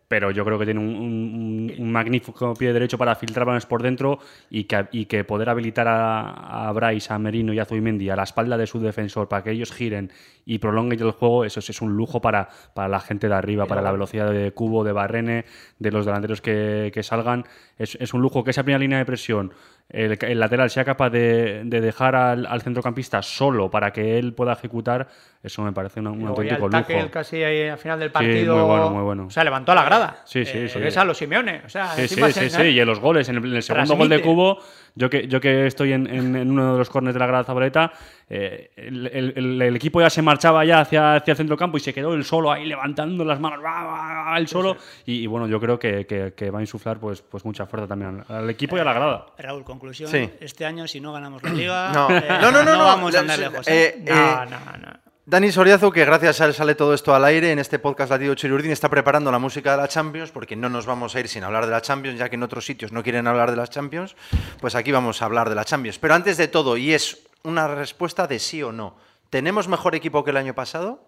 Pero 0.07 0.31
yo 0.31 0.45
creo 0.45 0.57
que 0.57 0.65
tiene 0.65 0.79
un, 0.79 0.87
un- 0.95 1.73
un 1.77 1.91
magnífico 1.91 2.53
pie 2.53 2.71
derecho 2.71 2.97
para 2.97 3.13
filtrar 3.15 3.45
balones 3.45 3.65
por 3.65 3.83
dentro 3.83 4.19
y 4.49 4.63
que, 4.63 4.87
y 4.93 5.05
que 5.05 5.23
poder 5.25 5.49
habilitar 5.49 5.87
a, 5.87 6.67
a 6.69 6.71
Bryce, 6.71 7.11
a 7.13 7.19
Merino 7.19 7.51
y 7.53 7.59
a 7.59 7.65
Zubimendi 7.65 8.09
a 8.09 8.15
la 8.15 8.23
espalda 8.23 8.57
de 8.57 8.67
su 8.67 8.79
defensor 8.79 9.27
para 9.27 9.43
que 9.43 9.51
ellos 9.51 9.71
giren 9.73 10.11
y 10.45 10.59
prolonguen 10.59 11.01
el 11.01 11.11
juego, 11.11 11.43
eso 11.43 11.59
es, 11.59 11.69
es 11.69 11.81
un 11.81 11.97
lujo 11.97 12.21
para, 12.21 12.47
para 12.73 12.87
la 12.87 13.01
gente 13.01 13.27
de 13.27 13.33
arriba, 13.35 13.65
para 13.65 13.81
la 13.81 13.91
velocidad 13.91 14.31
de 14.31 14.51
Cubo, 14.53 14.85
de 14.85 14.93
Barrene, 14.93 15.43
de 15.77 15.91
los 15.91 16.05
delanteros 16.05 16.39
que, 16.41 16.89
que 16.93 17.03
salgan. 17.03 17.43
Es, 17.79 17.95
es 18.01 18.13
un 18.13 18.21
lujo 18.21 18.43
que 18.43 18.51
esa 18.51 18.63
primera 18.63 18.79
línea 18.79 18.97
de 18.97 19.05
presión, 19.05 19.53
el, 19.89 20.17
el 20.21 20.39
lateral 20.39 20.69
sea 20.69 20.83
capaz 20.83 21.09
de, 21.11 21.61
de 21.63 21.79
dejar 21.81 22.15
al, 22.15 22.45
al 22.45 22.61
centrocampista 22.61 23.21
solo 23.21 23.69
para 23.69 23.91
que 23.93 24.17
él 24.17 24.33
pueda 24.33 24.53
ejecutar, 24.53 25.07
eso 25.43 25.61
me 25.61 25.71
parece 25.71 25.99
un 26.01 26.19
ya 26.21 26.27
auténtico 26.29 26.65
el 26.65 26.71
tackle 26.71 26.95
lujo. 26.97 27.11
casi 27.11 27.43
ahí 27.43 27.67
al 27.69 27.77
final 27.77 27.99
del 27.99 28.11
partido. 28.11 28.55
muy 28.57 28.65
bueno, 28.65 28.89
muy 28.89 29.03
bueno. 29.03 29.25
O 29.27 29.29
sea, 29.29 29.43
levantó 29.43 29.71
a 29.71 29.75
la 29.75 29.83
grada. 29.85 30.21
Sí, 30.25 30.43
sí, 30.45 30.57
Eh, 30.57 30.69
sí. 30.69 30.79
Es 30.81 30.97
a 30.97 31.05
los 31.05 31.17
Simeone. 31.17 31.61
O 31.65 31.69
sea, 31.69 31.89
Sí, 31.93 32.07
sí, 32.07 32.21
sí, 32.31 32.49
sí, 32.49 32.61
y 32.63 32.79
en 32.79 32.87
los 32.87 32.99
goles, 32.99 33.29
en 33.29 33.37
el, 33.37 33.45
en 33.45 33.55
el 33.55 33.63
segundo 33.63 33.95
gol 33.95 34.09
de. 34.09 34.21
Cubo, 34.21 34.57
yo 34.95 35.09
que, 35.09 35.27
yo 35.27 35.39
que 35.39 35.67
estoy 35.67 35.93
en, 35.93 36.07
en- 36.07 36.35
en 36.35 36.49
uno 36.51 36.73
de 36.73 36.77
los 36.79 36.89
corners 36.89 37.13
de 37.13 37.19
la 37.19 37.27
grada 37.27 37.43
Zabaleta, 37.43 37.93
eh, 38.29 38.71
el, 38.75 39.07
el- 39.07 39.61
el- 39.61 39.75
equipo 39.75 40.01
ya 40.01 40.09
se 40.09 40.21
marchaba 40.21 40.65
ya 40.65 40.81
hacia, 40.81 41.15
hacia 41.15 41.31
el 41.31 41.37
centrocampo 41.37 41.77
y 41.77 41.79
se 41.79 41.93
quedó 41.93 42.13
él 42.13 42.25
solo 42.25 42.51
ahí 42.51 42.65
levantando 42.65 43.23
las 43.23 43.39
manos, 43.39 43.59
va, 43.63 43.83
va, 43.83 44.23
va, 44.31 44.37
él 44.37 44.47
solo, 44.47 44.75
y, 45.05 45.19
y 45.23 45.27
bueno, 45.27 45.47
yo 45.47 45.59
creo 45.59 45.79
que, 45.79 46.05
que- 46.05 46.33
que 46.35 46.49
va 46.51 46.59
a 46.59 46.61
insuflar 46.61 46.99
pues, 46.99 47.21
pues 47.21 47.45
mucha 47.45 47.65
fuerza 47.65 47.87
también 47.87 48.23
al, 48.27 48.35
al 48.37 48.49
equipo 48.49 48.75
y 48.75 48.79
a 48.79 48.83
la 48.83 48.93
grada. 48.93 49.25
Raúl, 49.37 49.63
conclusión. 49.63 50.09
Sí. 50.09 50.29
Este 50.41 50.65
año, 50.65 50.87
si 50.87 50.99
no 50.99 51.13
ganamos 51.13 51.41
la 51.43 51.49
liga, 51.51 51.91
No. 51.93 52.09
eh, 52.09 52.23
No, 52.41 52.51
no, 52.51 52.63
no, 52.63 52.73
no. 52.73 52.83
vamos 52.83 53.11
a 53.15 53.17
La- 53.17 53.19
andar 53.21 53.35
sí, 53.37 53.41
lejos. 53.43 53.67
¿eh? 53.67 53.87
eh, 53.87 54.03
No, 54.09 54.45
no, 54.45 54.59
no. 54.59 55.06
Dani 55.29 55.51
Soriazu, 55.51 55.91
que 55.91 56.05
gracias 56.05 56.39
a 56.39 56.45
él 56.45 56.53
sale 56.53 56.73
todo 56.73 56.93
esto 56.93 57.13
al 57.13 57.25
aire 57.25 57.51
en 57.51 57.59
este 57.59 57.79
podcast 57.79 58.11
Latido 58.11 58.33
Chirurdín, 58.33 58.71
está 58.71 58.87
preparando 58.87 59.29
la 59.29 59.39
música 59.39 59.71
de 59.71 59.77
la 59.77 59.89
Champions, 59.89 60.31
porque 60.31 60.55
no 60.55 60.69
nos 60.69 60.85
vamos 60.85 61.13
a 61.13 61.19
ir 61.19 61.27
sin 61.27 61.43
hablar 61.43 61.65
de 61.65 61.71
la 61.73 61.81
Champions, 61.81 62.17
ya 62.17 62.29
que 62.29 62.35
en 62.37 62.43
otros 62.43 62.65
sitios 62.65 62.93
no 62.93 63.03
quieren 63.03 63.27
hablar 63.27 63.51
de 63.51 63.57
las 63.57 63.69
Champions, 63.69 64.15
pues 64.61 64.73
aquí 64.75 64.93
vamos 64.93 65.21
a 65.21 65.25
hablar 65.25 65.49
de 65.49 65.55
la 65.55 65.65
Champions. 65.65 65.99
Pero 65.99 66.13
antes 66.13 66.37
de 66.37 66.47
todo, 66.47 66.77
y 66.77 66.93
es 66.93 67.27
una 67.43 67.67
respuesta 67.67 68.25
de 68.25 68.39
sí 68.39 68.63
o 68.63 68.71
no, 68.71 68.95
¿tenemos 69.29 69.67
mejor 69.67 69.95
equipo 69.95 70.23
que 70.23 70.31
el 70.31 70.37
año 70.37 70.53
pasado? 70.53 71.03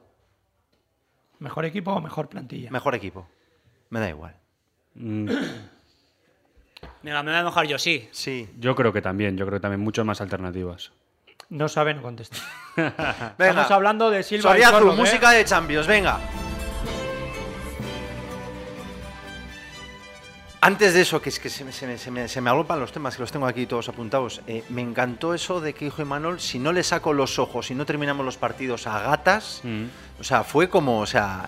¿Mejor 1.40 1.64
equipo 1.64 1.94
o 1.94 2.02
mejor 2.02 2.28
plantilla? 2.28 2.72
Mejor 2.72 2.96
equipo. 2.96 3.26
Me 3.90 4.02
da 4.02 4.10
igual. 4.10 4.36
Mm, 4.96 5.30
Venga, 7.04 7.24
me 7.24 7.32
voy 7.32 7.40
a 7.40 7.44
mojar 7.46 7.68
yo, 7.68 7.80
sí. 7.80 8.10
Sí. 8.12 8.50
Yo 8.60 8.76
creo 8.76 8.92
que 8.92 9.02
también, 9.02 9.38
yo 9.38 9.46
creo 9.46 9.60
que 9.60 9.62
también 9.62 9.80
muchas 9.80 10.06
más 10.06 10.20
alternativas. 10.20 10.92
No 11.50 11.68
sabe, 11.68 11.94
no 11.94 12.02
contesta. 12.02 12.38
Venga. 12.76 13.34
Estamos 13.50 13.72
hablando 13.72 14.10
de 14.10 14.24
Silva 14.24 14.50
y 14.50 14.62
Soriazu, 14.62 14.74
Sorloth, 14.74 14.94
¿eh? 14.94 14.98
música 14.98 15.32
de 15.32 15.46
Champions, 15.46 15.88
venga. 15.88 16.20
Antes 20.62 20.94
de 20.94 21.02
eso, 21.02 21.22
que 21.22 21.30
es 21.30 21.40
que 21.40 21.50
se 21.50 21.64
me, 21.64 21.72
se 21.72 21.88
me, 21.88 21.98
se 21.98 22.12
me, 22.12 22.28
se 22.28 22.42
me 22.42 22.50
agolpan 22.50 22.80
los 22.82 22.92
temas, 22.92 23.16
que 23.16 23.22
los 23.22 23.32
tengo 23.32 23.48
aquí 23.48 23.66
todos 23.66 23.88
apuntados, 23.88 24.42
eh, 24.46 24.64
me 24.70 24.82
encantó 24.82 25.34
eso 25.34 25.62
de 25.62 25.74
que 25.74 25.86
dijo 25.86 26.02
Imanol, 26.02 26.42
si 26.42 26.60
no 26.60 26.74
le 26.74 26.84
saco 26.84 27.14
los 27.14 27.40
ojos 27.40 27.72
y 27.72 27.76
no 27.76 27.86
terminamos 27.86 28.26
los 28.26 28.36
partidos 28.38 28.86
a 28.86 29.00
gatas, 29.00 29.62
Mm. 29.64 29.86
o 30.20 30.24
sea, 30.24 30.44
fue 30.44 30.70
como, 30.70 31.00
o 31.00 31.06
sea, 31.06 31.48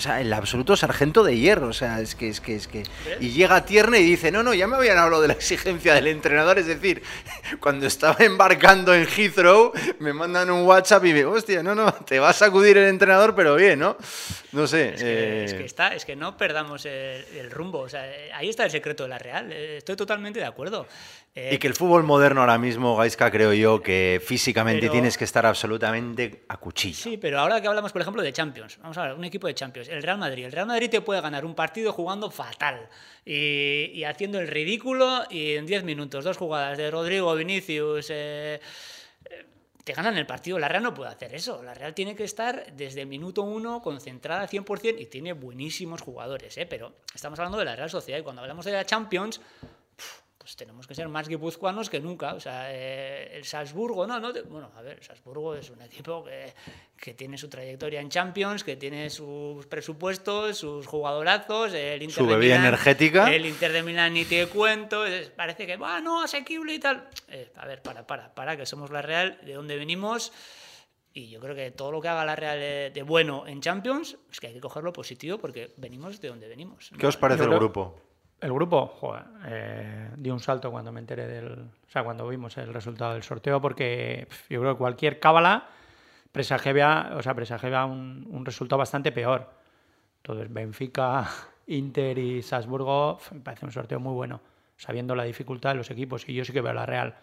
o 0.00 0.02
sea, 0.02 0.18
el 0.22 0.32
absoluto 0.32 0.74
sargento 0.78 1.22
de 1.22 1.36
hierro, 1.36 1.66
o 1.68 1.72
sea, 1.74 2.00
es 2.00 2.14
que, 2.14 2.28
es 2.30 2.40
que, 2.40 2.56
es 2.56 2.66
que... 2.68 2.84
Y 3.20 3.32
llega 3.32 3.66
Tierne 3.66 3.98
y 4.00 4.04
dice, 4.04 4.32
no, 4.32 4.42
no, 4.42 4.54
ya 4.54 4.66
me 4.66 4.76
habían 4.76 4.96
hablado 4.96 5.20
de 5.20 5.28
la 5.28 5.34
exigencia 5.34 5.92
del 5.92 6.06
entrenador, 6.06 6.58
es 6.58 6.66
decir, 6.66 7.02
cuando 7.60 7.86
estaba 7.86 8.16
embarcando 8.24 8.94
en 8.94 9.06
Heathrow, 9.06 9.72
me 9.98 10.14
mandan 10.14 10.50
un 10.50 10.62
WhatsApp 10.66 11.04
y 11.04 11.12
me 11.12 11.24
hostia, 11.26 11.62
no, 11.62 11.74
no, 11.74 11.92
te 11.92 12.18
va 12.18 12.30
a 12.30 12.32
sacudir 12.32 12.78
el 12.78 12.88
entrenador, 12.88 13.34
pero 13.34 13.56
bien, 13.56 13.78
¿no? 13.78 13.98
No 14.52 14.66
sé. 14.66 14.94
Es 14.94 15.02
que, 15.02 15.44
es 15.44 15.52
eh, 15.52 15.56
que 15.58 15.64
está, 15.66 15.94
es 15.94 16.04
que 16.06 16.16
no 16.16 16.36
perdamos 16.36 16.84
el, 16.86 17.24
el 17.36 17.50
rumbo. 17.52 17.80
O 17.80 17.88
sea, 17.88 18.10
eh, 18.10 18.30
ahí 18.34 18.48
está 18.48 18.64
el 18.64 18.70
secreto 18.72 19.04
de 19.04 19.08
la 19.10 19.18
Real. 19.18 19.52
eh, 19.52 19.76
Estoy 19.76 19.94
totalmente 19.94 20.40
de 20.40 20.44
acuerdo. 20.46 20.88
Eh, 21.36 21.50
Y 21.54 21.58
que 21.58 21.68
el 21.68 21.74
fútbol 21.74 22.02
moderno 22.02 22.40
ahora 22.40 22.58
mismo, 22.58 22.96
Gaiska, 22.96 23.30
creo 23.30 23.52
yo 23.52 23.80
que 23.80 24.20
físicamente 24.24 24.80
Pero- 24.80 24.92
tienes 24.92 25.16
que 25.16 25.22
estar 25.22 25.46
absolutamente 25.46 26.42
a 26.48 26.56
cuchillo. 26.56 26.96
Sí, 26.98 27.16
pero 27.16 27.38
ahora 27.38 27.60
que 27.60 27.68
hablamos, 27.68 27.92
por 27.92 28.02
ejemplo, 28.02 28.22
de 28.22 28.32
Champions, 28.32 28.78
vamos 28.82 28.98
a 28.98 29.04
ver, 29.04 29.14
un 29.14 29.22
equipo 29.24 29.46
de 29.46 29.54
Champions, 29.54 29.88
el 29.90 30.02
Real 30.02 30.18
Madrid. 30.18 30.46
El 30.46 30.52
Real 30.52 30.66
Madrid 30.66 30.88
te 30.90 31.00
puede 31.00 31.20
ganar 31.20 31.44
un 31.44 31.54
partido 31.54 31.92
jugando 31.92 32.30
fatal 32.30 32.88
y, 33.24 34.02
haciendo 34.04 34.40
el 34.40 34.48
ridículo 34.48 35.24
y 35.30 35.54
en 35.54 35.66
10 35.66 35.84
minutos, 35.84 36.24
dos 36.24 36.36
jugadas 36.36 36.78
de 36.78 36.90
Rodrigo, 36.90 37.34
Vinicius, 37.34 38.08
eh, 38.10 38.60
eh, 39.28 39.46
te 39.84 39.92
ganan 39.92 40.16
el 40.16 40.26
partido. 40.26 40.58
La 40.58 40.68
Real 40.68 40.82
no 40.82 40.94
puede 40.94 41.10
hacer 41.10 41.34
eso. 41.34 41.62
La 41.62 41.74
Real 41.74 41.94
tiene 41.94 42.14
que 42.14 42.24
estar 42.24 42.72
desde 42.74 43.04
minuto 43.04 43.42
uno 43.42 43.82
concentrada 43.82 44.42
al 44.42 44.48
100% 44.48 45.00
y 45.00 45.06
tiene 45.06 45.32
buenísimos 45.32 46.00
jugadores, 46.00 46.56
¿eh? 46.58 46.66
pero 46.66 46.92
estamos 47.14 47.38
hablando 47.38 47.58
de 47.58 47.64
la 47.64 47.76
Real 47.76 47.90
Sociedad 47.90 48.18
y 48.18 48.22
cuando 48.22 48.42
hablamos 48.42 48.64
de 48.64 48.72
la 48.72 48.84
Champions 48.84 49.40
pues 50.50 50.56
tenemos 50.56 50.84
que 50.88 50.96
ser 50.96 51.06
más 51.08 51.28
guipuzcoanos 51.28 51.88
que 51.88 52.00
nunca. 52.00 52.34
O 52.34 52.40
sea, 52.40 52.74
eh, 52.74 53.36
el 53.36 53.44
Salzburgo, 53.44 54.04
no, 54.04 54.18
no, 54.18 54.32
te- 54.32 54.42
bueno, 54.42 54.72
a 54.74 54.82
ver, 54.82 54.96
el 54.98 55.04
Salzburgo 55.04 55.54
es 55.54 55.70
un 55.70 55.80
equipo 55.80 56.24
que, 56.24 56.52
que 56.96 57.14
tiene 57.14 57.38
su 57.38 57.48
trayectoria 57.48 58.00
en 58.00 58.08
Champions, 58.08 58.64
que 58.64 58.74
tiene 58.74 59.10
sus 59.10 59.64
presupuestos, 59.66 60.58
sus 60.58 60.88
jugadorazos, 60.88 61.72
el 61.72 62.02
Inter 62.02 62.16
Su 62.24 62.26
de 62.26 62.34
bebida 62.34 62.56
Milán- 62.56 62.66
energética. 62.66 63.32
El 63.32 63.46
Inter 63.46 63.70
de 63.70 63.84
Milán 63.84 64.12
ni 64.14 64.24
te 64.24 64.44
cuento, 64.48 65.06
es- 65.06 65.28
parece 65.30 65.68
que, 65.68 65.76
bueno, 65.76 66.20
asequible 66.20 66.74
y 66.74 66.80
tal. 66.80 67.08
Eh, 67.28 67.52
a 67.54 67.64
ver, 67.66 67.80
para, 67.80 68.04
para, 68.04 68.34
para, 68.34 68.56
que 68.56 68.66
somos 68.66 68.90
la 68.90 69.02
Real, 69.02 69.38
de 69.46 69.52
dónde 69.54 69.76
venimos. 69.76 70.32
Y 71.12 71.28
yo 71.30 71.38
creo 71.38 71.54
que 71.54 71.70
todo 71.70 71.92
lo 71.92 72.00
que 72.00 72.08
haga 72.08 72.24
la 72.24 72.34
Real 72.34 72.58
de, 72.58 72.90
de 72.92 73.02
bueno 73.04 73.46
en 73.46 73.60
Champions, 73.60 74.16
es 74.32 74.40
que 74.40 74.48
hay 74.48 74.54
que 74.54 74.60
cogerlo 74.60 74.92
positivo 74.92 75.38
porque 75.38 75.74
venimos 75.76 76.20
de 76.20 76.26
donde 76.26 76.48
venimos. 76.48 76.90
¿Qué 76.98 77.06
os 77.06 77.16
parece 77.16 77.38
Yo 77.38 77.44
el 77.44 77.48
creo- 77.50 77.58
grupo? 77.60 78.00
El 78.40 78.52
grupo, 78.52 78.86
joder, 78.86 79.24
eh, 79.46 80.10
di 80.16 80.30
un 80.30 80.40
salto 80.40 80.70
cuando 80.70 80.92
me 80.92 81.00
enteré 81.00 81.26
del. 81.26 81.52
O 81.52 81.90
sea, 81.90 82.02
cuando 82.02 82.26
vimos 82.26 82.56
el 82.56 82.72
resultado 82.72 83.12
del 83.12 83.22
sorteo, 83.22 83.60
porque 83.60 84.26
pf, 84.28 84.54
yo 84.54 84.60
creo 84.60 84.74
que 84.74 84.78
cualquier 84.78 85.20
cábala 85.20 85.66
presagiaba, 86.32 87.12
o 87.16 87.22
sea, 87.22 87.34
presagiaba 87.34 87.84
un, 87.84 88.26
un 88.30 88.46
resultado 88.46 88.78
bastante 88.78 89.12
peor. 89.12 89.50
Entonces, 90.18 90.52
Benfica, 90.52 91.28
Inter 91.66 92.18
y 92.18 92.42
Salzburgo, 92.42 93.18
pf, 93.18 93.34
me 93.34 93.40
parece 93.42 93.66
un 93.66 93.72
sorteo 93.72 94.00
muy 94.00 94.14
bueno, 94.14 94.40
sabiendo 94.76 95.14
la 95.14 95.24
dificultad 95.24 95.70
de 95.70 95.76
los 95.76 95.90
equipos. 95.90 96.28
Y 96.28 96.34
yo 96.34 96.44
sí 96.44 96.52
que 96.52 96.62
veo 96.62 96.70
a 96.70 96.74
la 96.74 96.86
Real 96.86 97.16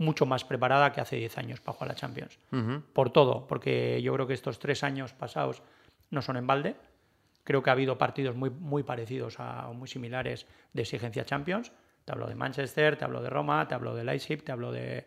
mucho 0.00 0.24
más 0.24 0.44
preparada 0.44 0.92
que 0.92 1.00
hace 1.00 1.16
10 1.16 1.38
años 1.38 1.60
para 1.60 1.74
jugar 1.74 1.88
la 1.88 1.94
Champions. 1.94 2.38
Por 2.94 3.10
todo, 3.10 3.46
porque 3.46 4.00
yo 4.02 4.14
creo 4.14 4.26
que 4.26 4.32
estos 4.32 4.58
tres 4.58 4.82
años 4.82 5.12
pasados 5.12 5.62
no 6.10 6.22
son 6.22 6.38
en 6.38 6.46
balde. 6.46 6.74
Creo 7.50 7.64
que 7.64 7.70
ha 7.70 7.72
habido 7.72 7.98
partidos 7.98 8.36
muy, 8.36 8.48
muy 8.48 8.84
parecidos 8.84 9.40
a, 9.40 9.68
o 9.68 9.74
muy 9.74 9.88
similares 9.88 10.46
de 10.72 10.82
exigencia 10.82 11.24
Champions. 11.24 11.72
Te 12.04 12.12
hablo 12.12 12.28
de 12.28 12.36
Manchester, 12.36 12.96
te 12.96 13.04
hablo 13.04 13.20
de 13.20 13.28
Roma, 13.28 13.66
te 13.66 13.74
hablo 13.74 13.92
de 13.92 14.04
Leipzig, 14.04 14.44
te 14.44 14.52
hablo 14.52 14.70
de, 14.70 15.04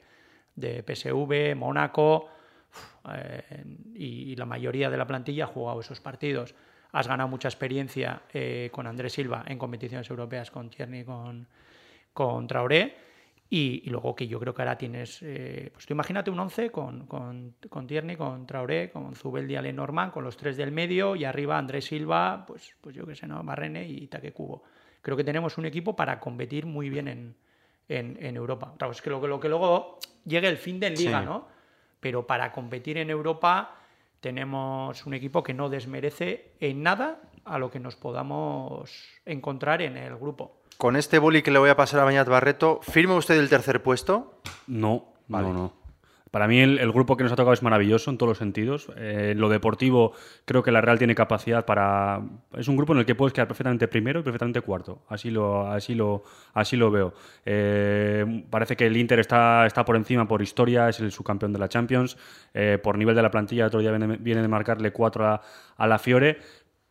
de 0.53 0.83
PSV, 0.83 1.55
Mónaco. 1.55 2.27
eh, 3.15 3.63
y, 3.95 4.33
y 4.33 4.35
la 4.35 4.45
mayoría 4.45 4.89
de 4.89 4.97
la 4.97 5.07
plantilla 5.07 5.45
ha 5.45 5.47
jugado 5.47 5.79
esos 5.79 6.01
partidos. 6.01 6.53
Has 6.91 7.07
ganado 7.07 7.29
mucha 7.29 7.47
experiencia 7.47 8.23
eh, 8.33 8.67
con 8.73 8.87
Andrés 8.87 9.13
Silva 9.13 9.45
en 9.47 9.57
competiciones 9.57 10.09
europeas, 10.09 10.51
con 10.51 10.69
Tierney, 10.69 11.05
con, 11.05 11.47
con 12.11 12.45
Traoré. 12.45 12.93
Y, 13.49 13.83
y 13.85 13.89
luego 13.91 14.15
que 14.15 14.27
yo 14.27 14.39
creo 14.39 14.53
que 14.53 14.61
ahora 14.63 14.77
tienes, 14.77 15.19
eh, 15.21 15.69
pues 15.71 15.85
tú 15.85 15.93
imagínate 15.93 16.31
un 16.31 16.39
11 16.39 16.71
con, 16.71 17.05
con, 17.05 17.55
con 17.69 17.85
Tierney, 17.85 18.15
con 18.15 18.47
Traoré, 18.47 18.89
con 18.89 19.13
Zubeldia, 19.13 19.61
Lenormand, 19.61 20.11
con 20.11 20.23
los 20.23 20.35
tres 20.37 20.57
del 20.57 20.71
medio 20.71 21.15
y 21.15 21.23
arriba 21.23 21.57
Andrés 21.57 21.85
Silva, 21.85 22.45
pues, 22.47 22.75
pues 22.81 22.95
yo 22.95 23.05
qué 23.05 23.15
sé, 23.15 23.27
¿no? 23.27 23.43
Barrene 23.43 23.87
y 23.87 24.07
Taque 24.07 24.31
Cubo. 24.31 24.63
Creo 25.01 25.15
que 25.15 25.23
tenemos 25.23 25.57
un 25.57 25.65
equipo 25.65 25.95
para 25.95 26.19
competir 26.19 26.65
muy 26.65 26.89
bien 26.89 27.07
en, 27.07 27.35
en, 27.89 28.17
en 28.19 28.35
Europa. 28.35 28.73
Claro, 28.77 28.91
es 28.91 29.01
que 29.01 29.09
lo, 29.11 29.21
que 29.21 29.27
lo 29.27 29.39
que 29.39 29.49
luego 29.49 29.99
llegue 30.25 30.47
el 30.47 30.57
fin 30.57 30.79
de 30.79 30.89
liga, 30.89 31.19
Sí. 31.19 31.25
¿no? 31.25 31.47
Pero 31.99 32.25
para 32.25 32.51
competir 32.51 32.97
en 32.97 33.09
Europa 33.09 33.75
tenemos 34.19 35.05
un 35.05 35.13
equipo 35.13 35.43
que 35.43 35.53
no 35.53 35.69
desmerece 35.69 36.53
en 36.59 36.81
nada 36.81 37.21
a 37.45 37.59
lo 37.59 37.69
que 37.69 37.79
nos 37.79 37.95
podamos 37.97 39.05
encontrar 39.25 39.81
en 39.81 39.97
el 39.97 40.15
grupo. 40.15 40.62
Con 40.77 40.95
este 40.95 41.19
boli 41.19 41.41
que 41.43 41.51
le 41.51 41.59
voy 41.59 41.69
a 41.69 41.75
pasar 41.77 41.99
a 42.01 42.03
Bañat 42.03 42.27
Barreto, 42.27 42.79
¿firma 42.81 43.15
usted 43.15 43.37
el 43.39 43.49
tercer 43.49 43.81
puesto? 43.81 44.41
No, 44.67 45.13
Vale. 45.27 45.47
no, 45.47 45.53
no. 45.53 45.83
Para 46.31 46.47
mí 46.47 46.59
el, 46.59 46.79
el 46.79 46.91
grupo 46.91 47.15
que 47.15 47.23
nos 47.23 47.31
ha 47.31 47.35
tocado 47.35 47.53
es 47.53 47.61
maravilloso 47.61 48.09
en 48.09 48.17
todos 48.17 48.29
los 48.31 48.37
sentidos. 48.39 48.87
Eh, 48.97 49.29
en 49.33 49.39
lo 49.39 49.49
deportivo 49.49 50.13
creo 50.45 50.63
que 50.63 50.71
la 50.71 50.81
Real 50.81 50.97
tiene 50.97 51.13
capacidad 51.13 51.63
para... 51.63 52.21
Es 52.57 52.67
un 52.67 52.75
grupo 52.75 52.93
en 52.93 52.99
el 52.99 53.05
que 53.05 53.13
puedes 53.13 53.33
quedar 53.33 53.47
perfectamente 53.47 53.87
primero 53.87 54.19
y 54.19 54.23
perfectamente 54.23 54.61
cuarto. 54.61 55.03
Así 55.09 55.29
lo, 55.29 55.67
así 55.71 55.93
lo, 55.93 56.23
así 56.55 56.75
lo 56.75 56.89
veo. 56.89 57.13
Eh, 57.45 58.45
parece 58.49 58.75
que 58.75 58.87
el 58.87 58.97
Inter 58.97 59.19
está, 59.19 59.67
está 59.67 59.85
por 59.85 59.95
encima 59.95 60.27
por 60.27 60.41
historia, 60.41 60.89
es 60.89 60.99
el 61.01 61.11
subcampeón 61.11 61.53
de 61.53 61.59
la 61.59 61.69
Champions. 61.69 62.17
Eh, 62.55 62.79
por 62.81 62.97
nivel 62.97 63.15
de 63.15 63.21
la 63.21 63.29
plantilla, 63.29 63.67
otro 63.67 63.81
día 63.81 63.91
viene, 63.91 64.17
viene 64.17 64.41
de 64.41 64.47
marcarle 64.47 64.91
cuatro 64.91 65.27
a, 65.27 65.39
a 65.77 65.87
la 65.87 65.99
Fiore. 65.99 66.39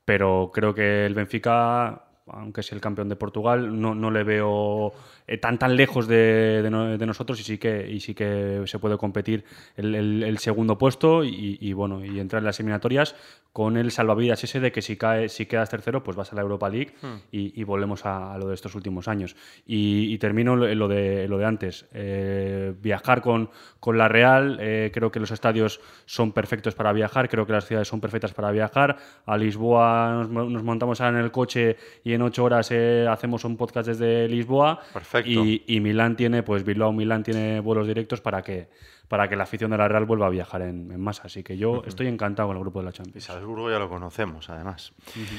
pero 0.05 0.53
creo 0.55 0.73
que 0.73 1.05
el 1.05 1.15
Benfica 1.15 2.05
aunque 2.27 2.61
es 2.61 2.73
el 2.73 2.81
campeón 2.81 3.09
de 3.09 3.17
Portugal, 3.17 3.81
no, 3.81 3.95
no 3.95 4.11
le 4.11 4.25
veo 4.25 4.93
eh, 5.27 5.39
tan 5.39 5.59
tan 5.59 5.77
lejos 5.77 6.07
de, 6.09 6.61
de, 6.63 6.71
no- 6.71 6.97
de 6.99 7.07
nosotros 7.07 7.39
y 7.41 7.43
sí 7.45 7.59
que 7.59 7.89
y 7.91 8.01
sí 8.01 8.15
que 8.15 8.63
se 8.67 8.79
puede 8.79 8.97
competir 8.99 9.45
el, 9.77 9.95
el- 9.95 10.23
el 10.23 10.39
segundo 10.39 10.79
puesto 10.79 11.25
y, 11.25 11.59
y, 11.61 11.73
bueno 11.73 12.05
y 12.05 12.19
entrar 12.21 12.41
en 12.41 12.47
las 12.47 12.59
eliminatorias 12.61 13.15
con 13.53 13.77
el 13.77 13.91
salvavidas 13.91 14.43
ese 14.45 14.61
de 14.61 14.73
que 14.73 14.81
si 14.83 14.97
cae 14.97 15.29
si 15.29 15.47
quedas 15.47 15.69
tercero 15.71 16.03
pues 16.03 16.17
vas 16.17 16.33
a 16.33 16.37
la 16.37 16.43
Europa 16.43 16.69
League 16.69 16.95
y, 17.31 17.59
y 17.61 17.65
volvemos 17.65 18.07
a, 18.07 18.33
a 18.35 18.39
lo 18.39 18.49
de 18.49 18.55
estos 18.55 18.75
últimos 18.75 19.09
años. 19.09 19.37
Y, 19.67 20.13
y 20.13 20.19
termino 20.19 20.53
en 20.67 20.79
lo 20.79 20.89
de 20.89 21.29
lo 21.29 21.39
de 21.39 21.45
antes. 21.45 21.87
Eh, 21.93 22.73
viajar 22.81 23.21
con, 23.23 23.51
con 23.81 23.99
la 23.99 24.09
Real 24.09 24.59
eh, 24.61 24.91
creo 24.93 25.11
que 25.11 25.21
los 25.21 25.31
estadios 25.31 25.81
son 26.07 26.33
perfectos 26.33 26.75
para 26.75 26.93
viajar 26.93 27.29
creo 27.29 27.47
que 27.47 27.53
las 27.53 27.67
ciudades 27.67 27.89
son 27.89 28.01
perfectas 28.01 28.33
para 28.33 28.51
viajar. 28.51 28.97
A 29.27 29.37
Lisboa 29.37 30.27
nos, 30.29 30.51
nos 30.51 30.63
montamos 30.63 31.01
ahora 31.01 31.19
en 31.19 31.25
el 31.25 31.31
coche 31.31 31.77
y 32.05 32.13
en 32.15 32.23
ocho 32.23 32.45
horas 32.45 32.69
eh, 32.71 33.07
hacemos 33.09 33.45
un 33.45 33.57
podcast 33.57 33.89
desde 33.89 34.29
Lisboa. 34.29 34.81
Perfecto. 34.93 35.12
Y, 35.25 35.65
y 35.67 35.81
Milán 35.81 36.17
tiene, 36.17 36.43
pues 36.43 36.65
Bilbao 36.65 36.93
Milán 36.93 37.23
tiene 37.23 37.61
vuelos 37.61 37.87
directos 37.87 38.21
para 38.21 38.43
que, 38.43 38.69
para 39.09 39.29
que 39.29 39.37
la 39.37 39.43
afición 39.45 39.71
de 39.71 39.79
la 39.79 39.89
Real 39.89 40.05
vuelva 40.05 40.27
a 40.27 40.31
viajar 40.31 40.63
en, 40.63 40.91
en 40.91 41.01
masa. 41.01 41.25
Así 41.27 41.43
que 41.43 41.57
yo 41.57 41.83
estoy 41.87 42.07
encantado 42.07 42.49
con 42.49 42.57
el 42.57 42.63
grupo 42.63 42.79
de 42.81 42.85
la 42.87 42.91
Y 42.91 42.95
Champions. 42.95 43.25
Salzburgo 43.25 43.71
ya 43.71 43.79
lo 43.79 43.89
conocemos, 43.89 44.49
además. 44.51 44.93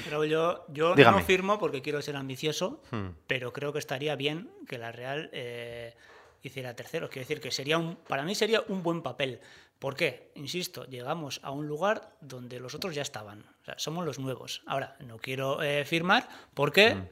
Pero 0.05 0.25
yo, 0.25 0.65
yo 0.69 0.95
Dígame. 0.95 1.19
no 1.19 1.23
firmo 1.25 1.59
porque 1.59 1.81
quiero 1.81 2.01
ser 2.01 2.15
ambicioso, 2.15 2.81
Hmm. 2.91 3.09
pero 3.27 3.51
creo 3.53 3.73
que 3.73 3.79
estaría 3.79 4.15
bien 4.15 4.49
que 4.67 4.77
la 4.77 4.91
Real 4.91 5.29
eh, 5.33 5.95
hiciera 6.43 6.75
tercero. 6.75 7.09
Quiero 7.09 7.27
decir 7.27 7.41
que 7.41 7.51
sería 7.51 7.77
un, 7.77 7.95
para 8.07 8.23
mí 8.23 8.35
sería 8.35 8.61
un 8.67 8.83
buen 8.83 9.01
papel. 9.01 9.39
¿Por 9.79 9.95
qué? 9.95 10.31
Insisto, 10.35 10.85
llegamos 10.85 11.41
a 11.43 11.51
un 11.51 11.67
lugar 11.67 12.13
donde 12.21 12.59
los 12.59 12.73
otros 12.75 12.95
ya 12.95 13.01
estaban. 13.01 13.41
O 13.61 13.65
sea, 13.65 13.73
somos 13.77 14.05
los 14.05 14.17
nuevos. 14.19 14.61
Ahora, 14.65 14.95
no 15.05 15.17
quiero 15.17 15.61
eh, 15.61 15.83
firmar 15.83 16.27
porque 16.53 16.95
Hmm. 16.95 17.03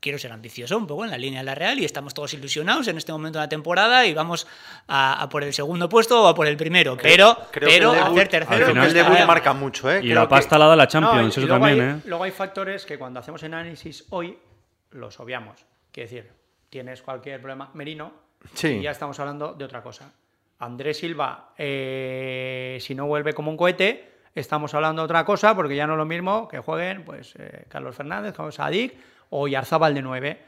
Quiero 0.00 0.18
ser 0.18 0.32
ambicioso 0.32 0.76
un 0.76 0.86
poco 0.86 1.04
en 1.04 1.10
la 1.10 1.18
línea 1.18 1.40
de 1.40 1.44
la 1.44 1.54
Real 1.54 1.78
y 1.78 1.84
estamos 1.84 2.14
todos 2.14 2.32
ilusionados 2.34 2.88
en 2.88 2.96
este 2.98 3.12
momento 3.12 3.38
de 3.38 3.44
la 3.44 3.48
temporada 3.48 4.06
y 4.06 4.14
vamos 4.14 4.46
a, 4.88 5.22
a 5.22 5.28
por 5.28 5.42
el 5.44 5.52
segundo 5.52 5.88
puesto 5.88 6.22
o 6.22 6.26
a 6.26 6.34
por 6.34 6.46
el 6.46 6.56
primero. 6.56 6.96
pero 6.96 7.36
Creo 7.50 7.68
pero 7.68 7.92
que 7.92 7.98
el 7.98 8.04
debut, 8.04 8.18
hacer 8.18 8.28
tercero. 8.28 8.56
creo 8.56 8.66
que 8.66 8.72
final 8.72 8.86
el 8.88 8.94
debut 8.94 9.26
marca 9.26 9.52
mucho, 9.52 9.90
¿eh? 9.90 9.98
Y 9.98 10.08
Creo 10.08 10.14
la 10.16 10.20
que- 10.22 10.28
pasta 10.30 10.58
la 10.58 10.66
da 10.66 10.76
la 10.76 10.84
No, 10.84 10.88
Champions, 10.90 11.36
y 11.36 11.40
eso 11.40 11.46
luego 11.48 11.64
también, 11.64 11.88
hay, 11.90 11.94
¿eh? 11.96 12.00
Luego 12.06 12.24
hay 12.24 12.30
factores 12.30 12.84
que 12.86 12.98
cuando 12.98 13.20
hacemos 13.20 13.42
análisis 13.44 14.04
hoy 14.10 14.38
los 14.90 15.18
obviamos. 15.20 15.64
Quiero 15.90 16.10
decir, 16.10 16.30
tienes 16.70 17.02
cualquier 17.02 17.40
problema, 17.40 17.70
Merino, 17.74 18.12
Sí. 18.54 18.68
y 18.68 18.82
ya 18.82 18.90
estamos 18.90 19.18
hablando 19.20 19.52
de 19.54 19.64
otra 19.64 19.82
cosa. 19.82 20.12
Andrés 20.58 20.98
Silva, 20.98 21.52
eh, 21.58 22.78
si 22.80 22.94
no 22.94 23.06
vuelve 23.06 23.32
como 23.34 23.50
un 23.50 23.56
cohete, 23.56 24.10
estamos 24.34 24.72
hablando 24.74 25.02
de 25.02 25.04
otra 25.06 25.24
cosa, 25.24 25.54
porque 25.54 25.74
ya 25.76 25.86
no 25.86 25.94
es 25.94 25.98
lo 25.98 26.04
mismo 26.06 26.46
que 26.48 26.58
jueguen 26.58 27.04
pues 27.04 27.34
eh, 27.38 27.64
Carlos 27.68 27.94
Fernández, 27.96 28.34
como 28.34 28.50
Sadik, 28.52 28.94
o 29.34 29.48
Yarzábal 29.48 29.94
de 29.94 30.02
9. 30.02 30.42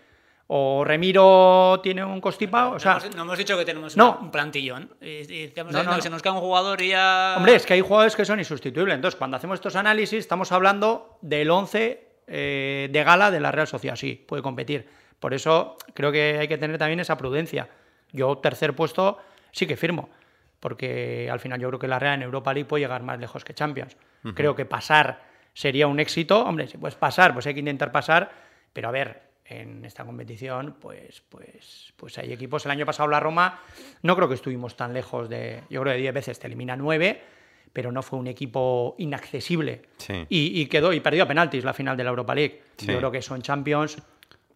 O 0.49 0.85
Remiro 0.85 1.80
tiene 1.82 2.05
un 2.05 2.20
constipado, 2.20 2.72
o 2.72 2.78
sea, 2.78 2.95
no, 2.95 2.99
hemos, 3.05 3.16
no 3.16 3.22
hemos 3.22 3.39
dicho 3.39 3.57
que 3.57 3.64
tenemos 3.64 3.97
No. 3.97 4.18
un 4.20 4.30
plantillón. 4.30 4.91
Y, 5.01 5.32
y 5.32 5.43
estamos 5.45 5.72
No, 5.72 5.78
diciendo 5.78 5.91
no, 5.93 5.97
que 5.97 6.03
se 6.03 6.11
no. 6.11 6.14
nos 6.16 6.22
cae 6.22 6.32
un 6.32 6.41
jugador 6.41 6.82
y 6.82 6.89
ya. 6.91 7.35
Hombre, 7.39 7.55
es 7.55 7.64
que 7.64 7.72
hay 7.72 7.80
jugadores 7.80 8.14
que 8.14 8.26
son 8.26 8.39
insustituibles. 8.39 8.95
Entonces, 8.95 9.16
cuando 9.18 9.39
hacemos 9.39 9.55
estos 9.55 9.74
análisis, 9.74 10.18
estamos 10.18 10.53
hablando 10.53 11.18
del 11.22 11.51
11 11.51 12.09
eh, 12.26 12.89
de 12.93 13.05
gala 13.05 13.30
de 13.30 13.41
la 13.41 13.53
Real 13.53 13.66
Sociedad. 13.66 13.97
Sí, 13.97 14.22
puede 14.28 14.43
competir. 14.43 14.87
Por 15.18 15.32
eso 15.32 15.76
creo 15.95 16.12
que 16.12 16.37
hay 16.39 16.47
que 16.49 16.59
tener 16.59 16.76
también 16.76 17.01
esa 17.01 17.16
prudencia. 17.16 17.70
Yo, 18.12 18.37
tercer 18.39 18.76
puesto, 18.76 19.16
sí 19.51 19.66
que 19.66 19.76
firmo. 19.78 20.11
Porque 20.61 21.28
al 21.32 21.41
final 21.41 21.59
yo 21.59 21.68
creo 21.68 21.78
que 21.78 21.89
la 21.89 21.99
Real 21.99 22.14
en 22.16 22.22
Europa 22.22 22.53
League 22.53 22.68
puede 22.68 22.82
llegar 22.85 23.03
más 23.03 23.18
lejos 23.18 23.45
que 23.45 23.55
Champions. 23.55 23.97
Creo 24.35 24.55
que 24.55 24.66
pasar 24.66 25.22
sería 25.55 25.87
un 25.87 26.01
éxito. 26.01 26.43
Hombre, 26.45 26.68
si 26.68 26.76
puedes 26.78 26.95
pasar, 26.97 27.32
pues 27.32 27.47
hay 27.47 27.55
que 27.55 27.61
intentar 27.61 27.93
pasar. 27.93 28.30
Pero 28.75 28.89
a 28.89 28.91
ver, 28.91 29.22
en 29.47 29.85
esta 29.85 30.05
competición, 30.05 30.77
pues, 30.79 31.22
pues, 31.29 31.93
pues 31.97 32.18
hay 32.18 32.33
equipos. 32.33 32.66
El 32.66 32.72
año 32.72 32.85
pasado 32.85 33.09
la 33.09 33.20
Roma, 33.20 33.62
no 34.03 34.16
creo 34.16 34.29
que 34.29 34.35
estuvimos 34.35 34.77
tan 34.77 34.93
lejos 34.93 35.29
de. 35.31 35.62
Yo 35.70 35.81
creo 35.81 35.95
que 35.95 36.01
10 36.01 36.12
veces 36.12 36.39
te 36.39 36.47
elimina 36.47 36.77
9, 36.77 37.22
pero 37.72 37.93
no 37.93 38.03
fue 38.03 38.18
un 38.18 38.27
equipo 38.27 38.95
inaccesible. 38.99 39.83
Sí. 39.97 40.27
Y, 40.29 40.61
y 40.61 40.66
quedó 40.66 40.93
y 40.93 41.01
perdió 41.01 41.22
a 41.22 41.27
penaltis 41.27 41.64
la 41.64 41.72
final 41.72 41.97
de 41.97 42.05
la 42.05 42.11
Europa 42.11 42.35
League. 42.35 42.62
Sí. 42.77 42.87
Yo 42.87 42.99
creo 42.99 43.11
que 43.11 43.22
son 43.22 43.41
Champions. 43.41 43.97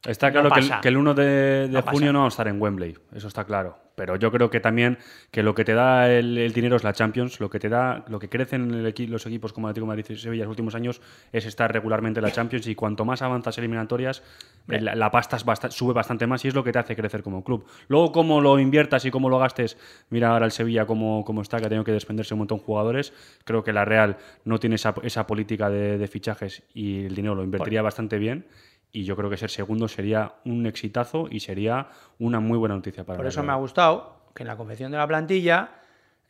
Está 0.06 0.28
No 0.28 0.32
claro 0.42 0.50
que, 0.50 0.60
el, 0.60 0.80
que 0.80 0.88
el 0.88 0.96
1 0.96 1.14
de, 1.14 1.24
de 1.24 1.68
No 1.68 1.80
pasa. 1.80 1.90
junio 1.90 2.12
no 2.12 2.20
vamos 2.20 2.32
a 2.32 2.36
estar 2.36 2.48
en 2.48 2.60
Wembley, 2.62 2.96
eso 3.14 3.28
está 3.28 3.44
claro. 3.44 3.78
Pero 3.96 4.14
yo 4.14 4.30
creo 4.30 4.48
que 4.48 4.60
también 4.60 4.96
que 5.32 5.42
lo 5.42 5.56
que 5.56 5.64
te 5.64 5.74
da 5.74 6.08
el, 6.08 6.38
el 6.38 6.52
dinero 6.52 6.76
es 6.76 6.84
la 6.84 6.92
Champions, 6.92 7.40
lo 7.40 7.50
que 7.50 7.58
te 7.58 7.68
da, 7.68 8.04
lo 8.06 8.20
que 8.20 8.28
crecen 8.28 8.72
el 8.72 8.86
equi- 8.94 9.08
los 9.08 9.26
equipos 9.26 9.52
como 9.52 9.66
Atlético 9.66 9.86
de 9.86 9.88
Madrid 9.88 10.04
y 10.10 10.16
Sevilla 10.16 10.42
en 10.44 10.46
los 10.48 10.52
últimos 10.52 10.76
años 10.76 11.00
es 11.32 11.46
estar 11.46 11.72
regularmente 11.72 12.20
en 12.20 12.24
la 12.24 12.30
Champions 12.30 12.68
y 12.68 12.76
cuanto 12.76 13.04
más 13.04 13.22
avanzas 13.22 13.58
eliminatorias, 13.58 14.22
eh, 14.68 14.80
la, 14.80 14.94
la 14.94 15.10
pasta 15.10 15.36
sube 15.70 15.92
bastante 15.94 16.28
más 16.28 16.44
y 16.44 16.48
es 16.48 16.54
lo 16.54 16.62
que 16.62 16.70
te 16.70 16.78
hace 16.78 16.94
crecer 16.94 17.24
como 17.24 17.42
club. 17.42 17.66
Luego 17.88 18.12
cómo 18.12 18.40
lo 18.40 18.60
inviertas 18.60 19.04
y 19.04 19.10
cómo 19.10 19.28
lo 19.28 19.40
gastes, 19.40 19.76
mira 20.10 20.30
ahora 20.30 20.44
el 20.46 20.52
Sevilla 20.52 20.86
cómo, 20.86 21.24
cómo 21.24 21.42
está, 21.42 21.58
que 21.58 21.66
ha 21.66 21.68
tenido 21.68 21.82
que 21.82 21.90
desprenderse 21.90 22.34
un 22.34 22.38
montón 22.38 22.58
de 22.58 22.64
jugadores. 22.64 23.12
Creo 23.44 23.64
que 23.64 23.72
la 23.72 23.84
Real 23.84 24.16
no 24.44 24.60
tiene 24.60 24.76
esa, 24.76 24.94
esa 25.02 25.26
política 25.26 25.70
de, 25.70 25.98
de 25.98 26.06
fichajes 26.06 26.62
y 26.72 27.06
el 27.06 27.16
dinero 27.16 27.34
lo 27.34 27.42
invertiría 27.42 27.82
bastante 27.82 28.18
bien. 28.18 28.46
Y 28.92 29.04
yo 29.04 29.16
creo 29.16 29.28
que 29.28 29.36
ser 29.36 29.50
segundo 29.50 29.86
sería 29.88 30.32
un 30.44 30.66
exitazo 30.66 31.26
y 31.30 31.40
sería 31.40 31.88
una 32.18 32.40
muy 32.40 32.56
buena 32.58 32.74
noticia 32.74 33.04
para 33.04 33.16
Por 33.18 33.26
eso 33.26 33.42
me 33.42 33.52
ha 33.52 33.56
gustado 33.56 34.16
que 34.34 34.42
en 34.44 34.46
la 34.48 34.56
confección 34.56 34.90
de 34.90 34.98
la 34.98 35.06
plantilla, 35.06 35.68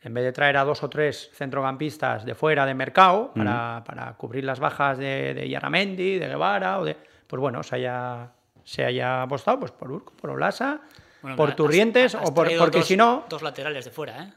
en 0.01 0.13
vez 0.13 0.23
de 0.25 0.31
traer 0.31 0.57
a 0.57 0.63
dos 0.65 0.83
o 0.83 0.89
tres 0.89 1.29
centrocampistas 1.33 2.25
de 2.25 2.35
fuera 2.35 2.65
de 2.65 2.73
mercado 2.73 3.31
para, 3.33 3.83
para 3.85 4.13
cubrir 4.13 4.43
las 4.43 4.59
bajas 4.59 4.97
de, 4.97 5.33
de 5.33 5.47
Yaramendi, 5.49 6.17
de 6.19 6.27
Guevara, 6.27 6.79
o 6.79 6.85
de, 6.85 6.97
pues 7.27 7.39
bueno, 7.39 7.63
se 7.63 7.75
haya, 7.75 8.31
se 8.63 8.83
haya 8.83 9.21
apostado 9.23 9.59
pues, 9.59 9.71
por 9.71 9.91
Urco, 9.91 10.13
por 10.13 10.31
Olasa, 10.31 10.81
Bueno, 11.21 11.37
por 11.37 11.49
has- 11.49 11.55
Turrientes, 11.55 12.15
has 12.15 12.29
o 12.29 12.33
por, 12.33 12.49
porque 12.57 12.79
dos- 12.79 12.87
si 12.87 12.97
no, 12.97 13.25
Dos 13.29 13.41
laterales 13.41 13.85
de 13.85 13.91
fuera, 13.91 14.23
¿eh? 14.23 14.33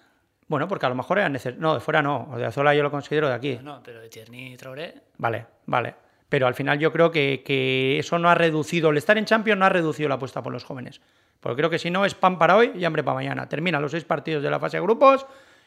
bueno, 0.49 0.68
porque 0.68 0.87
a 0.87 0.89
lo 0.91 0.95
mejor 0.95 1.18
era 1.18 1.29
necesario. 1.29 1.59
No, 1.61 1.75
de 1.75 1.81
fuera 1.81 2.03
no, 2.03 2.29
o 2.31 2.37
de 2.37 2.45
Azola 2.45 2.75
yo 2.75 2.83
lo 2.83 2.91
considero 2.91 3.29
de 3.29 3.35
aquí. 3.35 3.59
No, 3.62 3.81
pero 3.83 4.07
Tierney 4.09 4.53
y 4.53 4.57
Traoré. 4.57 4.95
Vale, 5.18 5.47
vale. 5.66 5.95
Pero 6.33 6.47
al 6.47 6.55
final 6.55 6.78
yo 6.78 6.91
creo 6.93 7.11
que, 7.11 7.43
que 7.45 7.99
eso 7.99 8.18
no 8.18 8.30
ha 8.30 8.35
reducido, 8.35 8.89
el 8.89 8.97
estar 8.97 9.18
en 9.18 9.26
Champions 9.26 9.59
no 9.59 9.66
ha 9.66 9.68
reducido 9.68 10.09
la 10.09 10.14
apuesta 10.14 10.43
por 10.43 10.51
los 10.51 10.64
jóvenes. 10.64 11.03
Porque 11.41 11.57
creo 11.59 11.68
que 11.68 11.78
si 11.78 11.91
no 11.91 12.07
es 12.07 12.14
pan 12.14 12.39
para 12.39 12.57
hoy 12.57 12.72
y 12.74 12.87
hambre 12.87 13.03
para 13.05 13.16
mañana. 13.16 13.51
Termina 13.51 13.78
los 13.78 13.91
seis 13.91 14.05
partidos 14.05 14.43
de 14.43 14.49
la 14.51 14.59
fase 14.59 14.78
de 14.78 14.83
grupos 14.83 15.26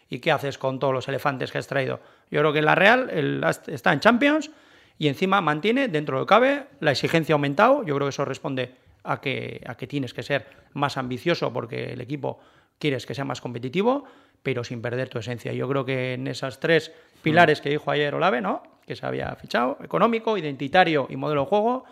y 0.10 0.18
¿qué 0.18 0.32
haces 0.32 0.58
con 0.58 0.80
todos 0.80 0.92
los 0.92 1.08
elefantes 1.08 1.52
que 1.52 1.60
has 1.60 1.68
traído? 1.68 2.00
Yo 2.32 2.40
creo 2.40 2.52
que 2.52 2.64
la 2.64 2.74
Real 2.74 3.12
el- 3.12 3.46
está 3.68 3.94
en 3.94 4.00
Champions 4.00 4.50
y 4.98 5.08
encima 5.08 5.40
mantiene, 5.40 5.88
dentro 5.88 6.16
de 6.18 6.22
lo 6.22 6.26
que 6.26 6.30
cabe, 6.30 6.64
la 6.80 6.90
exigencia 6.90 7.34
ha 7.34 7.38
aumentado. 7.38 7.84
Yo 7.86 7.94
creo 7.94 8.08
que 8.08 8.10
eso 8.10 8.26
responde 8.26 8.74
a 9.04 9.22
que, 9.22 9.62
a 9.68 9.78
que 9.78 9.86
tienes 9.86 10.16
que 10.16 10.24
ser 10.24 10.48
más 10.74 10.98
ambicioso 10.98 11.54
porque 11.54 11.94
el 11.94 12.02
equipo 12.02 12.40
quieres 12.80 13.06
que 13.06 13.14
sea 13.14 13.24
más 13.24 13.40
competitivo, 13.40 14.06
pero 14.46 14.64
sin 14.64 14.82
perder 14.82 15.10
tu 15.10 15.18
esencia. 15.20 15.52
Yo 15.52 15.68
creo 15.68 15.84
que 15.84 16.14
en 16.14 16.28
esas 16.28 16.60
tres 16.62 16.94
pilares 17.24 17.60
que 17.60 17.70
dijo 17.72 17.90
ayer 17.92 18.14
Olave, 18.16 18.40
¿no? 18.40 18.64
que 18.86 18.96
se 18.96 19.04
había 19.04 19.36
fichado, 19.36 19.80
económico, 19.84 20.38
identitario 20.38 21.08
y 21.10 21.16
modelo 21.16 21.42
de 21.42 21.48
juego, 21.48 21.86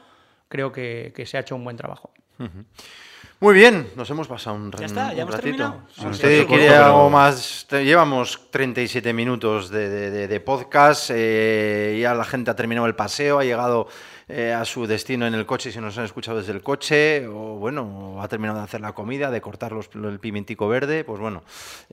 creo 0.47 0.71
que, 0.71 1.11
que 1.15 1.25
se 1.25 1.37
ha 1.37 1.39
hecho 1.39 1.55
un 1.55 1.63
buen 1.63 1.75
trabajo. 1.75 2.11
Muy 3.39 3.55
bien, 3.55 3.89
nos 3.95 4.07
hemos 4.11 4.27
pasado 4.27 4.55
un, 4.55 4.71
Ya 4.71 4.85
está, 4.85 5.09
un 5.09 5.15
ya 5.15 5.21
hemos 5.23 5.33
ratito. 5.35 5.57
terminado. 5.57 5.81
Si 5.91 6.05
usted 6.05 6.27
quiere 6.29 6.45
corto, 6.45 6.63
pero- 6.67 6.85
algo 6.85 7.09
más, 7.09 7.65
te- 7.67 7.83
llevamos 7.83 8.51
37 8.51 9.11
minutos 9.11 9.69
de, 9.71 9.89
de- 9.89 10.11
de- 10.11 10.27
de 10.27 10.39
podcast, 10.39 11.09
eh, 11.13 11.97
ya 12.01 12.13
la 12.13 12.23
gente 12.25 12.51
ha 12.51 12.55
terminado 12.55 12.85
el 12.85 12.95
paseo, 12.95 13.39
ha 13.39 13.43
llegado 13.43 13.87
eh, 14.27 14.53
a 14.53 14.63
su 14.65 14.87
destino 14.87 15.25
en 15.27 15.33
el 15.33 15.45
coche 15.45 15.71
si 15.71 15.79
nos 15.79 15.97
han 15.97 16.05
escuchado 16.05 16.37
desde 16.39 16.51
el 16.53 16.61
coche, 16.61 17.27
o 17.27 17.55
bueno, 17.57 18.17
ha 18.21 18.27
terminado 18.27 18.59
de 18.59 18.65
hacer 18.65 18.81
la 18.81 18.93
comida, 18.93 19.29
de 19.31 19.41
cortar 19.41 19.71
los- 19.71 19.89
el 19.93 20.19
pimentico 20.19 20.67
verde, 20.67 21.03
pues 21.03 21.19
bueno. 21.19 21.43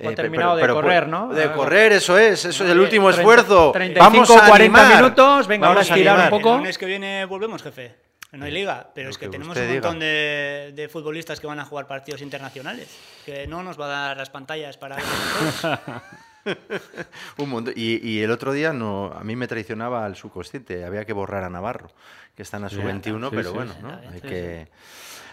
O 0.02 0.08
ha 0.08 0.14
terminado 0.14 0.56
de 0.56 0.66
correr, 0.68 1.08
¿no? 1.08 1.28
De 1.34 1.44
Ah, 1.44 1.52
correr, 1.52 1.92
eso 1.92 2.16
es, 2.18 2.44
eso 2.44 2.64
es 2.64 2.70
el 2.70 2.78
Oye, 2.78 2.84
último 2.86 3.08
30, 3.10 3.20
esfuerzo. 3.20 3.72
35, 3.72 4.10
Vamos 4.12 4.30
a 4.30 4.48
40 4.48 4.80
animar, 4.80 4.96
minutos, 5.02 5.46
venga, 5.46 5.68
vamos 5.68 5.90
a 5.90 5.94
estirar 5.94 6.20
un 6.24 6.30
poco. 6.30 6.50
El 6.52 6.56
lunes 6.58 6.78
que 6.78 6.86
viene 6.86 7.24
volvemos, 7.24 7.62
jefe. 7.62 7.94
No 8.32 8.44
hay 8.44 8.52
liga, 8.52 8.88
pero 8.94 9.06
Lo 9.06 9.10
es 9.10 9.18
que, 9.18 9.26
que 9.26 9.32
tenemos 9.32 9.56
un 9.56 9.68
montón 9.72 9.98
de, 9.98 10.70
de 10.72 10.88
futbolistas 10.88 11.40
que 11.40 11.48
van 11.48 11.58
a 11.58 11.64
jugar 11.64 11.88
partidos 11.88 12.22
internacionales. 12.22 12.86
Que 13.26 13.48
no 13.48 13.64
nos 13.64 13.78
va 13.78 13.86
a 13.86 13.88
dar 13.88 14.16
las 14.18 14.30
pantallas 14.30 14.76
para. 14.76 14.98
Un 17.38 17.50
montón. 17.50 17.74
Y, 17.76 18.06
y 18.08 18.22
el 18.22 18.30
otro 18.30 18.52
día 18.52 18.72
no, 18.72 19.12
a 19.12 19.22
mí 19.24 19.36
me 19.36 19.46
traicionaba 19.48 20.06
el 20.06 20.16
subconsciente, 20.16 20.84
había 20.84 21.04
que 21.04 21.12
borrar 21.12 21.44
a 21.44 21.50
Navarro, 21.50 21.90
que 22.34 22.42
está 22.42 22.56
en 22.56 22.64
la 22.64 22.68
sub-21, 22.70 23.28
sí, 23.30 23.36
pero 23.36 23.50
sí, 23.50 23.54
bueno, 23.56 23.72
sí, 23.74 23.78
¿no? 23.82 23.88
está 23.90 24.00
bien, 24.00 24.14
hay, 24.14 24.20
que, 24.20 24.68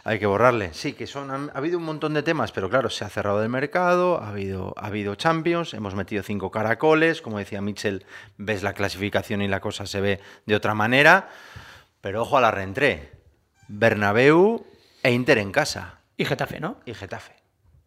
hay 0.03 0.19
que 0.19 0.25
borrarle. 0.25 0.73
Sí, 0.73 0.93
que 0.93 1.07
son, 1.07 1.31
han- 1.31 1.49
ha 1.53 1.57
habido 1.57 1.77
un 1.77 1.85
montón 1.85 2.13
de 2.13 2.23
temas, 2.23 2.51
pero 2.51 2.69
claro, 2.69 2.89
se 2.89 3.05
ha 3.05 3.09
cerrado 3.09 3.41
el 3.43 3.49
mercado, 3.49 4.21
ha 4.21 4.29
habido, 4.29 4.73
ha 4.77 4.87
habido 4.87 5.15
Champions, 5.15 5.73
hemos 5.73 5.95
metido 5.95 6.23
cinco 6.23 6.51
caracoles, 6.51 7.21
como 7.21 7.37
decía 7.39 7.61
Mitchell, 7.61 8.05
ves 8.37 8.63
la 8.63 8.73
clasificación 8.73 9.41
y 9.41 9.47
la 9.47 9.59
cosa 9.61 9.85
se 9.85 10.01
ve 10.01 10.19
de 10.45 10.55
otra 10.55 10.73
manera, 10.73 11.29
pero 12.01 12.21
ojo 12.23 12.37
a 12.37 12.41
la 12.41 12.51
reentré. 12.51 13.11
Bernabéu 13.69 14.65
e 15.03 15.11
Inter 15.11 15.37
en 15.39 15.51
casa, 15.51 15.99
Y 16.17 16.25
Getafe, 16.25 16.59
¿no? 16.59 16.79
y 16.85 16.93
Getafe. 16.93 17.33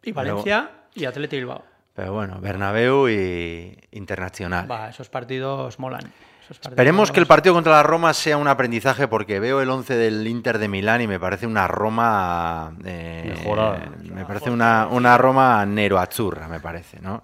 Y 0.02 0.12
Valencia 0.12 0.70
y 0.94 1.04
Atleti 1.06 1.36
Bilbao. 1.36 1.64
Pero 2.01 2.14
bueno, 2.14 2.38
Bernabéu 2.40 3.11
y 3.11 3.76
Internacional. 3.90 4.70
Va, 4.70 4.88
esos 4.88 5.11
partidos 5.11 5.78
molan. 5.78 6.01
esos 6.42 6.57
partidos 6.57 6.72
Esperemos 6.72 7.12
que 7.12 7.20
el 7.20 7.26
partido 7.26 7.55
contra 7.55 7.72
la 7.72 7.82
Roma 7.82 8.14
sea 8.14 8.38
un 8.38 8.48
aprendizaje 8.48 9.07
porque 9.07 9.38
veo 9.38 9.61
el 9.61 9.68
11 9.68 9.96
del 9.96 10.26
Inter 10.26 10.59
de 10.59 10.66
Milán 10.68 11.03
y 11.03 11.07
me 11.07 11.20
parece 11.20 11.46
una 11.46 11.68
Roma... 11.68 12.72
eh, 12.86 13.34
Mejorada. 13.36 13.90
Me 14.03 14.24
parece 14.24 14.48
una, 14.48 14.86
una 14.90 15.18
Roma 15.18 15.66
nero-azzurra, 15.66 16.48
me 16.48 16.59
parece, 16.59 17.01
¿no? 17.01 17.22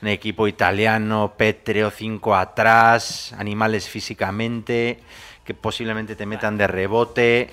Un 0.00 0.06
equipo 0.06 0.46
italiano, 0.46 1.34
pétreo, 1.36 1.90
5 1.90 2.36
atrás, 2.36 3.32
animales 3.36 3.88
físicamente, 3.88 5.00
que 5.42 5.54
posiblemente 5.54 6.14
te 6.14 6.24
metan 6.24 6.56
de 6.56 6.68
rebote. 6.68 7.50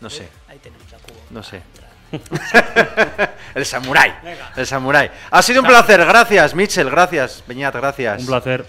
No 0.00 0.08
sé, 0.08 0.28
Ahí 0.48 0.58
tenemos 0.58 0.86
a 0.94 0.98
Cubo. 0.98 1.18
no 1.30 1.42
sé. 1.42 1.62
el 3.54 3.64
samurái, 3.66 4.14
el 4.56 4.66
samurái. 4.66 5.10
Ha 5.30 5.42
sido 5.42 5.62
un 5.62 5.68
placer, 5.68 6.04
gracias 6.04 6.54
Mitchell, 6.54 6.90
gracias 6.90 7.44
Beñat, 7.46 7.74
gracias. 7.74 8.20
Un 8.20 8.26
placer. 8.26 8.64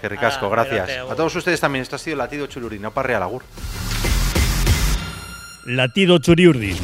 Que 0.00 0.08
ricasco, 0.08 0.46
Ah, 0.46 0.50
gracias. 0.50 0.90
A 1.10 1.14
todos 1.16 1.34
ustedes 1.34 1.60
también, 1.60 1.82
esto 1.82 1.96
ha 1.96 1.98
sido 1.98 2.16
Latido 2.16 2.46
Chururi, 2.46 2.78
no 2.78 2.92
parrea 2.92 3.18
Lagur. 3.18 3.42
Latido 5.66 6.18
Churiurdin. 6.18 6.76